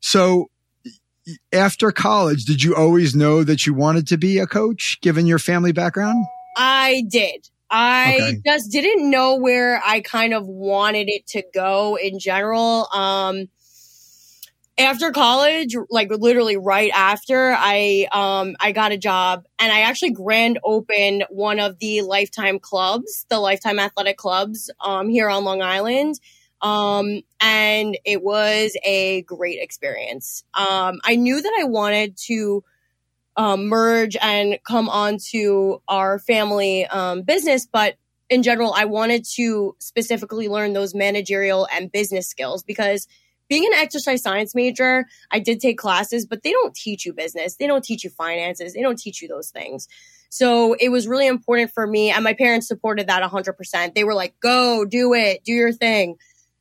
So, 0.00 0.46
after 1.52 1.92
college, 1.92 2.46
did 2.46 2.62
you 2.62 2.74
always 2.74 3.14
know 3.14 3.44
that 3.44 3.66
you 3.66 3.74
wanted 3.74 4.06
to 4.06 4.16
be 4.16 4.38
a 4.38 4.46
coach, 4.46 4.96
given 5.02 5.26
your 5.26 5.38
family 5.38 5.72
background? 5.72 6.24
I 6.56 7.02
did. 7.10 7.50
I 7.70 8.20
okay. 8.22 8.40
just 8.46 8.72
didn't 8.72 9.10
know 9.10 9.36
where 9.36 9.82
I 9.84 10.00
kind 10.00 10.32
of 10.32 10.46
wanted 10.46 11.10
it 11.10 11.26
to 11.28 11.42
go 11.52 11.98
in 11.98 12.20
general. 12.20 12.86
Um, 12.90 13.48
after 14.78 15.10
college, 15.10 15.74
like 15.90 16.10
literally 16.10 16.56
right 16.56 16.90
after, 16.94 17.54
I 17.58 18.08
um 18.12 18.56
I 18.60 18.72
got 18.72 18.92
a 18.92 18.98
job 18.98 19.44
and 19.58 19.72
I 19.72 19.80
actually 19.80 20.10
grand 20.10 20.58
opened 20.64 21.24
one 21.30 21.60
of 21.60 21.78
the 21.78 22.02
lifetime 22.02 22.58
clubs, 22.58 23.24
the 23.30 23.38
lifetime 23.40 23.78
athletic 23.78 24.18
clubs 24.18 24.70
um 24.84 25.08
here 25.08 25.30
on 25.30 25.44
Long 25.44 25.62
Island. 25.62 26.16
Um 26.60 27.22
and 27.40 27.98
it 28.04 28.22
was 28.22 28.76
a 28.84 29.22
great 29.22 29.60
experience. 29.60 30.44
Um 30.54 31.00
I 31.04 31.16
knew 31.16 31.40
that 31.40 31.58
I 31.60 31.64
wanted 31.64 32.16
to 32.26 32.62
um, 33.36 33.66
merge 33.68 34.16
and 34.20 34.58
come 34.66 34.88
onto 34.88 35.78
our 35.88 36.18
family 36.18 36.86
um, 36.86 37.22
business, 37.22 37.66
but 37.70 37.96
in 38.28 38.42
general, 38.42 38.72
I 38.76 38.86
wanted 38.86 39.24
to 39.36 39.76
specifically 39.78 40.48
learn 40.48 40.72
those 40.72 40.94
managerial 40.94 41.68
and 41.72 41.92
business 41.92 42.28
skills 42.28 42.62
because 42.64 43.06
being 43.48 43.64
an 43.66 43.74
exercise 43.74 44.22
science 44.22 44.54
major, 44.54 45.06
I 45.30 45.38
did 45.38 45.60
take 45.60 45.78
classes, 45.78 46.26
but 46.26 46.42
they 46.42 46.52
don't 46.52 46.74
teach 46.74 47.06
you 47.06 47.12
business. 47.12 47.56
They 47.56 47.66
don't 47.66 47.84
teach 47.84 48.04
you 48.04 48.10
finances. 48.10 48.74
They 48.74 48.82
don't 48.82 48.98
teach 48.98 49.22
you 49.22 49.28
those 49.28 49.50
things. 49.50 49.88
So 50.28 50.74
it 50.74 50.90
was 50.90 51.06
really 51.06 51.26
important 51.26 51.72
for 51.72 51.86
me. 51.86 52.10
And 52.10 52.24
my 52.24 52.34
parents 52.34 52.68
supported 52.68 53.06
that 53.06 53.22
100%. 53.22 53.94
They 53.94 54.04
were 54.04 54.14
like, 54.14 54.34
go 54.40 54.84
do 54.84 55.14
it, 55.14 55.44
do 55.44 55.52
your 55.52 55.72
thing. 55.72 56.16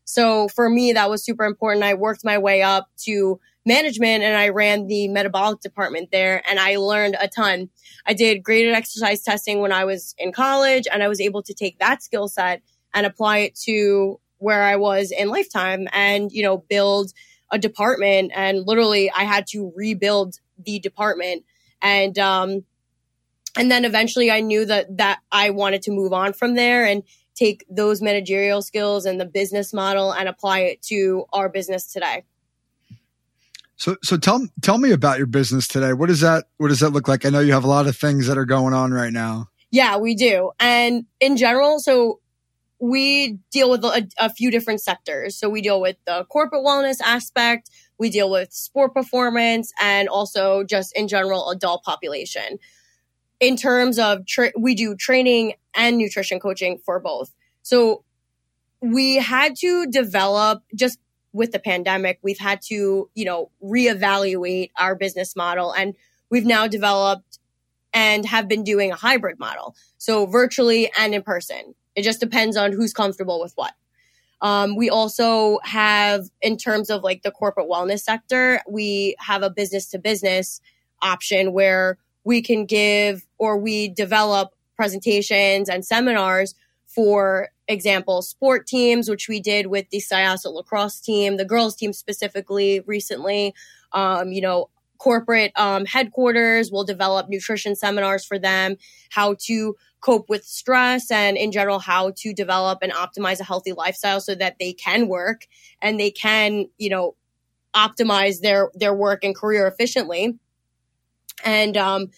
So 0.05 0.47
for 0.49 0.69
me, 0.69 0.93
that 0.93 1.09
was 1.09 1.25
super 1.25 1.45
important. 1.45 1.83
I 1.83 1.95
worked 1.95 2.23
my 2.23 2.37
way 2.37 2.61
up 2.61 2.89
to 3.05 3.39
management 3.65 4.23
and 4.23 4.37
I 4.37 4.49
ran 4.49 4.85
the 4.85 5.07
metabolic 5.07 5.59
department 5.61 6.09
there 6.11 6.43
and 6.47 6.59
I 6.59 6.77
learned 6.77 7.17
a 7.19 7.27
ton. 7.27 7.69
I 8.05 8.13
did 8.13 8.43
graded 8.43 8.75
exercise 8.75 9.23
testing 9.23 9.61
when 9.61 9.71
I 9.71 9.85
was 9.85 10.13
in 10.19 10.31
college 10.31 10.87
and 10.91 11.01
I 11.01 11.07
was 11.07 11.19
able 11.19 11.41
to 11.43 11.53
take 11.53 11.79
that 11.79 12.03
skill 12.03 12.27
set 12.27 12.61
and 12.93 13.07
apply 13.07 13.39
it 13.39 13.55
to 13.65 14.19
where 14.37 14.63
I 14.63 14.75
was 14.75 15.11
in 15.11 15.29
Lifetime 15.29 15.87
and, 15.91 16.31
you 16.31 16.43
know, 16.43 16.57
build 16.57 17.13
a 17.51 17.59
department. 17.59 18.31
And 18.35 18.65
literally, 18.65 19.11
I 19.11 19.23
had 19.23 19.47
to 19.47 19.71
rebuild 19.75 20.39
the 20.57 20.79
department. 20.79 21.43
And, 21.81 22.17
um, 22.19 22.65
and 23.57 23.71
then 23.71 23.85
eventually 23.85 24.31
I 24.31 24.41
knew 24.41 24.65
that, 24.65 24.97
that 24.97 25.19
I 25.31 25.51
wanted 25.51 25.81
to 25.83 25.91
move 25.91 26.13
on 26.13 26.33
from 26.33 26.55
there 26.55 26.85
and 26.85 27.03
take 27.35 27.65
those 27.69 28.01
managerial 28.01 28.61
skills 28.61 29.05
and 29.05 29.19
the 29.19 29.25
business 29.25 29.73
model 29.73 30.11
and 30.11 30.27
apply 30.27 30.59
it 30.59 30.81
to 30.83 31.25
our 31.33 31.49
business 31.49 31.91
today. 31.91 32.23
So, 33.77 33.97
so 34.01 34.15
tell 34.15 34.47
tell 34.61 34.77
me 34.77 34.91
about 34.91 35.17
your 35.17 35.27
business 35.27 35.67
today. 35.67 35.91
What 35.91 36.07
does 36.07 36.21
that 36.21 36.45
What 36.57 36.69
does 36.69 36.79
that 36.79 36.91
look 36.91 37.09
like? 37.09 37.25
I 37.25 37.29
know 37.29 37.41
you 37.41 37.51
have 37.51 37.65
a 37.65 37.69
lot 37.69 37.87
of 37.87 37.97
things 37.97 38.27
that 38.27 38.37
are 38.37 38.45
going 38.45 38.73
on 38.73 38.93
right 38.93 39.11
now. 39.11 39.49
Yeah, 39.69 39.97
we 39.97 40.15
do. 40.15 40.51
And 40.59 41.05
in 41.19 41.35
general, 41.35 41.79
so 41.79 42.21
we 42.79 43.39
deal 43.51 43.69
with 43.69 43.83
a, 43.83 44.07
a, 44.19 44.29
few 44.29 44.51
different 44.51 44.81
sectors. 44.81 45.35
So 45.37 45.49
we 45.49 45.61
deal 45.61 45.79
with 45.79 45.95
the 46.05 46.25
corporate 46.25 46.63
wellness 46.63 46.99
aspect, 47.01 47.69
we 47.97 48.09
deal 48.09 48.29
with 48.29 48.51
sport 48.51 48.93
performance, 48.93 49.71
and 49.81 50.09
also 50.09 50.63
just 50.63 50.95
in 50.95 51.07
general 51.07 51.49
adult 51.49 51.83
population. 51.83 52.59
In 53.39 53.55
terms 53.55 53.97
of 53.97 54.25
tra- 54.25 54.51
we 54.57 54.75
do 54.75 54.95
training 54.95 55.53
and 55.73 55.97
nutrition 55.97 56.39
coaching 56.39 56.79
for 56.85 56.99
both. 56.99 57.33
So 57.61 58.03
we 58.81 59.15
had 59.15 59.55
to 59.57 59.87
develop 59.87 60.63
just 60.75 60.99
with 61.35 61.51
the 61.51 61.59
pandemic, 61.59 62.17
we've 62.21 62.39
had 62.39 62.61
to, 62.61 63.09
you 63.13 63.25
know, 63.25 63.51
reevaluate 63.61 64.71
our 64.79 64.95
business 64.95 65.35
model 65.35 65.73
and 65.73 65.93
we've 66.29 66.45
now 66.45 66.65
developed 66.65 67.39
and 67.93 68.25
have 68.25 68.47
been 68.47 68.63
doing 68.63 68.91
a 68.91 68.95
hybrid 68.95 69.37
model. 69.37 69.75
So 69.97 70.25
virtually 70.25 70.89
and 70.97 71.13
in 71.13 71.23
person. 71.23 71.75
It 71.95 72.03
just 72.03 72.19
depends 72.19 72.57
on 72.57 72.71
who's 72.71 72.93
comfortable 72.93 73.39
with 73.41 73.53
what. 73.55 73.73
Um, 74.41 74.75
we 74.75 74.89
also 74.89 75.59
have, 75.63 76.29
in 76.41 76.57
terms 76.57 76.89
of 76.89 77.03
like 77.03 77.23
the 77.23 77.31
corporate 77.31 77.69
wellness 77.69 78.01
sector, 78.01 78.61
we 78.69 79.15
have 79.19 79.43
a 79.43 79.49
business 79.49 79.89
to 79.91 79.99
business 79.99 80.61
option 81.01 81.53
where 81.53 81.97
we 82.23 82.41
can 82.41 82.65
give 82.65 83.25
or 83.37 83.57
we 83.57 83.87
develop 83.87 84.53
presentations 84.75 85.69
and 85.69 85.85
seminars 85.85 86.53
for 86.95 87.49
example, 87.67 88.21
sport 88.21 88.65
teams, 88.65 89.09
which 89.09 89.27
we 89.27 89.41
did 89.41 89.67
with 89.67 89.89
the 89.89 89.99
Syosset 89.99 90.53
lacrosse 90.53 91.01
team, 91.01 91.35
the 91.35 91.45
girls 91.45 91.75
team 91.75 91.91
specifically 91.91 92.79
recently. 92.81 93.53
Um, 93.91 94.31
you 94.31 94.41
know, 94.41 94.69
corporate 94.97 95.51
um, 95.55 95.85
headquarters. 95.85 96.71
Will 96.71 96.83
develop 96.83 97.29
nutrition 97.29 97.75
seminars 97.75 98.25
for 98.25 98.39
them, 98.39 98.77
how 99.09 99.35
to 99.45 99.75
cope 100.01 100.29
with 100.29 100.43
stress, 100.43 101.09
and 101.09 101.37
in 101.37 101.51
general, 101.51 101.79
how 101.79 102.11
to 102.17 102.33
develop 102.33 102.79
and 102.81 102.91
optimize 102.91 103.39
a 103.39 103.43
healthy 103.43 103.73
lifestyle 103.73 104.21
so 104.21 104.35
that 104.35 104.57
they 104.59 104.73
can 104.73 105.07
work 105.07 105.47
and 105.81 105.99
they 105.99 106.11
can, 106.11 106.67
you 106.77 106.89
know, 106.89 107.15
optimize 107.73 108.41
their 108.41 108.71
their 108.73 108.93
work 108.93 109.23
and 109.23 109.35
career 109.35 109.67
efficiently. 109.67 110.37
And 111.43 111.75
um, 111.75 112.11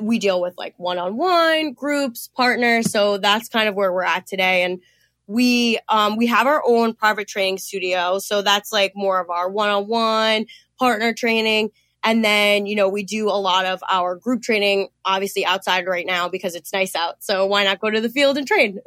we 0.00 0.18
deal 0.18 0.40
with 0.40 0.54
like 0.56 0.74
one-on-one 0.76 1.72
groups 1.72 2.28
partners. 2.36 2.90
So 2.90 3.18
that's 3.18 3.48
kind 3.48 3.68
of 3.68 3.74
where 3.74 3.92
we're 3.92 4.04
at 4.04 4.26
today. 4.26 4.62
And 4.62 4.80
we 5.26 5.78
um 5.88 6.16
we 6.16 6.26
have 6.26 6.46
our 6.46 6.62
own 6.66 6.94
private 6.94 7.28
training 7.28 7.58
studio. 7.58 8.18
So 8.18 8.42
that's 8.42 8.72
like 8.72 8.92
more 8.94 9.20
of 9.20 9.30
our 9.30 9.48
one-on-one 9.50 10.46
partner 10.78 11.12
training 11.12 11.70
and 12.04 12.24
then 12.24 12.66
you 12.66 12.76
know 12.76 12.88
we 12.88 13.02
do 13.02 13.28
a 13.28 13.38
lot 13.38 13.64
of 13.64 13.82
our 13.88 14.16
group 14.16 14.42
training 14.42 14.88
obviously 15.04 15.44
outside 15.44 15.86
right 15.86 16.06
now 16.06 16.28
because 16.28 16.54
it's 16.54 16.72
nice 16.72 16.94
out. 16.94 17.22
So 17.22 17.46
why 17.46 17.64
not 17.64 17.80
go 17.80 17.90
to 17.90 18.00
the 18.00 18.08
field 18.08 18.38
and 18.38 18.46
train? 18.46 18.78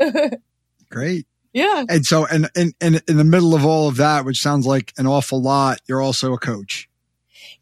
Great. 0.89 1.25
Yeah. 1.53 1.85
And 1.87 2.05
so 2.05 2.25
and 2.25 2.49
in, 2.55 2.73
in 2.81 2.99
in 3.07 3.17
the 3.17 3.23
middle 3.23 3.55
of 3.55 3.65
all 3.65 3.87
of 3.87 3.97
that 3.97 4.25
which 4.25 4.41
sounds 4.41 4.65
like 4.65 4.93
an 4.97 5.07
awful 5.07 5.41
lot 5.41 5.79
you're 5.87 6.01
also 6.01 6.33
a 6.33 6.37
coach. 6.37 6.89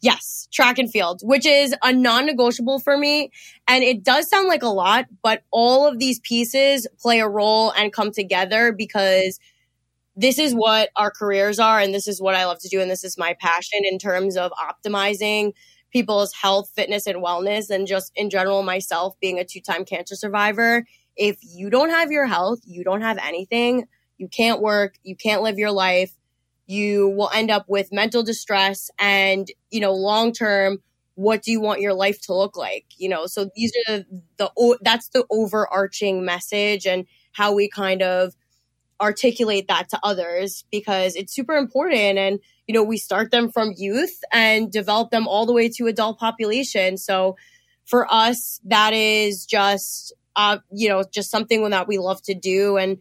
Yes, 0.00 0.48
track 0.52 0.78
and 0.78 0.90
field, 0.90 1.20
which 1.22 1.46
is 1.46 1.74
a 1.82 1.92
non 1.92 2.26
negotiable 2.26 2.78
for 2.78 2.98
me. 2.98 3.30
And 3.66 3.82
it 3.82 4.02
does 4.02 4.28
sound 4.28 4.48
like 4.48 4.62
a 4.62 4.68
lot, 4.68 5.06
but 5.22 5.44
all 5.50 5.86
of 5.86 5.98
these 5.98 6.20
pieces 6.20 6.86
play 7.00 7.20
a 7.20 7.28
role 7.28 7.70
and 7.70 7.92
come 7.92 8.12
together 8.12 8.72
because 8.72 9.40
this 10.16 10.38
is 10.38 10.52
what 10.54 10.90
our 10.96 11.10
careers 11.10 11.58
are. 11.58 11.80
And 11.80 11.94
this 11.94 12.06
is 12.06 12.20
what 12.20 12.34
I 12.34 12.46
love 12.46 12.58
to 12.60 12.68
do. 12.68 12.80
And 12.80 12.90
this 12.90 13.04
is 13.04 13.18
my 13.18 13.36
passion 13.40 13.80
in 13.84 13.98
terms 13.98 14.36
of 14.36 14.52
optimizing 14.52 15.52
people's 15.92 16.32
health, 16.34 16.70
fitness, 16.74 17.06
and 17.06 17.22
wellness. 17.22 17.70
And 17.70 17.86
just 17.86 18.12
in 18.14 18.30
general, 18.30 18.62
myself 18.62 19.14
being 19.20 19.38
a 19.38 19.44
two 19.44 19.60
time 19.60 19.84
cancer 19.84 20.14
survivor. 20.14 20.86
If 21.16 21.38
you 21.42 21.70
don't 21.70 21.90
have 21.90 22.10
your 22.10 22.26
health, 22.26 22.60
you 22.64 22.84
don't 22.84 23.02
have 23.02 23.18
anything. 23.18 23.86
You 24.18 24.28
can't 24.28 24.60
work. 24.60 24.94
You 25.02 25.16
can't 25.16 25.42
live 25.42 25.58
your 25.58 25.72
life 25.72 26.12
you 26.66 27.10
will 27.10 27.30
end 27.34 27.50
up 27.50 27.68
with 27.68 27.92
mental 27.92 28.22
distress 28.22 28.90
and, 28.98 29.48
you 29.70 29.80
know, 29.80 29.92
long 29.92 30.32
term, 30.32 30.78
what 31.14 31.42
do 31.42 31.52
you 31.52 31.60
want 31.60 31.80
your 31.80 31.94
life 31.94 32.20
to 32.22 32.34
look 32.34 32.56
like? 32.56 32.86
You 32.96 33.08
know, 33.08 33.26
so 33.26 33.50
these 33.54 33.72
are 33.88 33.98
the, 33.98 34.06
the, 34.38 34.78
that's 34.82 35.08
the 35.10 35.24
overarching 35.30 36.24
message 36.24 36.86
and 36.86 37.06
how 37.32 37.54
we 37.54 37.68
kind 37.68 38.02
of 38.02 38.34
articulate 39.00 39.68
that 39.68 39.88
to 39.90 39.98
others 40.02 40.64
because 40.70 41.16
it's 41.16 41.34
super 41.34 41.54
important. 41.56 42.18
And, 42.18 42.40
you 42.66 42.74
know, 42.74 42.82
we 42.82 42.96
start 42.96 43.30
them 43.30 43.50
from 43.50 43.72
youth 43.76 44.20
and 44.32 44.70
develop 44.70 45.10
them 45.10 45.26
all 45.26 45.46
the 45.46 45.52
way 45.52 45.68
to 45.76 45.86
adult 45.86 46.18
population. 46.18 46.96
So 46.96 47.36
for 47.84 48.06
us, 48.12 48.60
that 48.64 48.92
is 48.92 49.46
just, 49.46 50.14
uh, 50.36 50.58
you 50.70 50.88
know, 50.88 51.04
just 51.12 51.30
something 51.30 51.68
that 51.70 51.88
we 51.88 51.98
love 51.98 52.22
to 52.22 52.34
do. 52.34 52.76
And, 52.76 52.98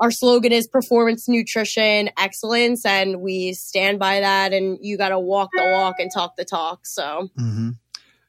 our 0.00 0.10
slogan 0.10 0.52
is 0.52 0.66
performance 0.66 1.28
nutrition 1.28 2.10
excellence 2.18 2.84
and 2.84 3.20
we 3.20 3.52
stand 3.52 3.98
by 3.98 4.20
that 4.20 4.52
and 4.52 4.78
you 4.80 4.98
got 4.98 5.10
to 5.10 5.18
walk 5.18 5.50
the 5.54 5.62
walk 5.62 5.96
and 5.98 6.10
talk 6.12 6.36
the 6.36 6.44
talk 6.44 6.84
so 6.86 7.28
mm-hmm. 7.38 7.70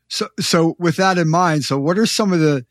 so 0.07 0.28
so 0.39 0.76
with 0.80 0.97
that 0.97 1.18
in 1.18 1.28
mind 1.28 1.63
so 1.63 1.80
what 1.80 1.97
are 1.97 2.05
some 2.05 2.32
of 2.32 2.39
the 2.39 2.66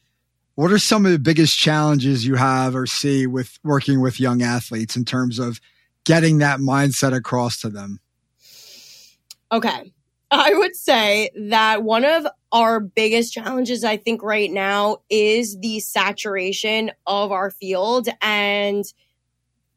what 0.54 0.72
are 0.72 0.78
some 0.78 1.04
of 1.04 1.12
the 1.12 1.18
biggest 1.18 1.58
challenges 1.58 2.26
you 2.26 2.36
have 2.36 2.76
or 2.76 2.86
see 2.86 3.26
with 3.26 3.58
working 3.64 4.00
with 4.00 4.20
young 4.20 4.42
athletes 4.42 4.96
in 4.96 5.04
terms 5.04 5.38
of 5.38 5.60
getting 6.04 6.38
that 6.38 6.60
mindset 6.60 7.14
across 7.14 7.60
to 7.60 7.68
them 7.68 8.00
okay 9.52 9.92
I 10.34 10.52
would 10.54 10.74
say 10.74 11.30
that 11.48 11.84
one 11.84 12.04
of 12.04 12.26
our 12.50 12.80
biggest 12.80 13.32
challenges, 13.32 13.84
I 13.84 13.96
think, 13.96 14.22
right 14.22 14.50
now 14.50 14.98
is 15.08 15.56
the 15.60 15.78
saturation 15.78 16.90
of 17.06 17.30
our 17.30 17.50
field. 17.50 18.08
And, 18.20 18.84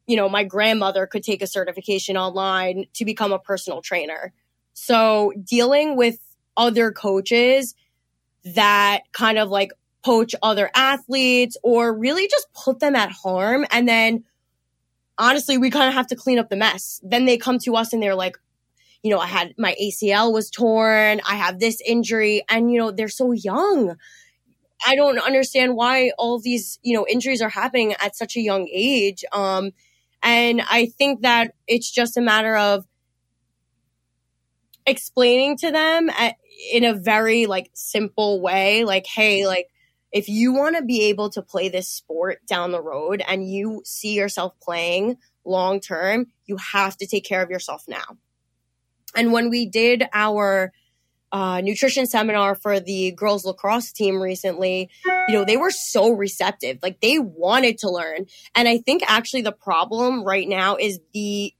you 0.08 0.16
know, 0.16 0.28
my 0.28 0.42
grandmother 0.42 1.06
could 1.06 1.22
take 1.22 1.42
a 1.42 1.46
certification 1.46 2.16
online 2.16 2.86
to 2.94 3.04
become 3.04 3.32
a 3.32 3.38
personal 3.38 3.82
trainer. 3.82 4.32
So 4.72 5.32
dealing 5.44 5.96
with 5.96 6.18
other 6.56 6.90
coaches 6.90 7.76
that 8.44 9.02
kind 9.12 9.38
of 9.38 9.50
like 9.50 9.70
poach 10.04 10.34
other 10.42 10.70
athletes 10.74 11.56
or 11.62 11.96
really 11.96 12.28
just 12.28 12.46
put 12.52 12.80
them 12.80 12.94
at 12.94 13.10
harm. 13.10 13.66
And 13.70 13.88
then 13.88 14.24
honestly, 15.18 15.58
we 15.58 15.70
kind 15.70 15.88
of 15.88 15.94
have 15.94 16.06
to 16.08 16.16
clean 16.16 16.38
up 16.38 16.48
the 16.48 16.56
mess. 16.56 17.00
Then 17.02 17.24
they 17.24 17.36
come 17.36 17.58
to 17.60 17.76
us 17.76 17.92
and 17.92 18.02
they're 18.02 18.14
like, 18.14 18.38
you 19.02 19.10
know, 19.10 19.18
I 19.18 19.26
had 19.26 19.54
my 19.58 19.76
ACL 19.80 20.32
was 20.32 20.50
torn, 20.50 21.20
I 21.28 21.36
have 21.36 21.60
this 21.60 21.80
injury, 21.86 22.42
and, 22.48 22.70
you 22.70 22.78
know, 22.78 22.90
they're 22.90 23.08
so 23.08 23.32
young. 23.32 23.96
I 24.86 24.96
don't 24.96 25.18
understand 25.18 25.76
why 25.76 26.12
all 26.18 26.40
these, 26.40 26.78
you 26.82 26.94
know, 26.94 27.06
injuries 27.08 27.42
are 27.42 27.48
happening 27.48 27.94
at 28.00 28.16
such 28.16 28.36
a 28.36 28.40
young 28.40 28.68
age. 28.72 29.24
Um, 29.32 29.70
and 30.22 30.62
I 30.68 30.86
think 30.86 31.22
that 31.22 31.54
it's 31.66 31.90
just 31.90 32.16
a 32.16 32.20
matter 32.20 32.56
of 32.56 32.86
explaining 34.86 35.56
to 35.58 35.70
them 35.70 36.10
at, 36.10 36.36
in 36.72 36.84
a 36.84 36.94
very 36.94 37.46
like 37.46 37.70
simple 37.74 38.40
way, 38.40 38.84
like, 38.84 39.06
hey, 39.06 39.46
like, 39.46 39.68
if 40.12 40.28
you 40.28 40.52
want 40.52 40.76
to 40.76 40.82
be 40.82 41.04
able 41.04 41.30
to 41.30 41.42
play 41.42 41.68
this 41.68 41.88
sport 41.88 42.38
down 42.46 42.72
the 42.72 42.82
road 42.82 43.22
and 43.26 43.48
you 43.48 43.82
see 43.84 44.14
yourself 44.14 44.54
playing 44.60 45.16
long 45.44 45.80
term, 45.80 46.26
you 46.46 46.56
have 46.72 46.96
to 46.98 47.06
take 47.06 47.24
care 47.24 47.42
of 47.42 47.50
yourself 47.50 47.84
now. 47.88 48.16
And 49.14 49.32
when 49.32 49.50
we 49.50 49.66
did 49.66 50.04
our 50.12 50.72
uh, 51.30 51.60
nutrition 51.60 52.06
seminar 52.06 52.54
for 52.54 52.80
the 52.80 53.12
girls 53.12 53.44
lacrosse 53.44 53.92
team 53.92 54.20
recently, 54.20 54.88
you 55.28 55.34
know, 55.34 55.44
they 55.44 55.56
were 55.56 55.70
so 55.70 56.10
receptive. 56.10 56.78
Like 56.82 57.00
they 57.00 57.18
wanted 57.18 57.78
to 57.78 57.90
learn. 57.90 58.26
And 58.54 58.68
I 58.68 58.78
think 58.78 59.02
actually 59.06 59.42
the 59.42 59.52
problem 59.52 60.24
right 60.24 60.48
now 60.48 60.76
is 60.76 61.00
the 61.12 61.52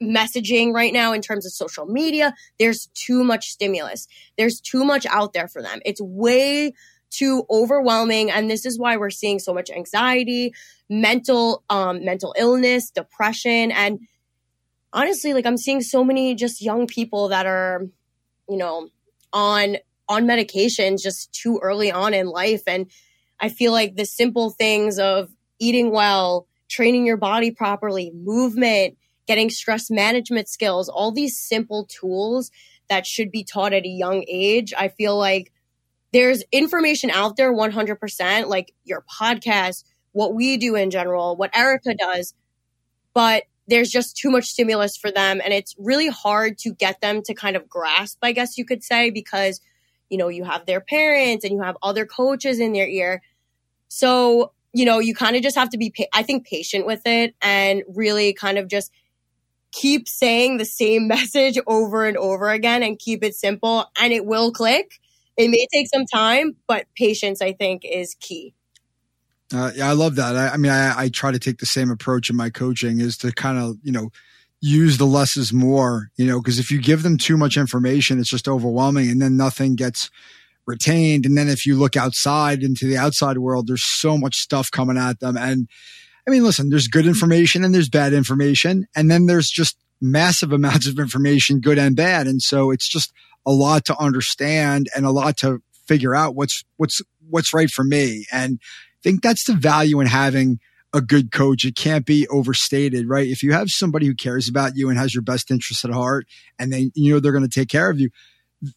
messaging 0.00 0.72
right 0.72 0.92
now 0.92 1.12
in 1.12 1.20
terms 1.20 1.44
of 1.44 1.52
social 1.52 1.86
media. 1.86 2.34
There's 2.58 2.88
too 2.94 3.24
much 3.24 3.48
stimulus. 3.48 4.06
There's 4.36 4.60
too 4.60 4.84
much 4.84 5.06
out 5.06 5.32
there 5.32 5.48
for 5.48 5.62
them. 5.62 5.80
It's 5.84 6.00
way 6.00 6.74
too 7.10 7.44
overwhelming. 7.50 8.30
And 8.30 8.50
this 8.50 8.66
is 8.66 8.78
why 8.78 8.96
we're 8.96 9.10
seeing 9.10 9.38
so 9.38 9.54
much 9.54 9.70
anxiety, 9.70 10.54
mental, 10.88 11.64
um, 11.70 12.04
mental 12.04 12.34
illness, 12.38 12.90
depression, 12.90 13.72
and 13.72 14.00
honestly, 14.92 15.34
like 15.34 15.46
I'm 15.46 15.56
seeing 15.56 15.80
so 15.80 16.04
many 16.04 16.34
just 16.34 16.60
young 16.60 16.86
people 16.86 17.28
that 17.28 17.46
are, 17.46 17.86
you 18.48 18.56
know, 18.56 18.88
on 19.32 19.76
on 20.08 20.24
medications 20.24 21.02
just 21.02 21.32
too 21.32 21.60
early 21.62 21.92
on 21.92 22.14
in 22.14 22.26
life. 22.26 22.62
And 22.66 22.90
I 23.40 23.50
feel 23.50 23.72
like 23.72 23.96
the 23.96 24.06
simple 24.06 24.50
things 24.50 24.98
of 24.98 25.30
eating 25.58 25.90
well, 25.90 26.46
training 26.68 27.06
your 27.06 27.18
body 27.18 27.50
properly, 27.50 28.10
movement, 28.14 28.96
getting 29.26 29.50
stress 29.50 29.90
management 29.90 30.48
skills, 30.48 30.88
all 30.88 31.12
these 31.12 31.38
simple 31.38 31.84
tools 31.84 32.50
that 32.88 33.06
should 33.06 33.30
be 33.30 33.44
taught 33.44 33.74
at 33.74 33.84
a 33.84 33.88
young 33.88 34.24
age. 34.26 34.72
I 34.76 34.88
feel 34.88 35.18
like 35.18 35.52
there's 36.12 36.42
information 36.52 37.10
out 37.10 37.36
there 37.36 37.52
100%, 37.52 38.46
like 38.46 38.74
your 38.84 39.04
podcast, 39.20 39.84
what 40.12 40.34
we 40.34 40.56
do 40.56 40.74
in 40.74 40.90
general, 40.90 41.36
what 41.36 41.56
Erica 41.56 41.94
does. 41.94 42.34
But 43.14 43.44
there's 43.66 43.90
just 43.90 44.16
too 44.16 44.30
much 44.30 44.46
stimulus 44.46 44.96
for 44.96 45.10
them 45.10 45.42
and 45.44 45.52
it's 45.52 45.74
really 45.78 46.08
hard 46.08 46.56
to 46.56 46.72
get 46.72 47.02
them 47.02 47.20
to 47.22 47.34
kind 47.34 47.54
of 47.54 47.68
grasp 47.68 48.16
i 48.22 48.32
guess 48.32 48.56
you 48.56 48.64
could 48.64 48.82
say 48.82 49.10
because 49.10 49.60
you 50.08 50.16
know 50.16 50.28
you 50.28 50.42
have 50.42 50.64
their 50.64 50.80
parents 50.80 51.44
and 51.44 51.52
you 51.52 51.60
have 51.60 51.76
other 51.82 52.06
coaches 52.06 52.60
in 52.60 52.72
their 52.72 52.88
ear 52.88 53.20
so 53.88 54.52
you 54.72 54.84
know, 54.84 54.98
you 54.98 55.14
kind 55.14 55.36
of 55.36 55.42
just 55.42 55.56
have 55.56 55.70
to 55.70 55.78
be, 55.78 55.92
I 56.12 56.22
think, 56.22 56.46
patient 56.46 56.86
with 56.86 57.02
it 57.06 57.34
and 57.40 57.82
really 57.88 58.32
kind 58.32 58.58
of 58.58 58.68
just 58.68 58.92
keep 59.72 60.08
saying 60.08 60.56
the 60.56 60.64
same 60.64 61.08
message 61.08 61.58
over 61.66 62.06
and 62.06 62.16
over 62.16 62.50
again 62.50 62.82
and 62.82 62.98
keep 62.98 63.24
it 63.24 63.34
simple 63.34 63.86
and 64.00 64.12
it 64.12 64.24
will 64.24 64.52
click. 64.52 65.00
It 65.38 65.48
may 65.48 65.66
take 65.72 65.86
some 65.88 66.04
time, 66.04 66.56
but 66.66 66.86
patience, 66.96 67.40
I 67.40 67.52
think, 67.52 67.82
is 67.84 68.16
key. 68.20 68.54
Uh, 69.54 69.70
yeah, 69.74 69.88
I 69.88 69.92
love 69.92 70.16
that. 70.16 70.36
I, 70.36 70.48
I 70.48 70.56
mean, 70.58 70.72
I, 70.72 71.04
I, 71.04 71.08
try 71.08 71.30
to 71.30 71.38
take 71.38 71.56
the 71.58 71.64
same 71.64 71.90
approach 71.90 72.28
in 72.28 72.36
my 72.36 72.50
coaching 72.50 73.00
is 73.00 73.16
to 73.18 73.32
kind 73.32 73.56
of, 73.56 73.76
you 73.82 73.92
know, 73.92 74.10
use 74.60 74.98
the 74.98 75.06
less 75.06 75.38
is 75.38 75.52
more, 75.52 76.10
you 76.16 76.26
know, 76.26 76.40
because 76.40 76.58
if 76.58 76.70
you 76.70 76.80
give 76.80 77.02
them 77.02 77.16
too 77.16 77.38
much 77.38 77.56
information, 77.56 78.18
it's 78.18 78.28
just 78.28 78.46
overwhelming 78.48 79.10
and 79.10 79.22
then 79.22 79.38
nothing 79.38 79.74
gets 79.74 80.10
retained. 80.66 81.24
And 81.24 81.38
then 81.38 81.48
if 81.48 81.64
you 81.64 81.76
look 81.76 81.96
outside 81.96 82.62
into 82.62 82.86
the 82.86 82.98
outside 82.98 83.38
world, 83.38 83.68
there's 83.68 83.84
so 83.84 84.18
much 84.18 84.36
stuff 84.36 84.70
coming 84.70 84.98
at 84.98 85.20
them. 85.20 85.36
And 85.36 85.66
I 86.26 86.30
mean, 86.30 86.44
listen, 86.44 86.68
there's 86.68 86.88
good 86.88 87.06
information 87.06 87.64
and 87.64 87.74
there's 87.74 87.88
bad 87.88 88.12
information. 88.12 88.86
And 88.94 89.10
then 89.10 89.26
there's 89.26 89.48
just 89.48 89.78
massive 90.00 90.52
amounts 90.52 90.86
of 90.86 90.98
information, 90.98 91.60
good 91.60 91.78
and 91.78 91.96
bad. 91.96 92.26
And 92.26 92.42
so 92.42 92.70
it's 92.70 92.88
just 92.88 93.12
a 93.46 93.52
lot 93.52 93.84
to 93.86 93.98
understand 93.98 94.88
and 94.94 95.06
a 95.06 95.10
lot 95.10 95.36
to 95.38 95.62
figure 95.86 96.14
out 96.14 96.34
what's, 96.34 96.64
what's, 96.76 97.00
what's 97.28 97.54
right 97.54 97.70
for 97.70 97.84
me. 97.84 98.26
And 98.32 98.58
I 98.62 98.98
think 99.02 99.22
that's 99.22 99.44
the 99.44 99.54
value 99.54 100.00
in 100.00 100.06
having 100.06 100.58
a 100.92 101.00
good 101.00 101.30
coach. 101.30 101.64
It 101.64 101.76
can't 101.76 102.06
be 102.06 102.26
overstated, 102.28 103.08
right? 103.08 103.28
If 103.28 103.42
you 103.42 103.52
have 103.52 103.68
somebody 103.68 104.06
who 104.06 104.14
cares 104.14 104.48
about 104.48 104.72
you 104.74 104.88
and 104.88 104.98
has 104.98 105.14
your 105.14 105.22
best 105.22 105.50
interests 105.50 105.84
at 105.84 105.90
heart 105.90 106.26
and 106.58 106.72
they, 106.72 106.90
you 106.94 107.12
know, 107.12 107.20
they're 107.20 107.32
going 107.32 107.44
to 107.44 107.48
take 107.48 107.68
care 107.68 107.90
of 107.90 108.00
you, 108.00 108.10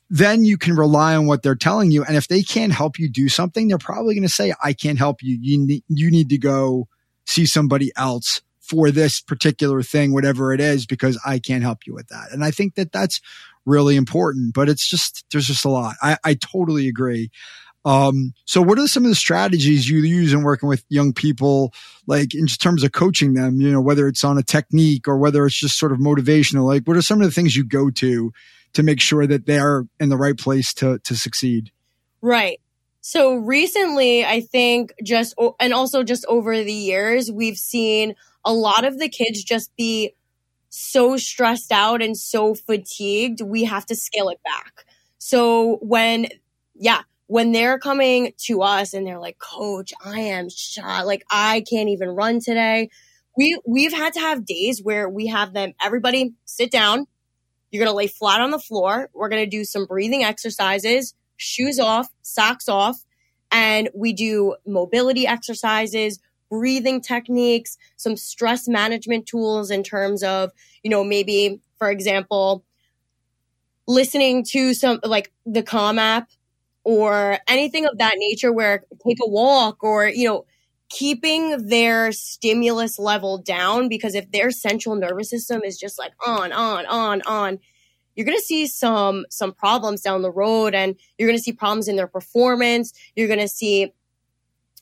then 0.09 0.45
you 0.45 0.57
can 0.57 0.75
rely 0.75 1.15
on 1.15 1.25
what 1.25 1.41
they're 1.41 1.55
telling 1.55 1.91
you. 1.91 2.03
And 2.03 2.15
if 2.15 2.27
they 2.27 2.43
can't 2.43 2.73
help 2.73 2.99
you 2.99 3.09
do 3.09 3.29
something, 3.29 3.67
they're 3.67 3.77
probably 3.77 4.13
going 4.13 4.27
to 4.27 4.29
say, 4.29 4.53
I 4.63 4.73
can't 4.73 4.99
help 4.99 5.23
you. 5.23 5.37
You 5.41 5.65
need, 5.65 5.83
you 5.87 6.11
need 6.11 6.29
to 6.29 6.37
go 6.37 6.87
see 7.25 7.45
somebody 7.45 7.91
else 7.95 8.41
for 8.59 8.91
this 8.91 9.21
particular 9.21 9.81
thing, 9.81 10.13
whatever 10.13 10.53
it 10.53 10.61
is, 10.61 10.85
because 10.85 11.19
I 11.25 11.39
can't 11.39 11.63
help 11.63 11.87
you 11.87 11.93
with 11.93 12.07
that. 12.09 12.31
And 12.31 12.43
I 12.43 12.51
think 12.51 12.75
that 12.75 12.91
that's 12.91 13.19
really 13.65 13.95
important, 13.95 14.53
but 14.53 14.69
it's 14.69 14.89
just, 14.89 15.25
there's 15.31 15.47
just 15.47 15.65
a 15.65 15.69
lot. 15.69 15.95
I, 16.01 16.17
I 16.23 16.33
totally 16.35 16.87
agree. 16.87 17.29
Um, 17.83 18.33
so 18.45 18.61
what 18.61 18.77
are 18.77 18.87
some 18.87 19.05
of 19.05 19.09
the 19.09 19.15
strategies 19.15 19.89
you 19.89 20.01
use 20.01 20.33
in 20.33 20.43
working 20.43 20.69
with 20.69 20.83
young 20.89 21.13
people, 21.13 21.73
like 22.05 22.35
in 22.35 22.45
terms 22.45 22.83
of 22.83 22.91
coaching 22.91 23.33
them, 23.33 23.59
you 23.59 23.71
know, 23.71 23.81
whether 23.81 24.07
it's 24.07 24.23
on 24.23 24.37
a 24.37 24.43
technique 24.43 25.07
or 25.07 25.17
whether 25.17 25.45
it's 25.45 25.59
just 25.59 25.79
sort 25.79 25.91
of 25.91 25.97
motivational, 25.97 26.65
like 26.65 26.83
what 26.85 26.95
are 26.95 27.01
some 27.01 27.21
of 27.21 27.27
the 27.27 27.33
things 27.33 27.55
you 27.55 27.65
go 27.65 27.89
to 27.89 28.31
to 28.73 28.83
make 28.83 29.01
sure 29.01 29.25
that 29.25 29.47
they're 29.47 29.85
in 29.99 30.09
the 30.09 30.17
right 30.17 30.37
place 30.37 30.73
to, 30.75 30.99
to 30.99 31.15
succeed? 31.15 31.71
Right. 32.21 32.61
So 33.01 33.33
recently, 33.33 34.23
I 34.23 34.41
think 34.41 34.93
just, 35.03 35.33
and 35.59 35.73
also 35.73 36.03
just 36.03 36.23
over 36.27 36.63
the 36.63 36.71
years, 36.71 37.31
we've 37.31 37.57
seen 37.57 38.13
a 38.45 38.53
lot 38.53 38.85
of 38.85 38.99
the 38.99 39.09
kids 39.09 39.43
just 39.43 39.75
be 39.75 40.13
so 40.71 41.17
stressed 41.17 41.71
out 41.71 42.01
and 42.01 42.17
so 42.17 42.55
fatigued. 42.55 43.41
We 43.41 43.65
have 43.65 43.85
to 43.87 43.95
scale 43.95 44.29
it 44.29 44.39
back. 44.43 44.85
So 45.19 45.77
when, 45.81 46.29
yeah, 46.73 47.01
when 47.27 47.51
they're 47.51 47.77
coming 47.77 48.33
to 48.45 48.63
us 48.63 48.93
and 48.93 49.05
they're 49.05 49.19
like, 49.19 49.37
coach, 49.37 49.93
I 50.03 50.21
am 50.21 50.49
shot. 50.49 51.05
Like 51.05 51.23
I 51.29 51.63
can't 51.69 51.89
even 51.89 52.09
run 52.09 52.39
today. 52.39 52.89
We, 53.37 53.59
we've 53.67 53.93
had 53.93 54.13
to 54.13 54.19
have 54.19 54.45
days 54.45 54.81
where 54.81 55.07
we 55.07 55.27
have 55.27 55.53
them, 55.53 55.73
everybody 55.81 56.33
sit 56.45 56.71
down. 56.71 57.05
You're 57.69 57.85
going 57.85 57.93
to 57.93 57.97
lay 57.97 58.07
flat 58.07 58.41
on 58.41 58.51
the 58.51 58.59
floor. 58.59 59.09
We're 59.13 59.29
going 59.29 59.43
to 59.43 59.49
do 59.49 59.63
some 59.63 59.85
breathing 59.85 60.23
exercises 60.23 61.13
shoes 61.41 61.79
off, 61.79 62.07
socks 62.21 62.69
off, 62.69 63.03
and 63.51 63.89
we 63.95 64.13
do 64.13 64.55
mobility 64.65 65.25
exercises, 65.25 66.19
breathing 66.51 67.01
techniques, 67.01 67.77
some 67.95 68.17
stress 68.17 68.67
management 68.67 69.25
tools 69.25 69.71
in 69.71 69.81
terms 69.81 70.21
of, 70.21 70.51
you 70.83 70.91
know, 70.91 71.03
maybe, 71.03 71.61
for 71.79 71.89
example, 71.89 72.63
listening 73.87 74.43
to 74.43 74.73
some 74.73 74.99
like 75.03 75.31
the 75.45 75.63
Calm 75.63 75.97
app 75.97 76.29
or 76.83 77.39
anything 77.47 77.85
of 77.85 77.97
that 77.97 78.15
nature 78.17 78.51
where 78.51 78.83
take 79.07 79.17
a 79.23 79.29
walk 79.29 79.83
or, 79.83 80.07
you 80.07 80.27
know, 80.27 80.45
keeping 80.89 81.69
their 81.69 82.11
stimulus 82.11 82.99
level 82.99 83.37
down 83.37 83.87
because 83.87 84.13
if 84.13 84.29
their 84.31 84.51
central 84.51 84.95
nervous 84.95 85.29
system 85.29 85.61
is 85.63 85.79
just 85.79 85.97
like 85.97 86.11
on, 86.27 86.51
on, 86.51 86.85
on, 86.85 87.21
on, 87.21 87.59
you're 88.13 88.25
going 88.25 88.37
to 88.37 88.43
see 88.43 88.67
some 88.67 89.25
some 89.29 89.53
problems 89.53 90.01
down 90.01 90.21
the 90.21 90.29
road 90.29 90.75
and 90.75 90.97
you're 91.17 91.29
going 91.29 91.37
to 91.37 91.43
see 91.43 91.53
problems 91.53 91.87
in 91.87 91.95
their 91.95 92.07
performance. 92.07 92.91
You're 93.15 93.29
going 93.29 93.39
to 93.39 93.47
see 93.47 93.93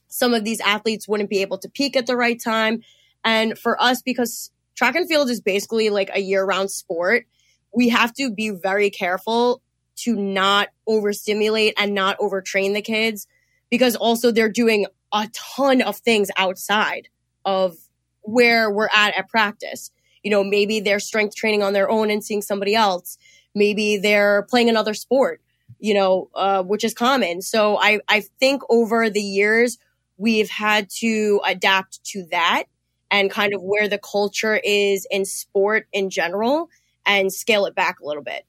some 0.10 0.34
of 0.34 0.44
these 0.44 0.60
athletes 0.62 1.08
wouldn't 1.08 1.30
be 1.30 1.42
able 1.42 1.58
to 1.58 1.70
peak 1.70 1.96
at 1.96 2.06
the 2.06 2.18
right 2.18 2.42
time 2.42 2.82
and 3.24 3.58
for 3.58 3.82
us 3.82 4.02
because 4.02 4.52
track 4.76 4.96
and 4.96 5.08
field 5.08 5.30
is 5.30 5.42
basically 5.42 5.90
like 5.90 6.10
a 6.14 6.20
year 6.20 6.44
round 6.44 6.70
sport 6.70 7.26
we 7.74 7.90
have 7.90 8.14
to 8.14 8.32
be 8.32 8.50
very 8.50 8.90
careful 8.90 9.62
to 9.96 10.16
not 10.16 10.70
overstimulate 10.88 11.74
and 11.78 11.94
not 11.94 12.18
overtrain 12.20 12.74
the 12.74 12.82
kids 12.82 13.28
because 13.70 13.96
also 13.96 14.32
they're 14.32 14.50
doing 14.50 14.86
a 15.14 15.30
ton 15.34 15.82
of 15.82 15.98
things 15.98 16.30
outside 16.38 17.08
of 17.46 17.76
where 18.22 18.70
we're 18.72 18.90
at 18.94 19.18
at 19.18 19.30
practice 19.30 19.92
you 20.24 20.32
know, 20.32 20.44
maybe 20.44 20.80
they're 20.80 21.00
strength 21.00 21.36
training 21.36 21.64
on 21.64 21.74
their 21.74 21.90
own 21.90 22.10
and 22.10 22.24
seeing 22.24 22.42
somebody 22.42 22.76
else. 22.76 23.18
Maybe 23.56 23.98
they're 23.98 24.44
playing 24.50 24.70
another 24.70 24.94
sport, 24.94 25.42
you 25.80 25.94
know, 25.94 26.30
uh, 26.36 26.64
which 26.64 26.84
is 26.84 26.94
common. 26.94 27.42
So 27.42 27.78
I, 27.78 28.00
I 28.08 28.22
think 28.40 28.62
over 28.70 29.10
the 29.10 29.22
years, 29.22 29.78
we've 30.20 30.50
had 30.50 30.90
to 31.00 31.42
adapt 31.46 32.04
to 32.04 32.28
that 32.30 32.66
and 33.10 33.32
kind 33.32 33.56
of 33.56 33.64
where 33.64 33.88
the 33.88 33.98
culture 33.98 34.60
is 34.64 35.08
in 35.10 35.26
sport 35.26 35.88
in 35.92 36.12
general 36.12 36.70
and 37.06 37.34
scale 37.34 37.66
it 37.66 37.74
back 37.74 38.00
a 38.00 38.06
little 38.06 38.22
bit. 38.22 38.46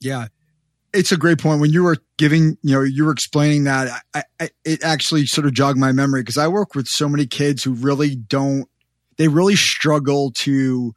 Yeah. 0.00 0.26
It's 0.92 1.12
a 1.12 1.16
great 1.16 1.38
point. 1.38 1.60
When 1.60 1.70
you 1.70 1.84
were 1.84 1.96
giving, 2.16 2.58
you 2.62 2.74
know, 2.74 2.82
you 2.82 3.04
were 3.04 3.12
explaining 3.12 3.64
that, 3.64 4.02
I, 4.14 4.22
I, 4.40 4.48
it 4.64 4.82
actually 4.82 5.26
sort 5.26 5.46
of 5.46 5.54
jogged 5.54 5.78
my 5.78 5.92
memory 5.92 6.22
because 6.22 6.38
I 6.38 6.48
work 6.48 6.74
with 6.74 6.88
so 6.88 7.08
many 7.08 7.26
kids 7.26 7.62
who 7.62 7.72
really 7.72 8.16
don't 8.16 8.68
they 9.18 9.28
really 9.28 9.56
struggle 9.56 10.32
to 10.40 10.92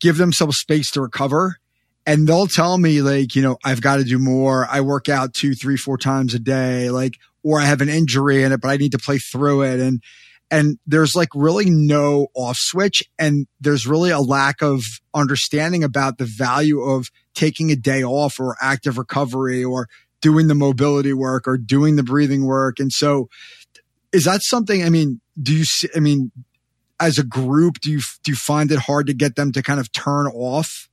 give 0.00 0.18
themselves 0.18 0.58
space 0.58 0.90
to 0.90 1.00
recover. 1.00 1.56
And 2.04 2.28
they'll 2.28 2.46
tell 2.46 2.76
me 2.76 3.02
like, 3.02 3.34
you 3.34 3.42
know, 3.42 3.56
I've 3.64 3.80
got 3.80 3.96
to 3.96 4.04
do 4.04 4.18
more. 4.18 4.66
I 4.70 4.80
work 4.80 5.08
out 5.08 5.32
two, 5.32 5.54
three, 5.54 5.76
four 5.76 5.96
times 5.96 6.34
a 6.34 6.38
day, 6.38 6.90
like, 6.90 7.14
or 7.46 7.60
I 7.60 7.66
have 7.66 7.80
an 7.80 7.88
injury 7.88 8.42
in 8.42 8.50
it, 8.50 8.60
but 8.60 8.70
I 8.70 8.76
need 8.76 8.90
to 8.90 8.98
play 8.98 9.18
through 9.18 9.62
it. 9.62 9.78
And, 9.78 10.02
and 10.50 10.78
there's 10.84 11.14
like 11.14 11.28
really 11.32 11.70
no 11.70 12.26
off 12.34 12.56
switch. 12.56 13.04
And 13.20 13.46
there's 13.60 13.86
really 13.86 14.10
a 14.10 14.18
lack 14.18 14.62
of 14.62 14.82
understanding 15.14 15.84
about 15.84 16.18
the 16.18 16.24
value 16.24 16.80
of 16.80 17.06
taking 17.34 17.70
a 17.70 17.76
day 17.76 18.02
off 18.02 18.40
or 18.40 18.56
active 18.60 18.98
recovery 18.98 19.62
or 19.62 19.86
doing 20.20 20.48
the 20.48 20.56
mobility 20.56 21.12
work 21.12 21.46
or 21.46 21.56
doing 21.56 21.94
the 21.94 22.02
breathing 22.02 22.46
work. 22.46 22.80
And 22.80 22.92
so 22.92 23.28
is 24.10 24.24
that 24.24 24.42
something, 24.42 24.82
I 24.82 24.90
mean, 24.90 25.20
do 25.40 25.54
you 25.54 25.64
see, 25.64 25.88
I 25.94 26.00
mean, 26.00 26.32
as 26.98 27.16
a 27.16 27.24
group, 27.24 27.78
do 27.80 27.92
you 27.92 28.00
do 28.24 28.32
you 28.32 28.36
find 28.36 28.72
it 28.72 28.80
hard 28.80 29.06
to 29.06 29.14
get 29.14 29.36
them 29.36 29.52
to 29.52 29.62
kind 29.62 29.78
of 29.78 29.92
turn 29.92 30.26
off, 30.28 30.88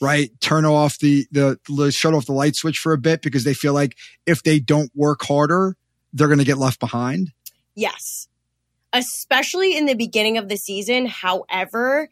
right? 0.00 0.30
Turn 0.40 0.64
off 0.64 0.98
the 0.98 1.26
the, 1.30 1.60
the 1.68 1.92
shut 1.92 2.14
off 2.14 2.26
the 2.26 2.32
light 2.32 2.56
switch 2.56 2.78
for 2.78 2.92
a 2.92 2.98
bit 2.98 3.22
because 3.22 3.44
they 3.44 3.54
feel 3.54 3.74
like 3.74 3.96
if 4.26 4.42
they 4.42 4.58
don't 4.58 4.90
work 4.96 5.22
harder, 5.22 5.76
they're 6.12 6.28
going 6.28 6.38
to 6.38 6.44
get 6.44 6.58
left 6.58 6.80
behind. 6.80 7.32
Yes, 7.74 8.28
especially 8.92 9.76
in 9.76 9.86
the 9.86 9.94
beginning 9.94 10.38
of 10.38 10.48
the 10.48 10.56
season. 10.56 11.06
However, 11.06 12.08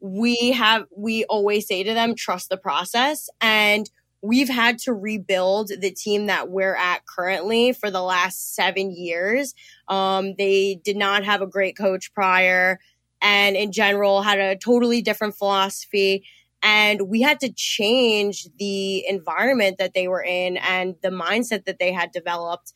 we 0.00 0.52
have 0.52 0.84
we 0.96 1.24
always 1.24 1.66
say 1.66 1.82
to 1.82 1.94
them, 1.94 2.14
trust 2.14 2.48
the 2.48 2.56
process 2.56 3.28
and 3.40 3.88
we've 4.22 4.48
had 4.48 4.78
to 4.78 4.92
rebuild 4.92 5.68
the 5.68 5.90
team 5.90 6.26
that 6.26 6.48
we're 6.48 6.74
at 6.74 7.06
currently 7.06 7.72
for 7.72 7.90
the 7.90 8.02
last 8.02 8.54
seven 8.54 8.90
years. 8.90 9.54
Um, 9.88 10.34
they 10.36 10.80
did 10.84 10.96
not 10.96 11.24
have 11.24 11.42
a 11.42 11.46
great 11.46 11.76
coach 11.76 12.12
prior 12.12 12.80
and 13.22 13.56
in 13.56 13.72
general 13.72 14.22
had 14.22 14.38
a 14.38 14.56
totally 14.56 15.02
different 15.02 15.36
philosophy. 15.36 16.24
And 16.62 17.02
we 17.02 17.20
had 17.20 17.40
to 17.40 17.52
change 17.52 18.48
the 18.58 19.06
environment 19.06 19.78
that 19.78 19.94
they 19.94 20.08
were 20.08 20.22
in 20.22 20.56
and 20.56 20.96
the 21.02 21.10
mindset 21.10 21.64
that 21.66 21.78
they 21.78 21.92
had 21.92 22.10
developed 22.10 22.72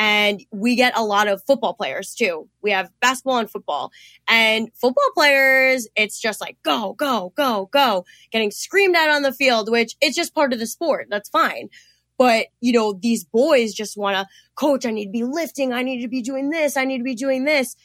and 0.00 0.42
we 0.50 0.76
get 0.76 0.96
a 0.96 1.04
lot 1.04 1.28
of 1.28 1.42
football 1.46 1.74
players 1.74 2.14
too. 2.14 2.48
We 2.62 2.70
have 2.70 2.90
basketball 3.02 3.36
and 3.36 3.50
football. 3.50 3.92
And 4.26 4.70
football 4.72 5.10
players, 5.14 5.86
it's 5.94 6.18
just 6.18 6.40
like 6.40 6.56
go, 6.62 6.94
go, 6.94 7.34
go, 7.36 7.68
go, 7.70 8.06
getting 8.32 8.50
screamed 8.50 8.96
at 8.96 9.10
on 9.10 9.20
the 9.20 9.30
field, 9.30 9.70
which 9.70 9.96
it's 10.00 10.16
just 10.16 10.34
part 10.34 10.54
of 10.54 10.58
the 10.58 10.66
sport. 10.66 11.08
That's 11.10 11.28
fine. 11.28 11.68
But, 12.16 12.46
you 12.62 12.72
know, 12.72 12.94
these 12.94 13.24
boys 13.24 13.74
just 13.74 13.94
want 13.94 14.16
to 14.16 14.26
coach. 14.54 14.86
I 14.86 14.90
need 14.90 15.04
to 15.04 15.10
be 15.10 15.24
lifting. 15.24 15.74
I 15.74 15.82
need 15.82 16.00
to 16.00 16.08
be 16.08 16.22
doing 16.22 16.48
this. 16.48 16.78
I 16.78 16.86
need 16.86 16.98
to 16.98 17.04
be 17.04 17.14
doing 17.14 17.44
this. 17.44 17.76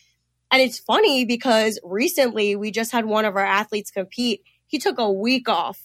And 0.51 0.61
it's 0.61 0.79
funny 0.79 1.25
because 1.25 1.81
recently 1.83 2.55
we 2.55 2.71
just 2.71 2.93
had 2.93 3.05
one 3.05 3.25
of 3.25 3.35
our 3.35 3.45
athletes 3.45 3.91
compete. 3.91 4.41
He 4.67 4.79
took 4.79 4.99
a 4.99 5.11
week 5.11 5.49
off 5.49 5.83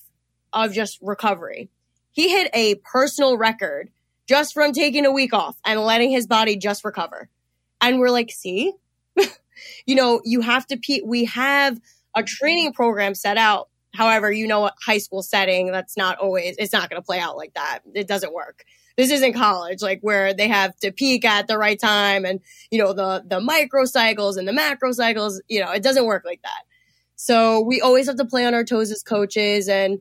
of 0.53 0.73
just 0.75 1.01
recovery. 1.03 1.71
He 2.13 2.29
hit 2.29 2.53
a 2.55 2.77
personal 2.77 3.37
record 3.37 3.91
just 4.31 4.55
from 4.55 4.71
taking 4.73 5.05
a 5.07 5.11
week 5.11 5.35
off 5.35 5.57
and 5.65 5.81
letting 5.81 6.09
his 6.09 6.29
body 6.29 6.57
just 6.57 6.85
recover. 6.85 7.29
And 7.81 7.99
we're 7.99 8.11
like, 8.11 8.31
see, 8.31 8.73
you 9.87 9.97
know, 9.97 10.21
you 10.25 10.41
have 10.41 10.65
to, 10.69 10.77
pe- 10.77 11.01
we 11.05 11.25
have 11.25 11.81
a 12.15 12.23
training 12.23 12.73
program 12.73 13.17
set 13.17 13.37
out. 13.37 13.71
However, 13.93 14.31
you 14.31 14.47
know, 14.47 14.71
high 14.87 14.99
school 14.99 15.25
setting, 15.25 15.73
that's 15.73 15.97
not 15.97 16.19
always, 16.19 16.55
it's 16.61 16.73
not 16.73 16.89
going 16.89 17.03
to 17.03 17.05
play 17.05 17.19
out 17.19 17.37
like 17.37 17.55
that. 17.55 17.81
It 17.93 18.07
doesn't 18.07 18.33
work. 18.33 18.63
This 18.97 19.11
isn't 19.11 19.33
college, 19.33 19.83
like 19.83 19.99
where 20.03 20.33
they 20.33 20.47
have 20.47 20.77
to 20.77 20.93
peak 20.93 21.25
at 21.25 21.49
the 21.49 21.59
right 21.59 21.81
time 21.81 22.25
and, 22.25 22.39
you 22.71 22.79
know, 22.79 22.93
the, 22.93 23.25
the 23.27 23.41
micro 23.41 23.85
cycles 23.85 24.37
and 24.37 24.47
the 24.47 24.53
macro 24.53 24.93
cycles, 24.93 25.43
you 25.49 25.59
know, 25.59 25.73
it 25.73 25.83
doesn't 25.83 26.07
work 26.07 26.23
like 26.25 26.43
that. 26.43 26.63
So 27.17 27.63
we 27.63 27.81
always 27.81 28.07
have 28.07 28.17
to 28.19 28.25
play 28.25 28.47
on 28.47 28.55
our 28.55 28.63
toes 28.63 28.93
as 28.93 29.03
coaches. 29.03 29.69
And 29.69 29.99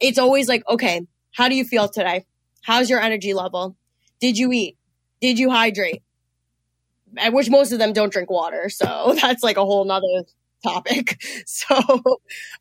it's 0.00 0.18
always 0.18 0.48
like, 0.48 0.66
okay, 0.66 1.06
how 1.32 1.50
do 1.50 1.54
you 1.54 1.64
feel 1.66 1.86
today? 1.86 2.24
How's 2.62 2.90
your 2.90 3.00
energy 3.00 3.34
level? 3.34 3.76
Did 4.20 4.38
you 4.38 4.52
eat? 4.52 4.76
Did 5.20 5.38
you 5.38 5.50
hydrate? 5.50 6.02
Which 7.30 7.50
most 7.50 7.72
of 7.72 7.78
them 7.78 7.92
don't 7.92 8.12
drink 8.12 8.30
water. 8.30 8.68
So 8.68 9.16
that's 9.20 9.42
like 9.42 9.56
a 9.56 9.64
whole 9.64 9.84
nother 9.84 10.24
topic. 10.62 11.22
So 11.46 11.74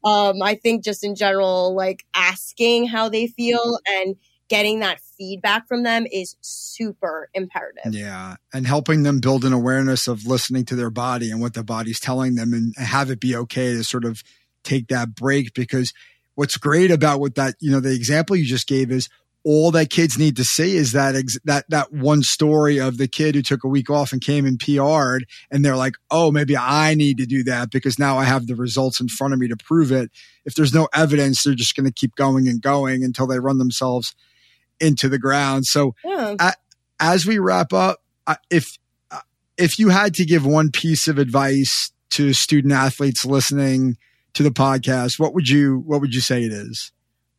um, 0.04 0.42
I 0.42 0.56
think 0.62 0.84
just 0.84 1.04
in 1.04 1.16
general, 1.16 1.74
like 1.74 2.06
asking 2.14 2.88
how 2.88 3.10
they 3.10 3.28
feel 3.28 3.80
and 3.88 4.16
getting 4.50 4.80
that 4.80 5.00
feedback 5.18 5.68
from 5.68 5.84
them 5.84 6.06
is 6.12 6.36
super 6.42 7.30
imperative. 7.34 7.94
Yeah. 7.94 8.36
And 8.54 8.68
helping 8.68 9.04
them 9.04 9.20
build 9.20 9.46
an 9.46 9.54
awareness 9.54 10.08
of 10.08 10.26
listening 10.26 10.66
to 10.66 10.76
their 10.76 10.90
body 10.90 11.32
and 11.32 11.40
what 11.40 11.54
the 11.54 11.64
body's 11.64 12.00
telling 12.00 12.36
them 12.36 12.54
and 12.54 12.76
have 12.78 13.10
it 13.10 13.20
be 13.20 13.36
okay 13.36 13.74
to 13.74 13.84
sort 13.84 14.06
of 14.06 14.24
take 14.64 14.88
that 14.88 15.16
break 15.16 15.54
because 15.54 15.94
what's 16.36 16.58
great 16.58 16.92
about 16.92 17.20
what 17.20 17.36
that, 17.36 17.56
you 17.60 17.72
know, 17.72 17.80
the 17.80 17.94
example 17.94 18.36
you 18.36 18.46
just 18.46 18.68
gave 18.68 18.92
is 18.92 19.08
all 19.46 19.72
that 19.72 19.90
kids 19.90 20.18
need 20.18 20.36
to 20.36 20.44
see 20.44 20.76
is 20.76 20.92
that 20.92 21.16
ex- 21.16 21.40
that 21.46 21.66
that 21.70 21.94
one 21.94 22.22
story 22.24 22.78
of 22.80 22.98
the 22.98 23.08
kid 23.08 23.36
who 23.36 23.42
took 23.42 23.64
a 23.64 23.70
week 23.70 23.90
off 23.90 24.12
and 24.12 24.22
came 24.22 24.46
and 24.46 24.60
PR'd, 24.60 25.26
and 25.50 25.64
they're 25.64 25.78
like, 25.78 25.96
"Oh, 26.12 26.32
maybe 26.32 26.58
I 26.58 26.94
need 26.94 27.18
to 27.18 27.26
do 27.26 27.44
that 27.46 27.72
because 27.72 27.98
now 27.98 28.18
I 28.18 28.26
have 28.26 28.48
the 28.48 28.56
results 28.56 29.00
in 29.00 29.08
front 29.08 29.34
of 29.34 29.40
me 29.40 29.48
to 29.48 29.58
prove 29.58 29.92
it." 29.92 30.12
If 30.46 30.56
there's 30.56 30.74
no 30.74 30.90
evidence, 30.94 31.44
they're 31.44 31.56
just 31.56 31.76
going 31.76 31.86
to 31.86 31.94
keep 31.94 32.16
going 32.16 32.48
and 32.48 32.62
going 32.62 33.04
until 33.04 33.28
they 33.28 33.40
run 33.40 33.60
themselves 33.60 34.14
into 34.80 35.08
the 35.08 35.20
ground. 35.20 35.66
So, 35.66 35.96
yeah. 36.04 36.36
as 37.00 37.26
we 37.26 37.40
wrap 37.40 37.72
up, 37.72 38.04
if 38.50 38.78
uh, 39.10 39.22
if 39.58 39.80
you 39.80 39.90
had 39.90 40.14
to 40.16 40.26
give 40.26 40.46
one 40.46 40.70
piece 40.72 41.08
of 41.08 41.18
advice 41.18 41.92
to 42.12 42.34
student 42.34 42.74
athletes 42.74 43.26
listening 43.26 43.98
to 44.34 44.44
the 44.44 44.52
podcast, 44.52 45.20
what 45.20 45.34
would 45.34 45.48
you 45.48 45.82
what 45.86 46.02
would 46.02 46.14
you 46.14 46.22
say 46.22 46.44
it 46.44 46.52
is? 46.52 46.92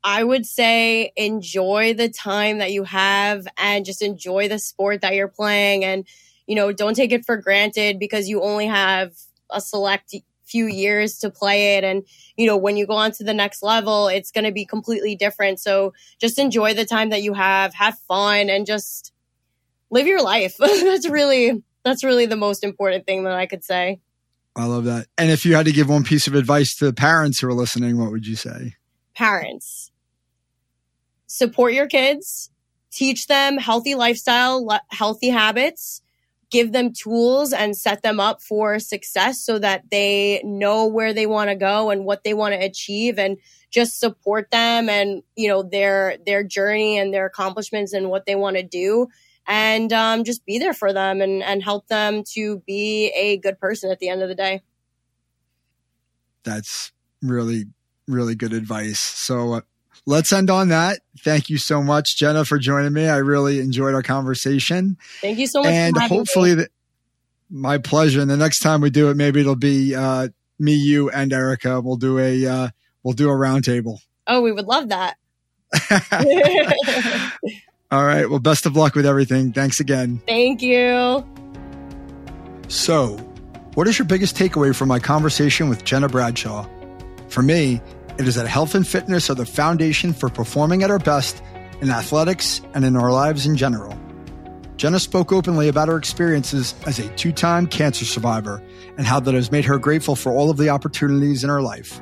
I 0.03 0.25
would 0.25 0.47
say 0.47 1.13
enjoy 1.17 1.95
the 1.95 2.09
time 2.09 2.59
that 2.59 2.73
you 2.73 2.85
have 2.85 3.47
and 3.59 3.85
just 3.85 4.03
enjoy 4.03 4.49
the 4.49 4.59
sport 4.59 5.03
that 5.03 5.15
you're 5.15 5.29
playing. 5.29 5.85
And 5.85 6.07
you 6.47 6.57
know 6.57 6.73
don't 6.73 6.95
take 6.95 7.13
it 7.13 7.25
for 7.25 7.37
granted 7.37 7.99
because 7.99 8.29
you 8.29 8.43
only 8.43 8.67
have 8.67 9.13
a 9.51 9.61
select 9.61 10.15
few 10.45 10.67
years 10.67 11.19
to 11.19 11.31
play 11.31 11.77
it. 11.77 11.85
And 11.85 12.03
you 12.37 12.47
know 12.47 12.57
when 12.57 12.77
you 12.77 12.87
go 12.87 12.95
on 12.95 13.13
to 13.13 13.25
the 13.25 13.35
next 13.35 13.63
level 13.63 14.09
it's 14.09 14.31
going 14.31 14.45
to 14.45 14.53
be 14.53 14.65
completely 14.65 15.15
different. 15.15 15.61
So 15.61 15.93
just 16.21 16.39
enjoy 16.39 16.75
the 16.75 16.85
time 16.85 17.11
that 17.11 17.23
you 17.23 17.35
have 17.35 17.75
have 17.75 17.99
fun 18.09 18.49
and 18.49 18.67
just 18.67 19.13
live 19.91 20.07
your 20.07 20.23
life. 20.23 20.57
That's 20.59 21.09
really 21.09 21.63
that's 21.83 22.05
really 22.05 22.27
the 22.27 22.37
most 22.37 22.63
important 22.63 23.07
thing 23.07 23.25
that 23.25 23.33
i 23.33 23.47
could 23.47 23.65
say. 23.65 24.01
I 24.57 24.67
love 24.67 24.85
that. 24.85 25.07
And 25.17 25.31
if 25.31 25.47
you 25.47 25.55
had 25.55 25.67
to 25.67 25.73
give 25.73 25.89
one 25.89 26.05
piece 26.05 26.27
of 26.27 26.35
advice 26.35 26.75
to 26.77 26.85
the 26.85 26.93
parents 26.93 27.41
who 27.41 27.49
are 27.49 27.55
listening 27.55 27.97
what 27.99 28.11
would 28.11 28.27
you 28.27 28.37
say? 28.37 28.75
Parents 29.15 29.90
support 31.31 31.73
your 31.73 31.87
kids, 31.87 32.51
teach 32.91 33.29
them 33.29 33.57
healthy 33.57 33.95
lifestyle, 33.95 34.67
le- 34.67 34.83
healthy 34.91 35.29
habits, 35.29 36.03
give 36.51 36.73
them 36.73 36.93
tools 36.93 37.53
and 37.53 37.77
set 37.77 38.03
them 38.03 38.19
up 38.19 38.43
for 38.43 38.81
success 38.81 39.41
so 39.41 39.57
that 39.57 39.85
they 39.93 40.43
know 40.45 40.87
where 40.87 41.15
they 41.15 41.27
want 41.27 41.49
to 41.49 41.55
go 41.55 41.91
and 41.91 42.05
what 42.05 42.25
they 42.25 42.35
want 42.35 42.53
to 42.53 42.59
achieve 42.59 43.17
and 43.17 43.39
just 43.71 44.01
support 44.01 44.51
them 44.51 44.89
and 44.89 45.23
you 45.37 45.47
know 45.47 45.63
their 45.63 46.17
their 46.27 46.43
journey 46.43 46.99
and 46.99 47.15
their 47.15 47.27
accomplishments 47.27 47.93
and 47.93 48.11
what 48.11 48.27
they 48.27 48.35
want 48.35 48.57
to 48.57 48.65
do 48.65 49.07
and 49.47 49.93
um, 49.93 50.25
just 50.25 50.45
be 50.45 50.59
there 50.59 50.75
for 50.75 50.93
them 50.93 51.21
and 51.21 51.45
and 51.45 51.63
help 51.63 51.87
them 51.87 52.25
to 52.25 52.59
be 52.67 53.13
a 53.15 53.37
good 53.37 53.61
person 53.61 53.89
at 53.89 54.01
the 54.01 54.09
end 54.09 54.23
of 54.23 54.29
the 54.29 54.35
day. 54.35 54.63
That's 56.43 56.91
really 57.23 57.67
really 58.09 58.35
good 58.35 58.53
advice. 58.53 58.99
So 58.99 59.53
uh, 59.53 59.61
let's 60.07 60.33
end 60.33 60.51
on 60.51 60.69
that. 60.69 61.01
Thank 61.21 61.51
you 61.51 61.59
so 61.59 61.83
much, 61.83 62.17
Gena, 62.17 62.45
for 62.45 62.59
joining 62.59 62.93
me. 62.93 63.09
I 63.09 63.17
really 63.19 63.61
enjoyed 63.61 63.95
our 63.95 64.03
conversation. 64.03 64.97
Thank 65.21 65.39
you 65.39 65.47
so 65.47 65.63
much. 65.63 65.73
And 65.73 65.97
hopefully, 65.97 66.55
the, 66.55 66.69
my 67.51 67.79
pleasure. 67.79 68.21
And 68.21 68.31
the 68.31 68.37
next 68.37 68.61
time 68.61 68.81
we 68.81 68.91
do 68.91 69.11
it, 69.11 69.17
maybe 69.17 69.41
it'll 69.41 69.57
be 69.57 69.95
uh, 69.95 70.29
me, 70.59 70.75
you, 70.75 71.11
and 71.11 71.33
Erica. 71.33 71.81
We'll 71.81 71.97
do 71.97 72.19
a 72.19 72.47
uh, 72.47 72.69
we'll 73.03 73.15
do 73.15 73.29
a 73.29 73.35
roundtable. 73.35 73.99
Oh, 74.27 74.41
we 74.41 74.53
would 74.53 74.67
love 74.67 74.89
that. 74.89 75.17
All 77.91 78.05
right. 78.05 78.29
Well, 78.31 78.39
best 78.39 78.67
of 78.67 78.77
luck 78.77 78.95
with 78.95 79.07
everything. 79.07 79.53
Thanks 79.53 79.81
again. 79.81 80.23
Thank 80.27 80.63
you. 80.63 81.27
So, 82.69 83.17
what 83.75 83.89
is 83.89 83.99
your 83.99 84.07
biggest 84.07 84.37
takeaway 84.37 84.75
from 84.75 84.89
my 84.89 85.01
conversation 85.01 85.69
with 85.69 85.85
Gena 85.85 86.09
Bradshaw? 86.09 86.69
For 87.29 87.43
me, 87.43 87.81
it 88.21 88.29
is 88.29 88.35
that 88.35 88.47
health 88.47 88.75
and 88.75 88.87
fitness 88.87 89.31
are 89.31 89.35
the 89.35 89.47
foundation 89.47 90.13
for 90.13 90.29
performing 90.29 90.83
at 90.83 90.91
our 90.91 90.99
best 90.99 91.43
in 91.81 91.89
athletics 91.89 92.61
and 92.75 92.85
in 92.85 92.95
our 92.95 93.11
lives 93.11 93.47
in 93.47 93.57
general. 93.57 93.99
Gena 94.77 95.01
spoke 95.01 95.33
openly 95.33 95.69
about 95.69 95.89
her 95.89 95.97
experiences 95.97 96.75
as 96.87 96.99
a 96.99 97.09
two 97.17 97.33
time 97.33 97.67
cancer 97.67 98.05
survivor 98.05 98.63
and 98.99 99.07
how 99.07 99.21
that 99.21 99.33
has 99.33 99.51
made 99.51 99.65
her 99.65 99.79
grateful 99.79 100.15
for 100.15 100.33
all 100.33 100.51
of 100.51 100.59
the 100.59 100.69
opportunities 100.69 101.45
in 101.45 101.49
her 101.49 101.63
life. 101.63 101.99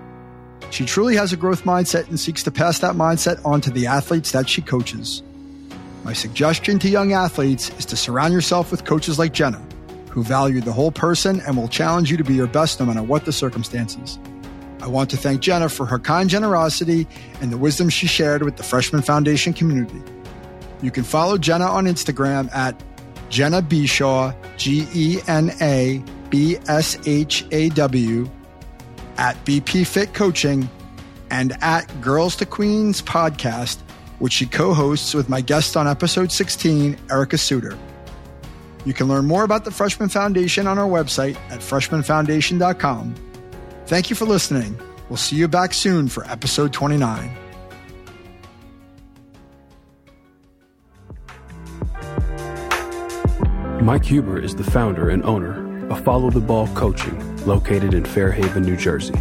She 0.71 0.85
truly 0.85 1.15
has 1.15 1.33
a 1.33 1.37
growth 1.37 1.63
mindset 1.63 2.09
and 2.09 2.19
seeks 2.19 2.43
to 2.43 2.51
pass 2.51 2.81
that 2.81 2.97
mindset 2.97 3.41
on 3.47 3.61
to 3.61 3.71
the 3.71 3.87
athletes 3.87 4.33
that 4.33 4.49
she 4.49 4.61
coaches. 4.61 5.23
My 6.03 6.15
suggestion 6.15 6.81
to 6.81 6.89
young 6.89 7.13
athletes 7.13 7.71
is 7.79 7.87
to 7.87 7.97
surround 7.97 8.35
yourself 8.35 8.73
with 8.73 8.85
coaches 8.85 9.21
like 9.21 9.33
Gena, 9.33 9.65
who 10.11 10.25
value 10.25 10.61
the 10.61 10.73
whole 10.73 10.91
person 10.91 11.41
and 11.43 11.57
will 11.57 11.69
challenge 11.69 12.11
you 12.11 12.17
to 12.17 12.25
be 12.25 12.35
your 12.35 12.49
best 12.49 12.81
no 12.81 12.87
matter 12.87 13.05
what 13.05 13.25
the 13.25 13.33
circumstances. 13.33 14.19
I 14.81 14.87
want 14.87 15.11
to 15.11 15.17
thank 15.17 15.41
Gena 15.41 15.69
for 15.69 15.87
her 15.87 15.99
kind 15.99 16.31
generosity 16.31 17.07
and 17.41 17.53
the 17.53 17.59
wisdom 17.59 17.89
she 17.89 18.07
shared 18.07 18.43
with 18.43 18.57
the 18.57 18.63
Freshman 18.63 19.03
Foundation 19.03 19.53
community. 19.53 20.03
You 20.83 20.91
can 20.91 21.05
follow 21.05 21.39
Gena 21.39 21.65
on 21.65 21.87
Instagram 21.87 22.53
at 22.55 22.81
Gena 23.29 23.61
Bshaw, 23.61 24.35
G 24.57 24.87
E 24.95 25.19
N 25.27 25.53
A 25.61 26.03
B 26.31 26.57
S 26.69 26.97
H 27.07 27.45
A 27.51 27.69
W, 27.71 28.31
at 29.17 29.45
BP 29.45 29.87
Fit 29.87 30.15
Coaching, 30.15 30.69
and 31.31 31.57
at 31.61 32.01
Girls 32.01 32.37
to 32.37 32.47
Queens 32.47 33.03
podcast, 33.03 33.79
which 34.21 34.35
she 34.35 34.47
co 34.47 34.73
hosts 34.73 35.15
with 35.15 35.29
my 35.29 35.41
guest 35.41 35.77
on 35.77 35.89
episode 35.89 36.31
16, 36.31 36.97
Erica 37.11 37.37
Suter. 37.37 37.77
You 38.85 38.95
can 38.95 39.09
learn 39.09 39.27
more 39.27 39.43
about 39.43 39.65
the 39.65 39.73
Freshman 39.73 40.09
Foundation 40.09 40.69
on 40.69 40.79
our 40.79 40.89
website 40.89 41.37
at 41.51 41.61
freshmanfoundation.com 41.61 43.28
Thank 43.89 44.11
you 44.11 44.17
for 44.17 44.27
listening. 44.27 44.79
We'll 45.09 45.17
see 45.17 45.37
you 45.37 45.49
back 45.49 45.73
soon 45.73 46.09
for 46.09 46.23
episode 46.27 46.75
29. 46.75 47.35
Mike 53.81 54.05
Huber 54.05 54.39
is 54.39 54.55
the 54.55 54.63
founder 54.63 55.09
and 55.09 55.25
owner 55.25 55.89
of 55.89 56.05
Follow 56.05 56.29
the 56.29 56.39
Ball 56.39 56.67
Coaching, 56.75 57.47
located 57.47 57.95
in 57.95 58.05
Fair 58.05 58.31
Haven, 58.31 58.63
New 58.63 58.77
Jersey. 58.77 59.19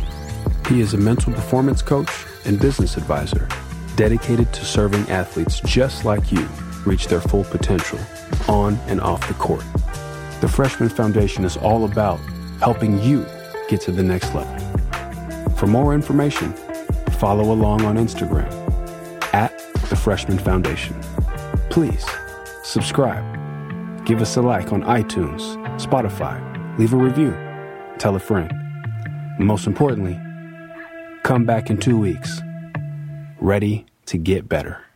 He 0.68 0.82
is 0.82 0.93
a 0.93 0.97
mental 0.97 1.32
performance 1.32 1.82
coach 1.82 2.26
and 2.43 2.59
business 2.59 2.97
advisor 2.97 3.47
dedicated 3.95 4.51
to 4.51 4.65
serving 4.65 5.09
athletes 5.09 5.61
just 5.61 6.03
like 6.03 6.30
you 6.30 6.45
reach 6.86 7.07
their 7.07 7.22
full 7.22 7.45
potential 7.45 7.99
on 8.49 8.76
and 8.88 8.99
off 8.99 9.26
the 9.30 9.34
court. 9.36 9.63
The 10.41 10.49
Freshman 10.49 10.89
Foundation 10.89 11.45
is 11.45 11.55
all 11.55 11.86
about 11.86 12.20
helping 12.59 13.01
you 13.01 13.26
get 13.68 13.82
to 13.82 13.91
the 13.91 14.03
next 14.03 14.34
level. 14.34 14.57
For 15.55 15.68
more 15.68 15.93
information, 15.93 16.53
follow 17.20 17.51
along 17.51 17.84
on 17.84 17.97
Instagram 17.97 18.51
at 19.34 19.57
the 19.89 19.95
Freshman 19.95 20.38
Foundation. 20.38 20.95
Please 21.70 22.05
subscribe, 22.63 23.24
give 24.05 24.22
us 24.22 24.36
a 24.38 24.41
like 24.41 24.72
on 24.72 24.84
iTunes, 24.84 25.41
Spotify, 25.80 26.39
leave 26.78 26.93
a 26.93 26.97
review, 26.97 27.32
tell 27.97 28.15
a 28.15 28.20
friend. 28.20 28.51
Most 29.39 29.68
importantly, 29.68 30.20
come 31.24 31.45
back 31.45 31.70
in 31.70 31.78
two 31.78 31.97
weeks, 31.97 32.41
ready 33.39 33.86
to 34.05 34.18
get 34.18 34.47
better. 34.47 34.87